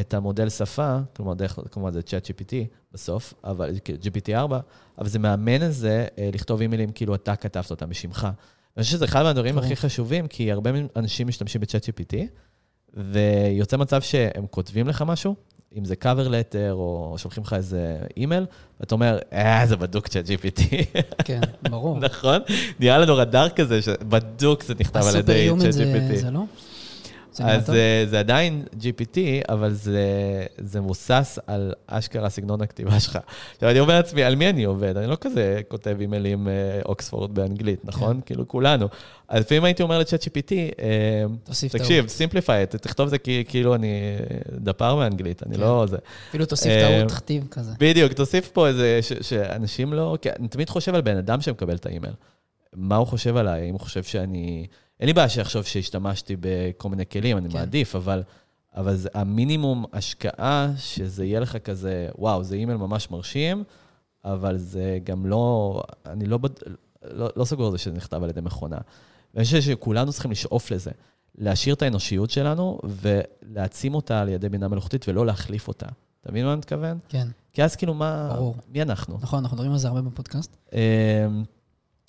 את 0.00 0.14
המודל 0.14 0.48
שפה, 0.48 0.98
כלומר, 1.16 1.34
דרך, 1.34 1.58
כלומר 1.70 1.90
זה 1.90 2.02
צ'אט 2.02 2.26
GPT 2.26 2.52
בסוף, 2.92 3.34
אבל 3.44 3.70
GPT-4, 4.04 4.54
אבל 4.98 5.08
זה 5.08 5.18
מאמן 5.18 5.62
את 5.62 5.72
זה 5.72 6.06
אה, 6.18 6.30
לכתוב 6.32 6.60
אימיילים 6.60 6.92
כאילו 6.92 7.14
אתה 7.14 7.36
כתבת 7.36 7.70
אותם 7.70 7.88
בשמך. 7.88 8.28
אני 8.76 8.82
חושב 8.82 8.96
שזה 8.96 9.04
אחד 9.04 9.22
מהדברים 9.22 9.58
הכי 9.58 9.76
חשובים, 9.76 10.26
כי 10.26 10.52
הרבה 10.52 10.70
אנשים 10.96 11.28
משתמשים 11.28 11.60
בצ'אט 11.60 11.84
GPT, 11.88 12.14
ויוצא 12.94 13.76
מצב 13.76 14.02
שהם 14.02 14.46
כותבים 14.50 14.88
לך 14.88 15.02
משהו, 15.02 15.34
אם 15.78 15.84
זה 15.84 15.94
cover 16.02 16.28
letter 16.28 16.72
או 16.72 17.14
שולחים 17.18 17.42
לך 17.42 17.52
איזה 17.52 17.98
אימייל, 18.16 18.46
ואתה 18.80 18.94
אומר, 18.94 19.18
אה, 19.32 19.62
זה 19.66 19.76
בדוק 19.76 20.08
צ'אט 20.08 20.24
GPT. 20.26 20.62
כן, 21.24 21.40
ברור. 21.70 21.98
נכון? 22.06 22.40
נראה 22.80 22.98
לנו 22.98 23.16
רדאר 23.16 23.48
כזה, 23.48 23.82
שבדוק 23.82 24.62
זה 24.62 24.74
נכתב 24.80 25.00
על 25.08 25.16
ידי 25.16 25.50
צ'אט 25.60 25.74
GPT. 25.74 26.16
זה 26.16 26.30
לא? 26.30 26.44
אז 27.38 27.66
זה, 27.66 28.04
זה 28.10 28.18
עדיין 28.18 28.64
GPT, 28.80 29.18
אבל 29.48 29.72
זה, 29.72 30.02
זה 30.58 30.80
מבוסס 30.80 31.38
על 31.46 31.72
אשכרה 31.86 32.28
סגנון 32.28 32.60
הכתיבה 32.60 33.00
שלך. 33.00 33.18
עכשיו, 33.54 33.70
אני 33.70 33.80
אומר 33.80 33.94
לעצמי, 33.94 34.24
על 34.24 34.36
מי 34.36 34.50
אני 34.50 34.64
עובד? 34.64 34.96
אני 34.96 35.06
לא 35.06 35.16
כזה 35.20 35.60
כותב 35.68 35.96
אימיילים 36.00 36.48
אוקספורד 36.84 37.34
באנגלית, 37.34 37.84
נכון? 37.84 38.14
כן. 38.14 38.20
כאילו, 38.26 38.48
כולנו. 38.48 38.88
אז 39.28 39.40
לפעמים 39.40 39.64
הייתי 39.64 39.82
אומר 39.82 39.98
לצ'אט 39.98 40.24
GPT, 40.24 40.52
תקשיב, 41.70 42.08
simplify, 42.08 42.66
תכתוב 42.66 43.04
את 43.04 43.10
זה 43.10 43.18
כאילו 43.48 43.74
אני 43.74 44.00
מדבר 44.50 44.96
באנגלית, 44.96 45.42
אני 45.46 45.54
כן. 45.54 45.60
לא 45.60 45.86
זה. 45.88 45.96
אפילו 46.28 46.46
תוסיף 46.46 46.72
טעות 46.72 47.08
כתיב 47.08 47.46
כזה. 47.50 47.72
בדיוק, 47.78 48.12
תוסיף 48.12 48.48
פה 48.48 48.68
איזה, 48.68 49.00
שאנשים 49.20 49.92
לא... 49.92 50.16
אני 50.38 50.48
תמיד 50.48 50.68
חושב 50.70 50.94
על 50.94 51.00
בן 51.00 51.16
אדם 51.16 51.40
שמקבל 51.40 51.74
את 51.74 51.86
האימייל. 51.86 52.14
מה 52.74 52.96
הוא 52.96 53.06
חושב 53.06 53.36
עליי? 53.36 53.68
אם 53.68 53.72
הוא 53.72 53.80
חושב 53.80 54.02
שאני... 54.02 54.66
אין 55.00 55.06
לי 55.06 55.12
בעיה 55.12 55.28
שיחשוב 55.28 55.64
שהשתמשתי 55.64 56.36
בכל 56.40 56.88
מיני 56.88 57.06
כלים, 57.06 57.36
אני 57.36 57.48
כן. 57.48 57.58
מעדיף, 57.58 57.96
אבל, 57.96 58.22
אבל 58.74 58.96
זה 58.96 59.08
המינימום 59.14 59.84
השקעה, 59.92 60.72
שזה 60.76 61.24
יהיה 61.24 61.40
לך 61.40 61.56
כזה, 61.56 62.08
וואו, 62.18 62.44
זה 62.44 62.56
אימייל 62.56 62.78
ממש 62.78 63.10
מרשים, 63.10 63.64
אבל 64.24 64.58
זה 64.58 64.98
גם 65.04 65.26
לא, 65.26 65.82
אני 66.06 66.26
לא, 66.26 66.38
לא, 67.02 67.28
לא 67.36 67.44
סגור 67.44 67.66
על 67.66 67.72
זה 67.72 67.78
שזה 67.78 67.92
נכתב 67.92 68.22
על 68.22 68.30
ידי 68.30 68.40
מכונה. 68.40 68.78
ואני 69.34 69.44
חושב 69.44 69.60
שכולנו 69.60 70.12
צריכים 70.12 70.30
לשאוף 70.30 70.70
לזה, 70.70 70.90
להשאיר 71.38 71.74
את 71.74 71.82
האנושיות 71.82 72.30
שלנו 72.30 72.78
ולהעצים 72.84 73.94
אותה 73.94 74.20
על 74.20 74.28
ידי 74.28 74.48
בינה 74.48 74.68
מלאכותית 74.68 75.08
ולא 75.08 75.26
להחליף 75.26 75.68
אותה. 75.68 75.86
אתה 76.20 76.30
מבין 76.30 76.44
מה 76.44 76.52
אני 76.52 76.58
מתכוון? 76.58 76.98
כן. 77.08 77.28
כי 77.52 77.64
אז 77.64 77.76
כאילו, 77.76 77.94
מה... 77.94 78.32
ברור. 78.34 78.56
מי 78.68 78.82
אנחנו? 78.82 79.18
נכון, 79.22 79.38
אנחנו 79.38 79.54
מדברים 79.56 79.72
על 79.72 79.78
זה 79.78 79.88
הרבה 79.88 80.02
בפודקאסט. 80.02 80.56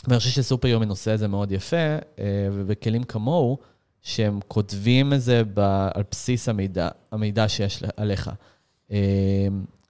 ואני 0.07 0.19
חושב 0.19 0.31
שסופר 0.31 0.67
יומין 0.67 0.89
עושה 0.89 1.13
את 1.13 1.19
זה 1.19 1.27
מאוד 1.27 1.51
יפה, 1.51 1.75
אה, 2.19 2.23
ובכלים 2.51 3.03
כמוהו, 3.03 3.57
שהם 4.01 4.39
כותבים 4.47 5.13
את 5.13 5.21
זה 5.21 5.43
על 5.93 6.03
בסיס 6.11 6.49
המידע, 6.49 6.89
המידע 7.11 7.49
שיש 7.49 7.83
עליך. 7.97 8.31
אה, 8.91 8.97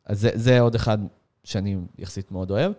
אז 0.06 0.20
זה, 0.20 0.30
זה 0.34 0.60
עוד 0.60 0.76
אחד 0.76 0.98
שאני 1.44 1.78
יחסית 2.00 2.32
מאוד 2.32 2.52
אוהב. 2.52 2.72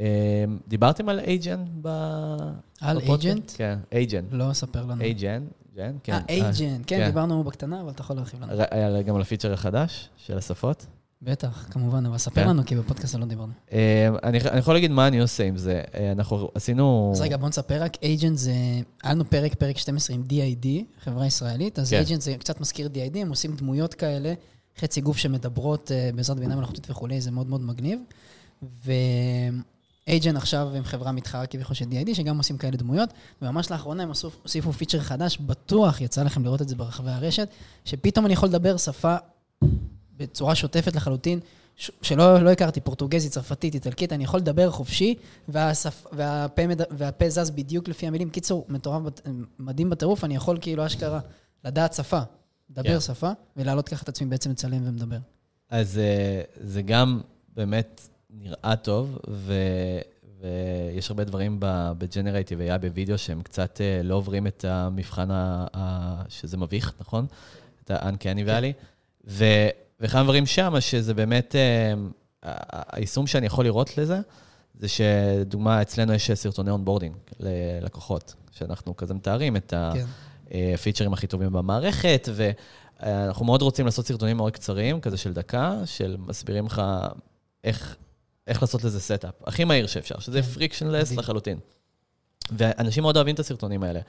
אה, 0.00 0.44
דיברתם 0.68 1.08
על 1.08 1.20
אייג'ן 1.20 1.64
בפודקאסט? 1.80 2.80
על 2.80 2.98
אייג'נט? 2.98 3.52
כן, 3.56 3.78
אייג'ן. 3.92 4.24
לא, 4.30 4.52
ספר 4.52 4.86
לנו. 4.86 5.02
אייג'ן, 5.02 5.46
כן. 5.74 5.92
אה, 6.12 6.18
אייג'ן, 6.28 6.82
כן, 6.86 7.06
דיברנו 7.06 7.44
בקטנה, 7.44 7.80
אבל 7.80 7.90
אתה 7.90 8.02
יכול 8.02 8.16
להרחיב 8.16 8.42
לנו. 8.42 8.62
גם 9.06 9.16
על 9.16 9.22
הפיצ'ר 9.22 9.52
החדש 9.52 10.08
של 10.16 10.38
השפות? 10.38 10.86
בטח, 11.22 11.66
כמובן, 11.70 12.06
אבל 12.06 12.18
ספר. 12.18 12.46
לנו, 12.46 12.62
כי 12.66 12.76
בפודקאסט 12.76 13.14
לא 13.14 13.26
דיברנו. 13.26 13.52
אה, 13.72 14.08
אני 14.22 14.38
יכול 14.58 14.74
להגיד 14.74 14.90
מה 14.90 15.06
אני 15.06 15.20
עושה 15.20 15.44
עם 15.44 15.56
זה. 15.56 15.82
אה, 15.94 16.12
אנחנו 16.12 16.50
עשינו... 16.54 17.12
אז 17.14 17.20
רגע, 17.20 17.36
בוא 17.36 17.48
נספר 17.48 17.82
רק, 17.82 17.96
אייג'נט 18.02 18.38
זה... 18.38 18.52
היה 19.02 19.14
לנו 19.14 19.30
פרק, 19.30 19.54
פרק 19.54 19.78
12 19.78 20.16
עם 20.16 20.22
DID, 20.28 20.66
חברה 21.04 21.26
ישראלית, 21.26 21.78
אז 21.78 21.92
אייג'נט 21.92 22.10
כן. 22.10 22.20
זה 22.20 22.34
קצת 22.38 22.60
מזכיר 22.60 22.88
DID, 22.94 23.18
הם 23.18 23.28
עושים 23.28 23.56
דמויות 23.56 23.94
כאלה, 23.94 24.34
חצי 24.78 25.00
גוף 25.00 25.16
שמדברות 25.16 25.92
אה, 25.92 26.10
בעזרת 26.14 26.38
בינה 26.38 26.56
מלאכותית 26.56 26.90
וכולי, 26.90 27.20
זה 27.20 27.30
מאוד 27.30 27.46
מאוד 27.46 27.60
מגניב. 27.60 28.00
ואייג'נט 30.06 30.36
עכשיו 30.36 30.68
הם 30.74 30.84
חברה 30.84 31.12
מתחרה 31.12 31.46
כביכול 31.46 31.76
של 31.76 31.84
DID, 31.84 32.14
שגם 32.14 32.38
עושים 32.38 32.58
כאלה 32.58 32.76
דמויות, 32.76 33.12
וממש 33.42 33.70
לאחרונה 33.70 34.02
הם 34.02 34.10
הוסיפו 34.42 34.72
פיצ'ר 34.72 35.00
חדש, 35.00 35.38
בטוח 35.38 36.00
יצא 36.00 36.22
לכם 36.22 36.44
לראות 36.44 36.62
את 36.62 36.68
זה 36.68 36.76
ברחבי 36.76 37.10
הרשת, 37.10 37.48
שפתאום 37.84 38.26
אני 38.26 38.34
יכול 38.34 38.48
לדבר 38.48 38.76
שפה 38.76 39.16
בצורה 40.20 40.54
שוטפת 40.54 40.96
לחלוטין, 40.96 41.40
שלא 42.02 42.42
לא 42.42 42.50
הכרתי, 42.50 42.80
פורטוגזית, 42.80 43.32
צרפתית, 43.32 43.74
איטלקית, 43.74 44.12
אני 44.12 44.24
יכול 44.24 44.40
לדבר 44.40 44.70
חופשי, 44.70 45.14
והשפ, 45.48 46.06
והפה, 46.12 46.62
והפה 46.90 47.28
זז 47.28 47.50
בדיוק 47.50 47.88
לפי 47.88 48.06
המילים. 48.06 48.30
קיצור, 48.30 48.66
מטורף, 48.68 49.02
מדהים 49.58 49.90
בטירוף, 49.90 50.24
אני 50.24 50.36
יכול 50.36 50.58
כאילו 50.60 50.86
אשכרה 50.86 51.20
לדעת 51.64 51.94
שפה, 51.94 52.20
לדבר 52.70 52.88
yeah. 52.88 52.92
כן. 52.92 53.00
שפה, 53.00 53.30
ולהעלות 53.56 53.88
ככה 53.88 54.02
את 54.02 54.08
עצמי 54.08 54.26
בעצם 54.26 54.50
לצלם 54.50 54.88
ומדבר. 54.88 55.18
אז 55.70 55.98
אה, 55.98 56.42
זה 56.60 56.82
גם 56.82 57.20
באמת 57.56 58.08
נראה 58.30 58.76
טוב, 58.76 59.18
ו... 59.28 59.54
ויש 60.40 61.10
הרבה 61.10 61.24
דברים 61.24 61.56
בג'נרייטיב 61.98 62.60
AI 62.60 62.78
בווידאו 62.80 63.18
שהם 63.18 63.42
קצת 63.42 63.80
אה, 63.80 64.02
לא 64.02 64.14
עוברים 64.14 64.46
את 64.46 64.64
המבחן 64.64 65.28
ה... 65.30 66.22
שזה 66.28 66.56
מביך, 66.56 66.94
נכון? 67.00 67.26
את 67.84 67.90
ה-uncanny 67.90 68.46
valley. 68.46 68.84
ואחד 70.00 70.18
הדברים 70.18 70.46
שם, 70.46 70.74
שזה 70.80 71.14
באמת, 71.14 71.54
אה, 71.56 71.94
היישום 72.92 73.26
שאני 73.26 73.46
יכול 73.46 73.64
לראות 73.64 73.98
לזה, 73.98 74.20
זה 74.74 74.88
שדוגמה, 74.88 75.82
אצלנו 75.82 76.12
יש 76.12 76.30
סרטוני 76.30 76.70
onboarding 76.70 77.16
ללקוחות, 77.40 78.34
שאנחנו 78.50 78.96
כזה 78.96 79.14
מתארים 79.14 79.56
את 79.56 79.74
כן. 79.94 80.04
הפיצ'רים 80.74 81.12
הכי 81.12 81.26
טובים 81.26 81.52
במערכת, 81.52 82.28
ואנחנו 82.34 83.44
מאוד 83.44 83.62
רוצים 83.62 83.86
לעשות 83.86 84.06
סרטונים 84.06 84.36
מאוד 84.36 84.52
קצרים, 84.52 85.00
כזה 85.00 85.16
של 85.16 85.32
דקה, 85.32 85.74
של 85.84 86.16
מסבירים 86.18 86.66
לך 86.66 86.82
איך, 87.64 87.96
איך 88.46 88.62
לעשות 88.62 88.84
לזה 88.84 89.00
setup, 89.00 89.34
הכי 89.46 89.64
מהיר 89.64 89.86
שאפשר, 89.86 90.18
שזה 90.18 90.42
frictionless 90.42 91.10
כן. 91.10 91.18
לחלוטין. 91.18 91.58
ואנשים 92.58 93.02
מאוד 93.02 93.16
אוהבים 93.16 93.34
את 93.34 93.40
הסרטונים 93.40 93.82
האלה. 93.82 94.00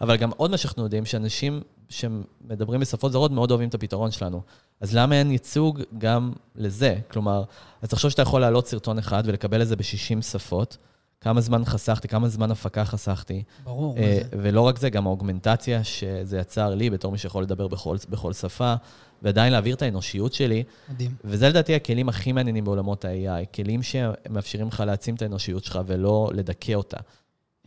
אבל 0.00 0.16
גם 0.16 0.30
עוד 0.36 0.50
מה 0.50 0.56
שאנחנו 0.56 0.82
יודעים, 0.82 1.04
שאנשים 1.04 1.62
שמדברים 1.88 2.80
בשפות 2.80 3.12
זרות 3.12 3.30
מאוד 3.30 3.50
אוהבים 3.50 3.68
את 3.68 3.74
הפתרון 3.74 4.10
שלנו. 4.10 4.40
אז 4.80 4.94
למה 4.96 5.14
אין 5.14 5.30
ייצוג 5.30 5.80
גם 5.98 6.32
לזה? 6.56 6.96
כלומר, 7.10 7.44
אז 7.82 7.88
תחשוב 7.88 8.10
שאתה 8.10 8.22
יכול 8.22 8.40
להעלות 8.40 8.66
סרטון 8.66 8.98
אחד 8.98 9.22
ולקבל 9.26 9.62
את 9.62 9.68
זה 9.68 9.76
ב-60 9.76 10.22
שפות. 10.22 10.76
כמה 11.20 11.40
זמן 11.40 11.64
חסכתי, 11.64 12.08
כמה 12.08 12.28
זמן 12.28 12.50
הפקה 12.50 12.84
חסכתי. 12.84 13.42
ברור. 13.64 13.98
אה, 13.98 14.18
ולא 14.32 14.60
רק 14.60 14.78
זה, 14.78 14.90
גם 14.90 15.06
האוגמנטציה 15.06 15.84
שזה 15.84 16.38
יצר 16.38 16.74
לי, 16.74 16.90
בתור 16.90 17.12
מי 17.12 17.18
שיכול 17.18 17.42
לדבר 17.42 17.68
בכל, 17.68 17.96
בכל 18.08 18.32
שפה, 18.32 18.74
ועדיין 19.22 19.52
להעביר 19.52 19.74
את 19.74 19.82
האנושיות 19.82 20.32
שלי. 20.32 20.62
מדהים. 20.88 21.14
וזה 21.24 21.48
לדעתי 21.48 21.74
הכלים 21.74 22.08
הכי 22.08 22.32
מעניינים 22.32 22.64
בעולמות 22.64 23.04
ה-AI, 23.04 23.46
כלים 23.54 23.82
שמאפשרים 23.82 24.68
לך 24.68 24.80
להעצים 24.86 25.14
את 25.14 25.22
האנושיות 25.22 25.64
שלך 25.64 25.80
ולא 25.86 26.30
לדכא 26.34 26.72
אותה. 26.72 26.96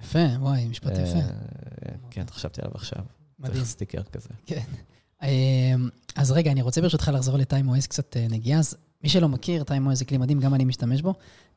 יפה, 0.03 0.39
וואי, 0.39 0.67
משפט 0.67 0.91
יפה. 0.91 1.17
אה, 1.17 1.93
כן, 2.09 2.23
חשבתי 2.29 2.61
עליו 2.61 2.75
עכשיו. 2.75 3.03
מדהים. 3.39 3.55
צריך 3.55 3.67
סטיקר 3.67 4.03
כזה. 4.03 4.29
כן. 4.45 4.61
אמ, 5.23 5.89
אז 6.15 6.31
רגע, 6.31 6.51
אני 6.51 6.61
רוצה 6.61 6.81
ברשותך 6.81 7.11
לחזור 7.13 7.37
ל-TimeOS 7.37 7.87
קצת 7.87 8.17
אה, 8.17 8.27
נגיעה. 8.29 8.59
אז 8.59 8.75
מי 9.03 9.09
שלא 9.09 9.29
מכיר, 9.29 9.63
TimeOS 9.63 9.99
זה 9.99 10.05
כלי 10.05 10.17
מדהים, 10.17 10.39
גם 10.39 10.53
אני 10.53 10.65
משתמש 10.65 11.01
בו. 11.01 11.13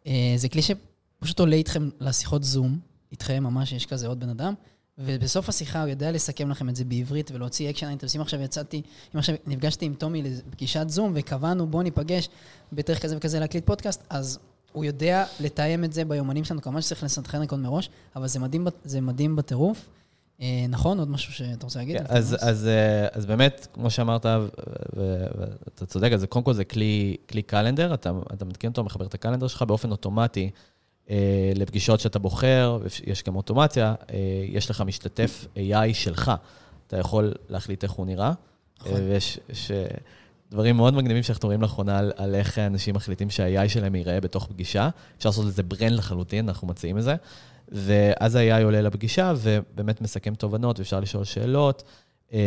אה, 0.07 0.35
זה 0.37 0.49
כלי 0.49 0.63
שפשוט 0.63 1.41
עולה 1.41 1.57
איתכם 1.57 1.89
לשיחות 2.01 2.45
זום, 2.45 2.79
איתכם 3.13 3.43
ממש, 3.43 3.73
יש 3.73 3.87
כזה 3.87 4.07
עוד 4.07 4.21
בן 4.21 4.29
אדם, 4.29 4.55
ובסוף 4.99 5.49
השיחה 5.49 5.83
הוא 5.83 5.89
יודע 5.89 6.13
לסכם 6.13 6.51
לכם 6.51 6.69
את 6.69 6.77
זה 6.77 6.85
בעברית 6.85 7.31
ולהוציא 7.31 7.71
action 7.71 7.89
items. 7.89 8.17
אם 8.17 8.21
עכשיו 8.21 8.41
יצאתי, 8.43 8.83
אם 9.15 9.19
עכשיו 9.19 9.35
נפגשתי 9.47 9.87
עם 9.87 9.95
תומי 9.95 10.23
לפגישת 10.23 10.87
זום 10.89 11.13
וקבענו, 11.15 11.67
בוא 11.67 11.83
ניפגש 11.83 12.29
בתאריך 12.73 13.03
כזה 13.03 13.17
וכזה 13.17 13.41
להקליט 13.41 13.67
פודקאסט, 13.67 14.03
אז 14.11 14.39
הוא 14.77 14.85
יודע 14.85 15.25
לתאם 15.41 15.85
את 15.85 15.93
זה 15.93 16.05
ביומנים 16.05 16.45
שלנו, 16.45 16.63
כמובן 16.63 16.81
שצריך 16.81 17.03
לסנכרן 17.03 17.43
הכל 17.43 17.57
מראש, 17.57 17.91
אבל 18.17 18.27
זה 18.27 18.39
מדהים, 18.39 18.67
זה 18.85 19.01
מדהים 19.01 19.37
בטירוף. 19.37 19.89
אה, 20.41 20.67
נכון? 20.69 20.99
עוד 20.99 21.11
משהו 21.11 21.33
שאתה 21.33 21.65
רוצה 21.65 21.79
להגיד? 21.79 21.99
כן, 21.99 22.05
אז, 22.09 22.37
אז, 22.41 22.67
אה, 22.67 23.07
אז 23.13 23.27
באמת, 23.27 23.67
כמו 23.73 23.91
שאמרת, 23.91 24.27
ואתה 24.97 25.87
צודק, 25.87 26.11
אז 26.13 26.25
קודם 26.25 26.45
כל 26.45 26.53
זה 26.53 26.65
כלי, 26.65 27.17
כלי 27.29 27.43
קלנדר, 27.43 27.95
אתה, 27.95 28.11
אתה 28.35 28.45
מתקין 28.45 28.71
אותו, 28.71 28.85
מחבר 28.85 29.07
את 29.07 29.15
הקלנדר 29.15 29.47
שלך 29.49 29.63
באופן 29.63 29.91
אוטומטי 29.91 30.51
אה, 31.11 31.53
לפגישות 31.55 32.01
שאתה 32.01 32.19
בוחר, 32.19 32.79
יש 33.07 33.23
גם 33.23 33.37
אוטומציה, 33.37 33.95
אה, 34.11 34.17
יש 34.49 34.71
לך 34.71 34.81
משתתף 34.81 35.47
AI 35.57 35.95
שלך, 35.95 36.33
אתה 36.87 36.97
יכול 36.97 37.35
להחליט 37.49 37.85
איך 37.85 37.93
הוא 37.93 38.07
נראה. 38.07 38.33
נכון. 38.81 38.93
אה, 38.93 39.07
ויש... 39.09 39.39
ש... 39.53 39.71
דברים 40.51 40.77
מאוד 40.77 40.95
מגניבים 40.95 41.23
שאנחנו 41.23 41.47
רואים 41.47 41.63
לאחרונה 41.63 41.99
על, 41.99 42.13
על 42.17 42.35
איך 42.35 42.59
אנשים 42.59 42.95
מחליטים 42.95 43.31
שה-AI 43.31 43.69
שלהם 43.69 43.95
ייראה 43.95 44.21
בתוך 44.21 44.47
פגישה. 44.47 44.89
אפשר 45.19 45.29
לעשות 45.29 45.45
לזה 45.45 45.63
ברנד 45.63 45.93
לחלוטין, 45.93 46.49
אנחנו 46.49 46.67
מציעים 46.69 46.99
את 46.99 47.03
זה. 47.03 47.17
ואז 47.69 48.35
ה-AI 48.35 48.65
עולה 48.65 48.81
לפגישה 48.81 49.33
ובאמת 49.37 50.01
מסכם 50.01 50.35
תובנות 50.35 50.79
ואפשר 50.79 51.01
לשאול 51.01 51.25
שאלות. 51.25 51.83
אמ, 52.33 52.39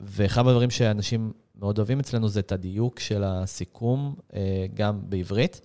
ואחד 0.00 0.46
הדברים 0.46 0.70
שאנשים 0.70 1.32
מאוד 1.58 1.78
אוהבים 1.78 2.00
אצלנו 2.00 2.28
זה 2.28 2.40
את 2.40 2.52
הדיוק 2.52 3.00
של 3.00 3.24
הסיכום, 3.24 4.14
אה, 4.34 4.66
גם 4.74 5.00
בעברית, 5.08 5.60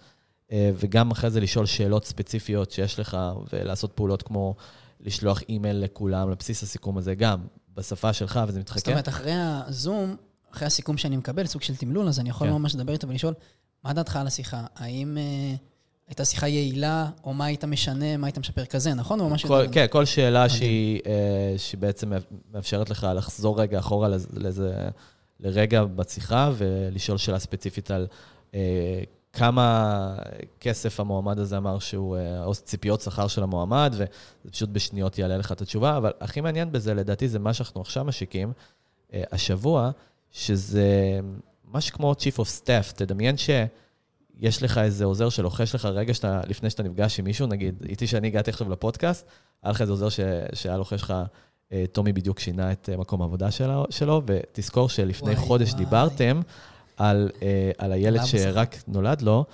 אה, 0.51 0.71
וגם 0.75 1.11
אחרי 1.11 1.29
זה 1.29 1.39
לשאול 1.39 1.65
שאלות 1.65 2.05
ספציפיות 2.05 2.71
שיש 2.71 2.99
לך 2.99 3.17
ולעשות 3.53 3.91
פעולות 3.93 4.21
כמו 4.21 4.55
לשלוח 4.99 5.41
אימייל 5.49 5.77
לכולם 5.77 6.31
לבסיס 6.31 6.63
הסיכום 6.63 6.97
הזה, 6.97 7.15
גם 7.15 7.39
בשפה 7.73 8.13
שלך, 8.13 8.39
וזה 8.47 8.59
מתחכה. 8.59 8.79
זאת 8.79 8.87
אומרת, 8.87 9.07
אחרי 9.07 9.33
הזום, 9.35 10.15
אחרי 10.57 10.65
הסיכום 10.65 10.97
שאני 10.97 11.17
מקבל, 11.17 11.45
סוג 11.45 11.61
של 11.61 11.75
תמלול, 11.75 12.07
אז 12.07 12.19
אני 12.19 12.29
יכול 12.29 12.47
כן. 12.47 12.53
ממש 12.53 12.75
לדבר 12.75 12.93
איתו 12.93 13.07
ולשאול, 13.07 13.33
מה 13.83 13.93
דעתך 13.93 14.15
על 14.15 14.27
השיחה? 14.27 14.65
האם 14.75 15.17
אה, 15.17 15.55
הייתה 16.07 16.25
שיחה 16.25 16.47
יעילה, 16.47 17.09
או 17.23 17.33
מה 17.33 17.45
היית 17.45 17.63
משנה, 17.63 18.17
מה 18.17 18.27
היית 18.27 18.37
משפר 18.37 18.65
כזה, 18.65 18.93
נכון? 18.93 19.19
או 19.19 19.29
כל. 19.47 19.65
כן, 19.71 19.85
כל 19.89 20.05
שאלה. 20.05 20.49
שהיא, 20.49 21.01
אה, 21.05 21.53
שבעצם 21.57 22.11
מאפשרת 22.53 22.89
לך 22.89 23.07
לחזור 23.15 23.61
רגע 23.61 23.79
אחורה 23.79 24.09
לאיזה, 24.33 24.87
לרגע 25.39 25.83
בשיחה 25.83 26.51
ולשאול 26.57 27.17
שאלה 27.17 27.39
ספציפית 27.39 27.91
על 27.91 28.07
אה, 28.53 29.03
כמה 29.33 30.15
כסף 30.59 30.99
המועמד 30.99 31.39
הזה 31.39 31.57
אמר 31.57 31.79
שהוא, 31.79 32.17
אה, 32.17 32.43
או 32.43 32.55
ציפיות 32.55 33.01
שכר 33.01 33.27
של 33.27 33.43
המועמד, 33.43 33.93
וזה 33.93 34.51
פשוט 34.51 34.69
בשניות 34.69 35.17
יעלה 35.17 35.37
לך 35.37 35.51
את 35.51 35.61
התשובה. 35.61 35.97
אבל 35.97 36.11
הכי 36.19 36.41
מעניין 36.41 36.71
בזה, 36.71 36.93
לדעתי, 36.93 37.27
זה 37.27 37.39
מה 37.39 37.53
שאנחנו 37.53 37.81
עכשיו 37.81 38.05
משיקים, 38.05 38.53
אה, 39.13 39.23
השבוע, 39.31 39.91
שזה 40.37 41.19
משהו 41.71 41.95
כמו 41.95 42.11
Chief 42.11 42.39
of 42.39 42.63
Staff. 42.63 42.93
תדמיין 42.95 43.37
ש... 43.37 43.49
יש 44.39 44.63
לך 44.63 44.77
איזה 44.77 45.05
עוזר 45.05 45.29
שלוחש 45.29 45.75
לך 45.75 45.85
רגע 45.85 46.13
שאתה, 46.13 46.41
לפני 46.47 46.69
שאתה 46.69 46.83
נפגש 46.83 47.19
עם 47.19 47.25
מישהו, 47.25 47.47
נגיד, 47.47 47.75
איתי 47.89 48.07
שאני 48.07 48.27
הגעתי 48.27 48.51
עכשיו 48.51 48.69
לפודקאסט, 48.69 49.27
היה 49.63 49.71
לך 49.71 49.81
איזה 49.81 49.93
עוזר 49.93 50.09
ש, 50.09 50.19
שהיה 50.53 50.77
לוחש 50.77 51.01
לך, 51.01 51.13
אה, 51.71 51.85
טומי 51.91 52.13
בדיוק 52.13 52.39
שינה 52.39 52.71
את 52.71 52.89
אה, 52.91 52.97
מקום 52.97 53.21
העבודה 53.21 53.51
שלו, 53.51 53.85
שלו 53.89 54.21
ותזכור 54.25 54.89
שלפני 54.89 55.31
וואי, 55.31 55.45
חודש 55.45 55.69
וואי. 55.69 55.83
דיברתם 55.83 56.41
על, 56.97 57.29
אה, 57.41 57.71
על 57.77 57.91
הילד. 57.91 58.25
שרק 58.25 58.75
נולד 58.87 59.21
לו, 59.21 59.45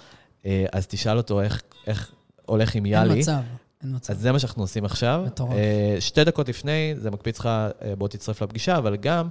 אז 0.72 0.88
תשאל 0.88 1.18
אותו 1.18 1.42
איך, 1.42 1.62
איך 1.88 2.12
הולך 2.46 2.76
עם 2.76 2.86
אין 2.86 2.94
יאלי. 2.94 3.20
מצב, 3.20 3.42
אין 3.84 3.96
מצב. 3.96 4.14
אז 4.14 4.20
זה 4.20 4.32
מה 4.32 4.40
שאנחנו 4.40 4.64
עושים 4.64 4.86
עכשיו. 4.86 5.24
מטורף. 5.26 5.54
שתי 6.00 6.24
דקות 6.24 6.50
לפני, 6.50 6.96
זה 6.98 7.12
מקפיץ 7.12 7.40
לך, 7.40 7.50
בוא 7.98 8.08
תצטרף 8.08 8.42
לפגישה, 8.42 8.78
אבל 8.78 8.96
גם 8.96 9.30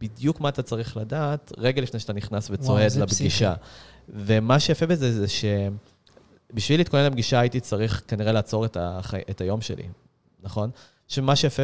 בדיוק 0.00 0.40
מה 0.40 0.48
אתה 0.48 0.62
צריך 0.62 0.96
לדעת 0.96 1.52
רגע 1.58 1.82
לפני 1.82 2.00
שאתה 2.00 2.12
נכנס 2.12 2.50
וצועד 2.50 2.88
זה 2.88 3.04
לפגישה. 3.04 3.54
ומה 4.08 4.60
שיפה 4.60 4.86
בזה 4.86 5.12
זה 5.12 5.26
שבשביל 5.28 6.80
להתכונן 6.80 7.06
לפגישה 7.06 7.40
הייתי 7.40 7.60
צריך 7.60 8.02
כנראה 8.08 8.32
לעצור 8.32 8.64
את, 8.64 8.76
החי... 8.80 9.20
את 9.30 9.40
היום 9.40 9.60
שלי, 9.60 9.88
נכון? 10.42 10.70
שמה 11.08 11.36
שיפה 11.36 11.62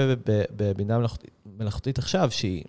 בבינה 0.57 0.99
מלאכותית 1.47 1.99
עכשיו, 1.99 2.31
שהיא 2.31 2.65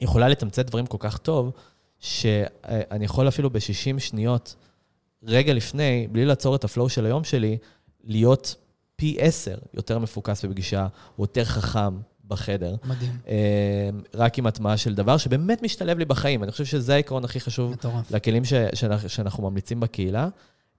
יכולה 0.00 0.28
לתמצת 0.28 0.66
דברים 0.66 0.86
כל 0.86 0.98
כך 1.00 1.18
טוב, 1.18 1.52
שאני 2.00 3.04
יכול 3.04 3.28
אפילו 3.28 3.50
ב-60 3.50 3.98
שניות, 3.98 4.54
רגע 5.22 5.54
לפני, 5.54 6.08
בלי 6.12 6.24
לעצור 6.24 6.56
את 6.56 6.64
הפלואו 6.64 6.88
של 6.88 7.06
היום 7.06 7.24
שלי, 7.24 7.58
להיות 8.04 8.54
פי 8.96 9.16
עשר 9.20 9.58
יותר 9.74 9.98
מפוקס 9.98 10.44
בפגישה, 10.44 10.86
או 11.18 11.24
יותר 11.24 11.44
חכם 11.44 11.94
בחדר. 12.28 12.74
מדהים, 12.84 13.18
אה, 13.28 13.90
רק 14.14 14.38
עם 14.38 14.46
הטמעה 14.46 14.76
של 14.76 14.94
דבר 14.94 15.16
שבאמת 15.16 15.62
משתלב 15.62 15.98
לי 15.98 16.04
בחיים. 16.04 16.42
אני 16.42 16.52
חושב 16.52 16.64
שזה 16.64 16.94
העיקרון 16.94 17.24
הכי 17.24 17.40
חשוב 17.40 17.72
מטורף. 17.72 18.10
לכלים 18.10 18.44
ש, 18.44 18.52
שאנחנו, 18.74 19.08
שאנחנו 19.08 19.50
ממליצים 19.50 19.80
בקהילה. 19.80 20.28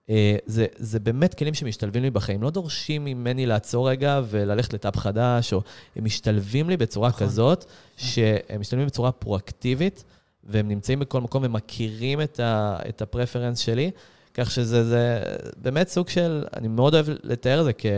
אה, 0.09 0.37
זה, 0.45 0.65
זה 0.75 0.99
באמת 0.99 1.33
כלים 1.33 1.53
שמשתלבים 1.53 2.03
לי 2.03 2.09
בחיים. 2.09 2.43
לא 2.43 2.49
דורשים 2.49 3.05
ממני 3.05 3.45
לעצור 3.45 3.89
רגע 3.89 4.21
וללכת 4.29 4.73
לטאפ 4.73 4.97
חדש, 4.97 5.53
או 5.53 5.61
הם 5.95 6.05
משתלבים 6.05 6.69
לי 6.69 6.77
בצורה 6.77 7.09
נכון. 7.09 7.27
כזאת, 7.27 7.65
שהם 7.97 8.59
משתלבים 8.59 8.87
בצורה 8.87 9.11
פרואקטיבית, 9.11 10.03
והם 10.43 10.67
נמצאים 10.67 10.99
בכל 10.99 11.21
מקום 11.21 11.43
ומכירים 11.45 12.21
את, 12.21 12.39
ה, 12.39 12.77
את 12.89 13.01
הפרפרנס 13.01 13.59
שלי. 13.59 13.91
כך 14.33 14.51
שזה 14.51 14.83
זה 14.83 15.21
באמת 15.57 15.87
סוג 15.87 16.09
של, 16.09 16.43
אני 16.55 16.67
מאוד 16.67 16.93
אוהב 16.93 17.05
לתאר 17.23 17.59
את 17.59 17.65
זה, 17.65 17.73
כי 17.73 17.89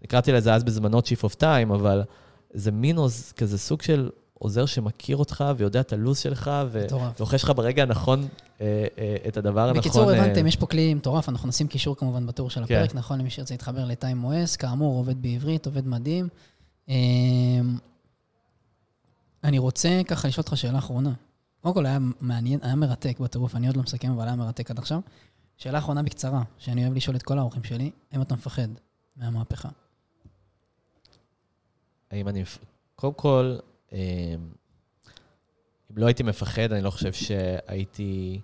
אני 0.00 0.06
קראתי 0.08 0.32
לזה 0.32 0.54
אז 0.54 0.64
בזמנו 0.64 0.98
Chief 0.98 1.24
of 1.24 1.34
Time, 1.40 1.74
אבל 1.74 2.02
זה 2.56 2.72
מין 2.72 2.96
כזה 3.36 3.58
סוג 3.58 3.82
של 3.82 4.10
עוזר 4.34 4.66
שמכיר 4.66 5.16
אותך 5.16 5.44
ויודע 5.56 5.80
את 5.80 5.92
הלו"ז 5.92 6.18
שלך. 6.18 6.50
ולוחש 6.70 7.44
לך 7.44 7.52
ברגע 7.56 7.82
הנכון 7.82 8.28
אה, 8.60 8.86
אה, 8.98 9.16
את 9.28 9.36
הדבר 9.36 9.60
הנכון. 9.60 9.80
בקיצור, 9.80 10.12
אה, 10.12 10.24
הבנתם, 10.24 10.46
יש 10.46 10.56
פה 10.56 10.66
כלי 10.66 10.94
מטורף, 10.94 11.28
אנחנו 11.28 11.48
נשים 11.48 11.68
קישור 11.68 11.96
כמובן 11.96 12.26
בטור 12.26 12.50
של 12.50 12.66
כן. 12.66 12.74
הפרק, 12.74 12.94
נכון, 12.94 13.18
למי 13.18 13.30
שירצה 13.30 13.54
להתחבר 13.54 13.84
לטיים 13.84 14.24
OS, 14.24 14.56
כאמור, 14.58 14.98
עובד 14.98 15.22
בעברית, 15.22 15.66
עובד 15.66 15.86
מדהים. 15.86 16.28
אמ, 16.88 16.94
אני 19.44 19.58
רוצה 19.58 20.00
ככה 20.08 20.28
לשאול 20.28 20.42
אותך 20.42 20.56
שאלה 20.56 20.78
אחרונה. 20.78 21.12
קודם 21.60 21.74
כל, 21.74 21.86
היה 21.86 21.98
מעניין, 22.20 22.60
היה 22.62 22.74
מרתק 22.74 23.20
בטירוף, 23.20 23.56
אני 23.56 23.66
עוד 23.66 23.76
לא 23.76 23.82
מסכם, 23.82 24.12
אבל 24.12 24.26
היה 24.26 24.36
מרתק 24.36 24.70
עד 24.70 24.78
עכשיו. 24.78 25.00
שאלה 25.56 25.78
אחרונה 25.78 26.02
בקצרה, 26.02 26.42
שאני 26.58 26.84
אוהב 26.84 26.94
לשאול 26.94 27.16
את 27.16 27.22
כל 27.22 27.38
האורחים 27.38 27.64
שלי, 27.64 27.90
האם 28.12 28.22
אתה 28.22 28.34
מפחד 28.34 28.68
מהמהפכה? 29.16 29.68
האם 32.10 32.28
אני... 32.28 32.44
קודם 32.96 33.14
כל, 33.14 33.56
אה, 33.92 33.98
אם 35.90 35.98
לא 35.98 36.06
הייתי 36.06 36.22
מפחד, 36.22 36.72
אני 36.72 36.82
לא 36.82 36.90
חושב 36.90 37.12
שהייתי 37.12 38.40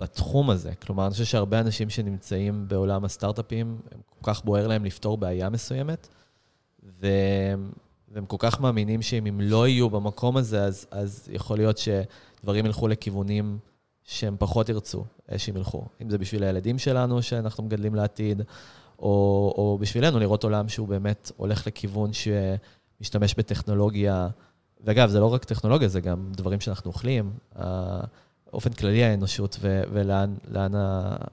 בתחום 0.00 0.50
הזה. 0.50 0.74
כלומר, 0.74 1.04
אני 1.04 1.12
חושב 1.12 1.24
שהרבה 1.24 1.60
אנשים 1.60 1.90
שנמצאים 1.90 2.68
בעולם 2.68 3.04
הסטארט-אפים, 3.04 3.78
הם 3.92 4.00
כל 4.06 4.32
כך 4.32 4.44
בוער 4.44 4.66
להם 4.66 4.84
לפתור 4.84 5.18
בעיה 5.18 5.50
מסוימת, 5.50 6.08
והם, 7.00 7.72
והם 8.08 8.26
כל 8.26 8.36
כך 8.38 8.60
מאמינים 8.60 9.02
שאם 9.02 9.26
הם 9.26 9.40
לא 9.40 9.68
יהיו 9.68 9.90
במקום 9.90 10.36
הזה, 10.36 10.64
אז, 10.64 10.86
אז 10.90 11.28
יכול 11.32 11.56
להיות 11.56 11.78
שדברים 11.78 12.66
ילכו 12.66 12.88
לכיוונים 12.88 13.58
שהם 14.04 14.36
פחות 14.38 14.68
ירצו 14.68 15.04
אה, 15.32 15.38
שהם 15.38 15.56
ילכו. 15.56 15.84
אם 16.02 16.10
זה 16.10 16.18
בשביל 16.18 16.44
הילדים 16.44 16.78
שלנו, 16.78 17.22
שאנחנו 17.22 17.64
מגדלים 17.64 17.94
לעתיד, 17.94 18.42
או, 19.04 19.54
או 19.56 19.78
בשבילנו 19.80 20.18
לראות 20.18 20.44
עולם 20.44 20.68
שהוא 20.68 20.88
באמת 20.88 21.32
הולך 21.36 21.66
לכיוון 21.66 22.10
שמשתמש 22.12 23.34
בטכנולוגיה. 23.34 24.28
ואגב, 24.80 25.08
זה 25.08 25.20
לא 25.20 25.34
רק 25.34 25.44
טכנולוגיה, 25.44 25.88
זה 25.88 26.00
גם 26.00 26.32
דברים 26.32 26.60
שאנחנו 26.60 26.90
אוכלים, 26.90 27.32
באופן 28.46 28.72
כללי 28.72 29.04
האנושות 29.04 29.56
ו- 29.60 29.82
ולאן 29.92 30.72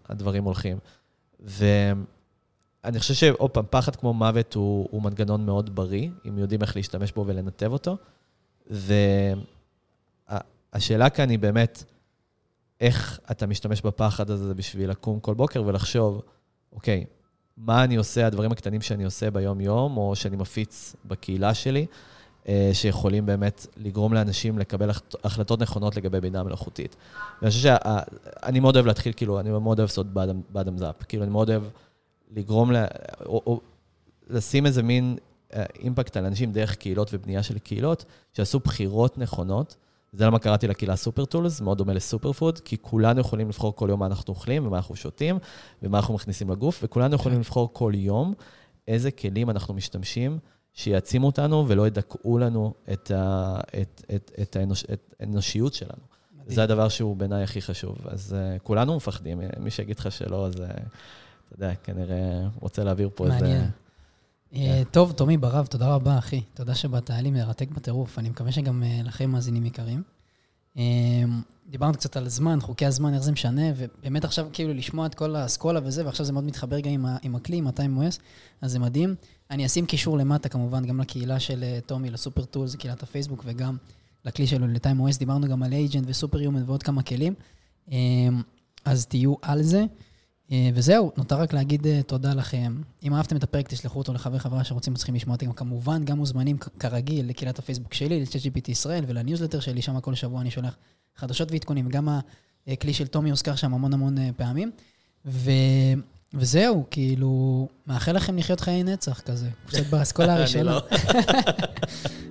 הדברים 0.09 0.43
הולכים. 0.43 0.77
ואני 1.39 2.99
חושב 2.99 3.13
שעוד 3.13 3.51
פעם, 3.51 3.65
פחד 3.69 3.95
כמו 3.95 4.13
מוות 4.13 4.53
הוא, 4.53 4.87
הוא 4.91 5.01
מנגנון 5.01 5.45
מאוד 5.45 5.75
בריא, 5.75 6.09
אם 6.27 6.37
יודעים 6.37 6.61
איך 6.61 6.75
להשתמש 6.75 7.11
בו 7.11 7.25
ולנתב 7.27 7.71
אותו. 7.71 7.97
והשאלה 10.27 11.09
כאן 11.09 11.29
היא 11.29 11.39
באמת, 11.39 11.83
איך 12.81 13.19
אתה 13.31 13.47
משתמש 13.47 13.81
בפחד 13.81 14.29
הזה 14.29 14.53
בשביל 14.53 14.89
לקום 14.89 15.19
כל 15.19 15.33
בוקר 15.33 15.63
ולחשוב, 15.65 16.21
אוקיי, 16.73 17.05
מה 17.57 17.83
אני 17.83 17.95
עושה, 17.95 18.27
הדברים 18.27 18.51
הקטנים 18.51 18.81
שאני 18.81 19.03
עושה 19.03 19.31
ביום-יום, 19.31 19.97
או 19.97 20.15
שאני 20.15 20.37
מפיץ 20.37 20.95
בקהילה 21.05 21.53
שלי, 21.53 21.85
אה, 22.47 22.69
שיכולים 22.73 23.25
באמת 23.25 23.67
לגרום 23.77 24.13
לאנשים 24.13 24.59
לקבל 24.59 24.89
החלט- 24.89 25.15
החלטות 25.23 25.61
נכונות 25.61 25.95
לגבי 25.95 26.21
בינה 26.21 26.43
מלאכותית. 26.43 26.95
ואני 27.41 27.51
חושב 27.51 27.75
שאני 28.43 28.59
מאוד 28.59 28.75
אוהב 28.75 28.85
להתחיל, 28.85 29.13
כאילו, 29.15 29.39
אני 29.39 29.49
מאוד 29.49 29.79
אוהב 29.79 29.89
לעשות 29.89 30.07
באדם 30.49 30.77
זאפ. 30.77 31.03
כאילו, 31.07 31.23
אני 31.23 31.31
מאוד 31.31 31.49
אוהב 31.49 31.63
לגרום, 32.31 32.71
ל, 32.71 32.85
או, 33.25 33.41
או 33.45 33.61
לשים 34.29 34.65
איזה 34.65 34.83
מין 34.83 35.17
אה, 35.53 35.63
אימפקט 35.79 36.17
על 36.17 36.25
אנשים 36.25 36.51
דרך 36.51 36.75
קהילות 36.75 37.09
ובנייה 37.13 37.43
של 37.43 37.59
קהילות, 37.59 38.05
שעשו 38.33 38.59
בחירות 38.59 39.17
נכונות. 39.17 39.75
זה 40.13 40.25
למה 40.25 40.39
קראתי 40.39 40.67
לקהילה 40.67 40.95
סופר 40.95 41.25
טולס, 41.25 41.61
מאוד 41.61 41.77
דומה 41.77 41.93
לסופר 41.93 42.33
פוד, 42.33 42.59
כי 42.59 42.77
כולנו 42.81 43.19
יכולים 43.19 43.47
לבחור 43.47 43.75
כל 43.75 43.87
יום 43.89 43.99
מה 43.99 44.05
אנחנו 44.05 44.33
אוכלים 44.33 44.67
ומה 44.67 44.77
אנחנו 44.77 44.95
שותים 44.95 45.39
ומה 45.81 45.97
אנחנו 45.97 46.13
מכניסים 46.13 46.49
לגוף, 46.49 46.79
וכולנו 46.83 47.15
יכולים 47.15 47.39
לבחור 47.39 47.69
כל 47.73 47.91
יום 47.95 48.33
איזה 48.87 49.11
כלים 49.11 49.49
אנחנו 49.49 49.73
משתמשים 49.73 50.39
שיעצימו 50.73 51.27
אותנו 51.27 51.65
ולא 51.67 51.87
ידכאו 51.87 52.37
לנו 52.37 52.73
את, 52.93 53.11
ה, 53.11 53.59
את, 53.81 54.01
את, 54.15 54.31
את, 54.41 54.55
האנוש, 54.55 54.83
את 54.93 55.15
האנושיות 55.19 55.73
שלנו. 55.73 56.01
מדהים. 56.33 56.55
זה 56.55 56.63
הדבר 56.63 56.89
שהוא 56.89 57.15
בעיניי 57.15 57.43
הכי 57.43 57.61
חשוב. 57.61 57.97
אז 58.07 58.35
uh, 58.35 58.59
כולנו 58.59 58.95
מפחדים, 58.95 59.41
מי 59.59 59.71
שיגיד 59.71 59.99
לך 59.99 60.11
שלא, 60.11 60.45
אז 60.45 60.55
uh, 60.55 60.57
אתה 60.59 61.55
יודע, 61.55 61.75
כנראה 61.75 62.47
רוצה 62.59 62.83
להעביר 62.83 63.09
פה 63.15 63.25
איזה... 63.25 63.35
מעניין. 63.35 63.69
אה, 64.55 64.81
טוב, 64.91 65.11
תומי 65.11 65.37
ברב, 65.37 65.65
תודה 65.65 65.87
רבה, 65.87 66.17
אחי. 66.17 66.41
תודה 66.53 66.75
שבאת, 66.75 67.09
היה 67.09 67.21
לי 67.21 67.31
מרתק 67.31 67.69
בטירוף. 67.71 68.19
אני 68.19 68.29
מקווה 68.29 68.51
שגם 68.51 68.83
אה, 68.83 68.99
לכם 69.03 69.29
מאזינים 69.29 69.65
יקרים. 69.65 70.03
אה, 70.77 70.83
דיברנו 71.69 71.93
קצת 71.93 72.17
על 72.17 72.29
זמן, 72.29 72.59
חוקי 72.61 72.85
הזמן, 72.85 73.13
איך 73.13 73.23
זה 73.23 73.31
משנה, 73.31 73.61
ובאמת 73.75 74.23
עכשיו 74.23 74.47
כאילו 74.53 74.73
לשמוע 74.73 75.05
את 75.05 75.15
כל 75.15 75.35
האסכולה 75.35 75.79
וזה, 75.83 76.05
ועכשיו 76.05 76.25
זה 76.25 76.33
מאוד 76.33 76.43
מתחבר 76.43 76.79
גם 76.79 76.91
עם, 76.91 77.05
עם 77.21 77.35
הכלי, 77.35 77.57
עם 77.57 77.67
ה-TimeOS, 77.67 78.19
אז 78.61 78.71
זה 78.71 78.79
מדהים. 78.79 79.15
אני 79.51 79.65
אשים 79.65 79.85
קישור 79.85 80.17
למטה, 80.17 80.49
כמובן, 80.49 80.85
גם 80.85 81.01
לקהילה 81.01 81.39
של 81.39 81.79
טומי, 81.85 82.09
לסופר 82.09 82.45
טולס, 82.45 82.75
קהילת 82.75 83.03
הפייסבוק, 83.03 83.43
וגם 83.45 83.77
לכלי 84.25 84.47
שלו, 84.47 84.67
ל-TimeOS. 84.67 85.19
דיברנו 85.19 85.47
גם 85.47 85.63
על 85.63 85.73
agent 85.73 86.05
וסופר 86.07 86.41
יומן 86.41 86.63
ועוד 86.65 86.83
כמה 86.83 87.03
כלים. 87.03 87.33
אז 88.85 89.05
תהיו 89.05 89.33
על 89.41 89.61
זה. 89.61 89.85
אה, 90.51 90.69
וזהו, 90.73 91.11
נותר 91.17 91.41
רק 91.41 91.53
להגיד 91.53 91.87
אה, 91.87 92.03
תודה 92.03 92.33
לכם. 92.33 92.81
אם 93.03 93.13
אהבתם 93.13 93.35
את 93.35 93.43
הפרק, 93.43 93.67
תשלחו 93.67 93.99
אותו 93.99 94.13
לחבר, 94.13 94.37
חברה 94.37 94.63
שרוצים 94.63 94.93
וצריכים 94.93 95.15
לשמוע 95.15 95.35
אותו. 95.35 95.45
גם 95.45 95.53
כמובן, 95.53 96.05
גם 96.05 96.17
מוזמנים 96.17 96.57
כרגיל 96.79 97.29
לקהילת 97.29 97.59
הפייסבוק 97.59 97.93
שלי, 97.93 98.19
ל-ChatGPT 98.19 98.71
ישראל 98.71 99.03
ולניוזלטר 99.07 99.59
שלי, 99.59 99.81
שם 99.81 99.99
כל 99.99 100.15
שבוע 100.15 100.41
אני 100.41 100.51
שולח 100.51 100.77
חדשות 101.15 101.51
ועדכונים, 101.51 101.87
וגם 101.87 102.19
הכלי 102.67 102.93
של 102.93 103.07
תומי 103.07 103.29
הוזכר 103.29 103.55
שם 103.55 103.73
המון 103.73 103.93
המון 103.93 104.17
אה, 104.17 104.29
פעמים. 104.37 104.71
ו... 105.25 105.51
וזהו, 106.33 106.85
כאילו, 106.91 107.67
מאחל 107.87 108.11
לכם 108.11 108.37
לחיות 108.37 108.59
חיי 108.59 108.83
נצח 108.83 109.21
כזה, 109.21 109.49
קצת 109.67 109.85
באסכולה 109.85 110.33
אני 110.33 110.39
הראשונה. 110.39 110.63
לא. 110.63 110.81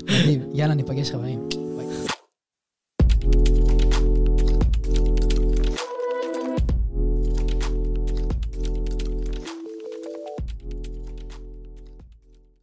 מדהים, 0.21 0.43
יאללה, 0.55 0.75
ניפגש 0.75 1.11
חברים. 1.11 1.49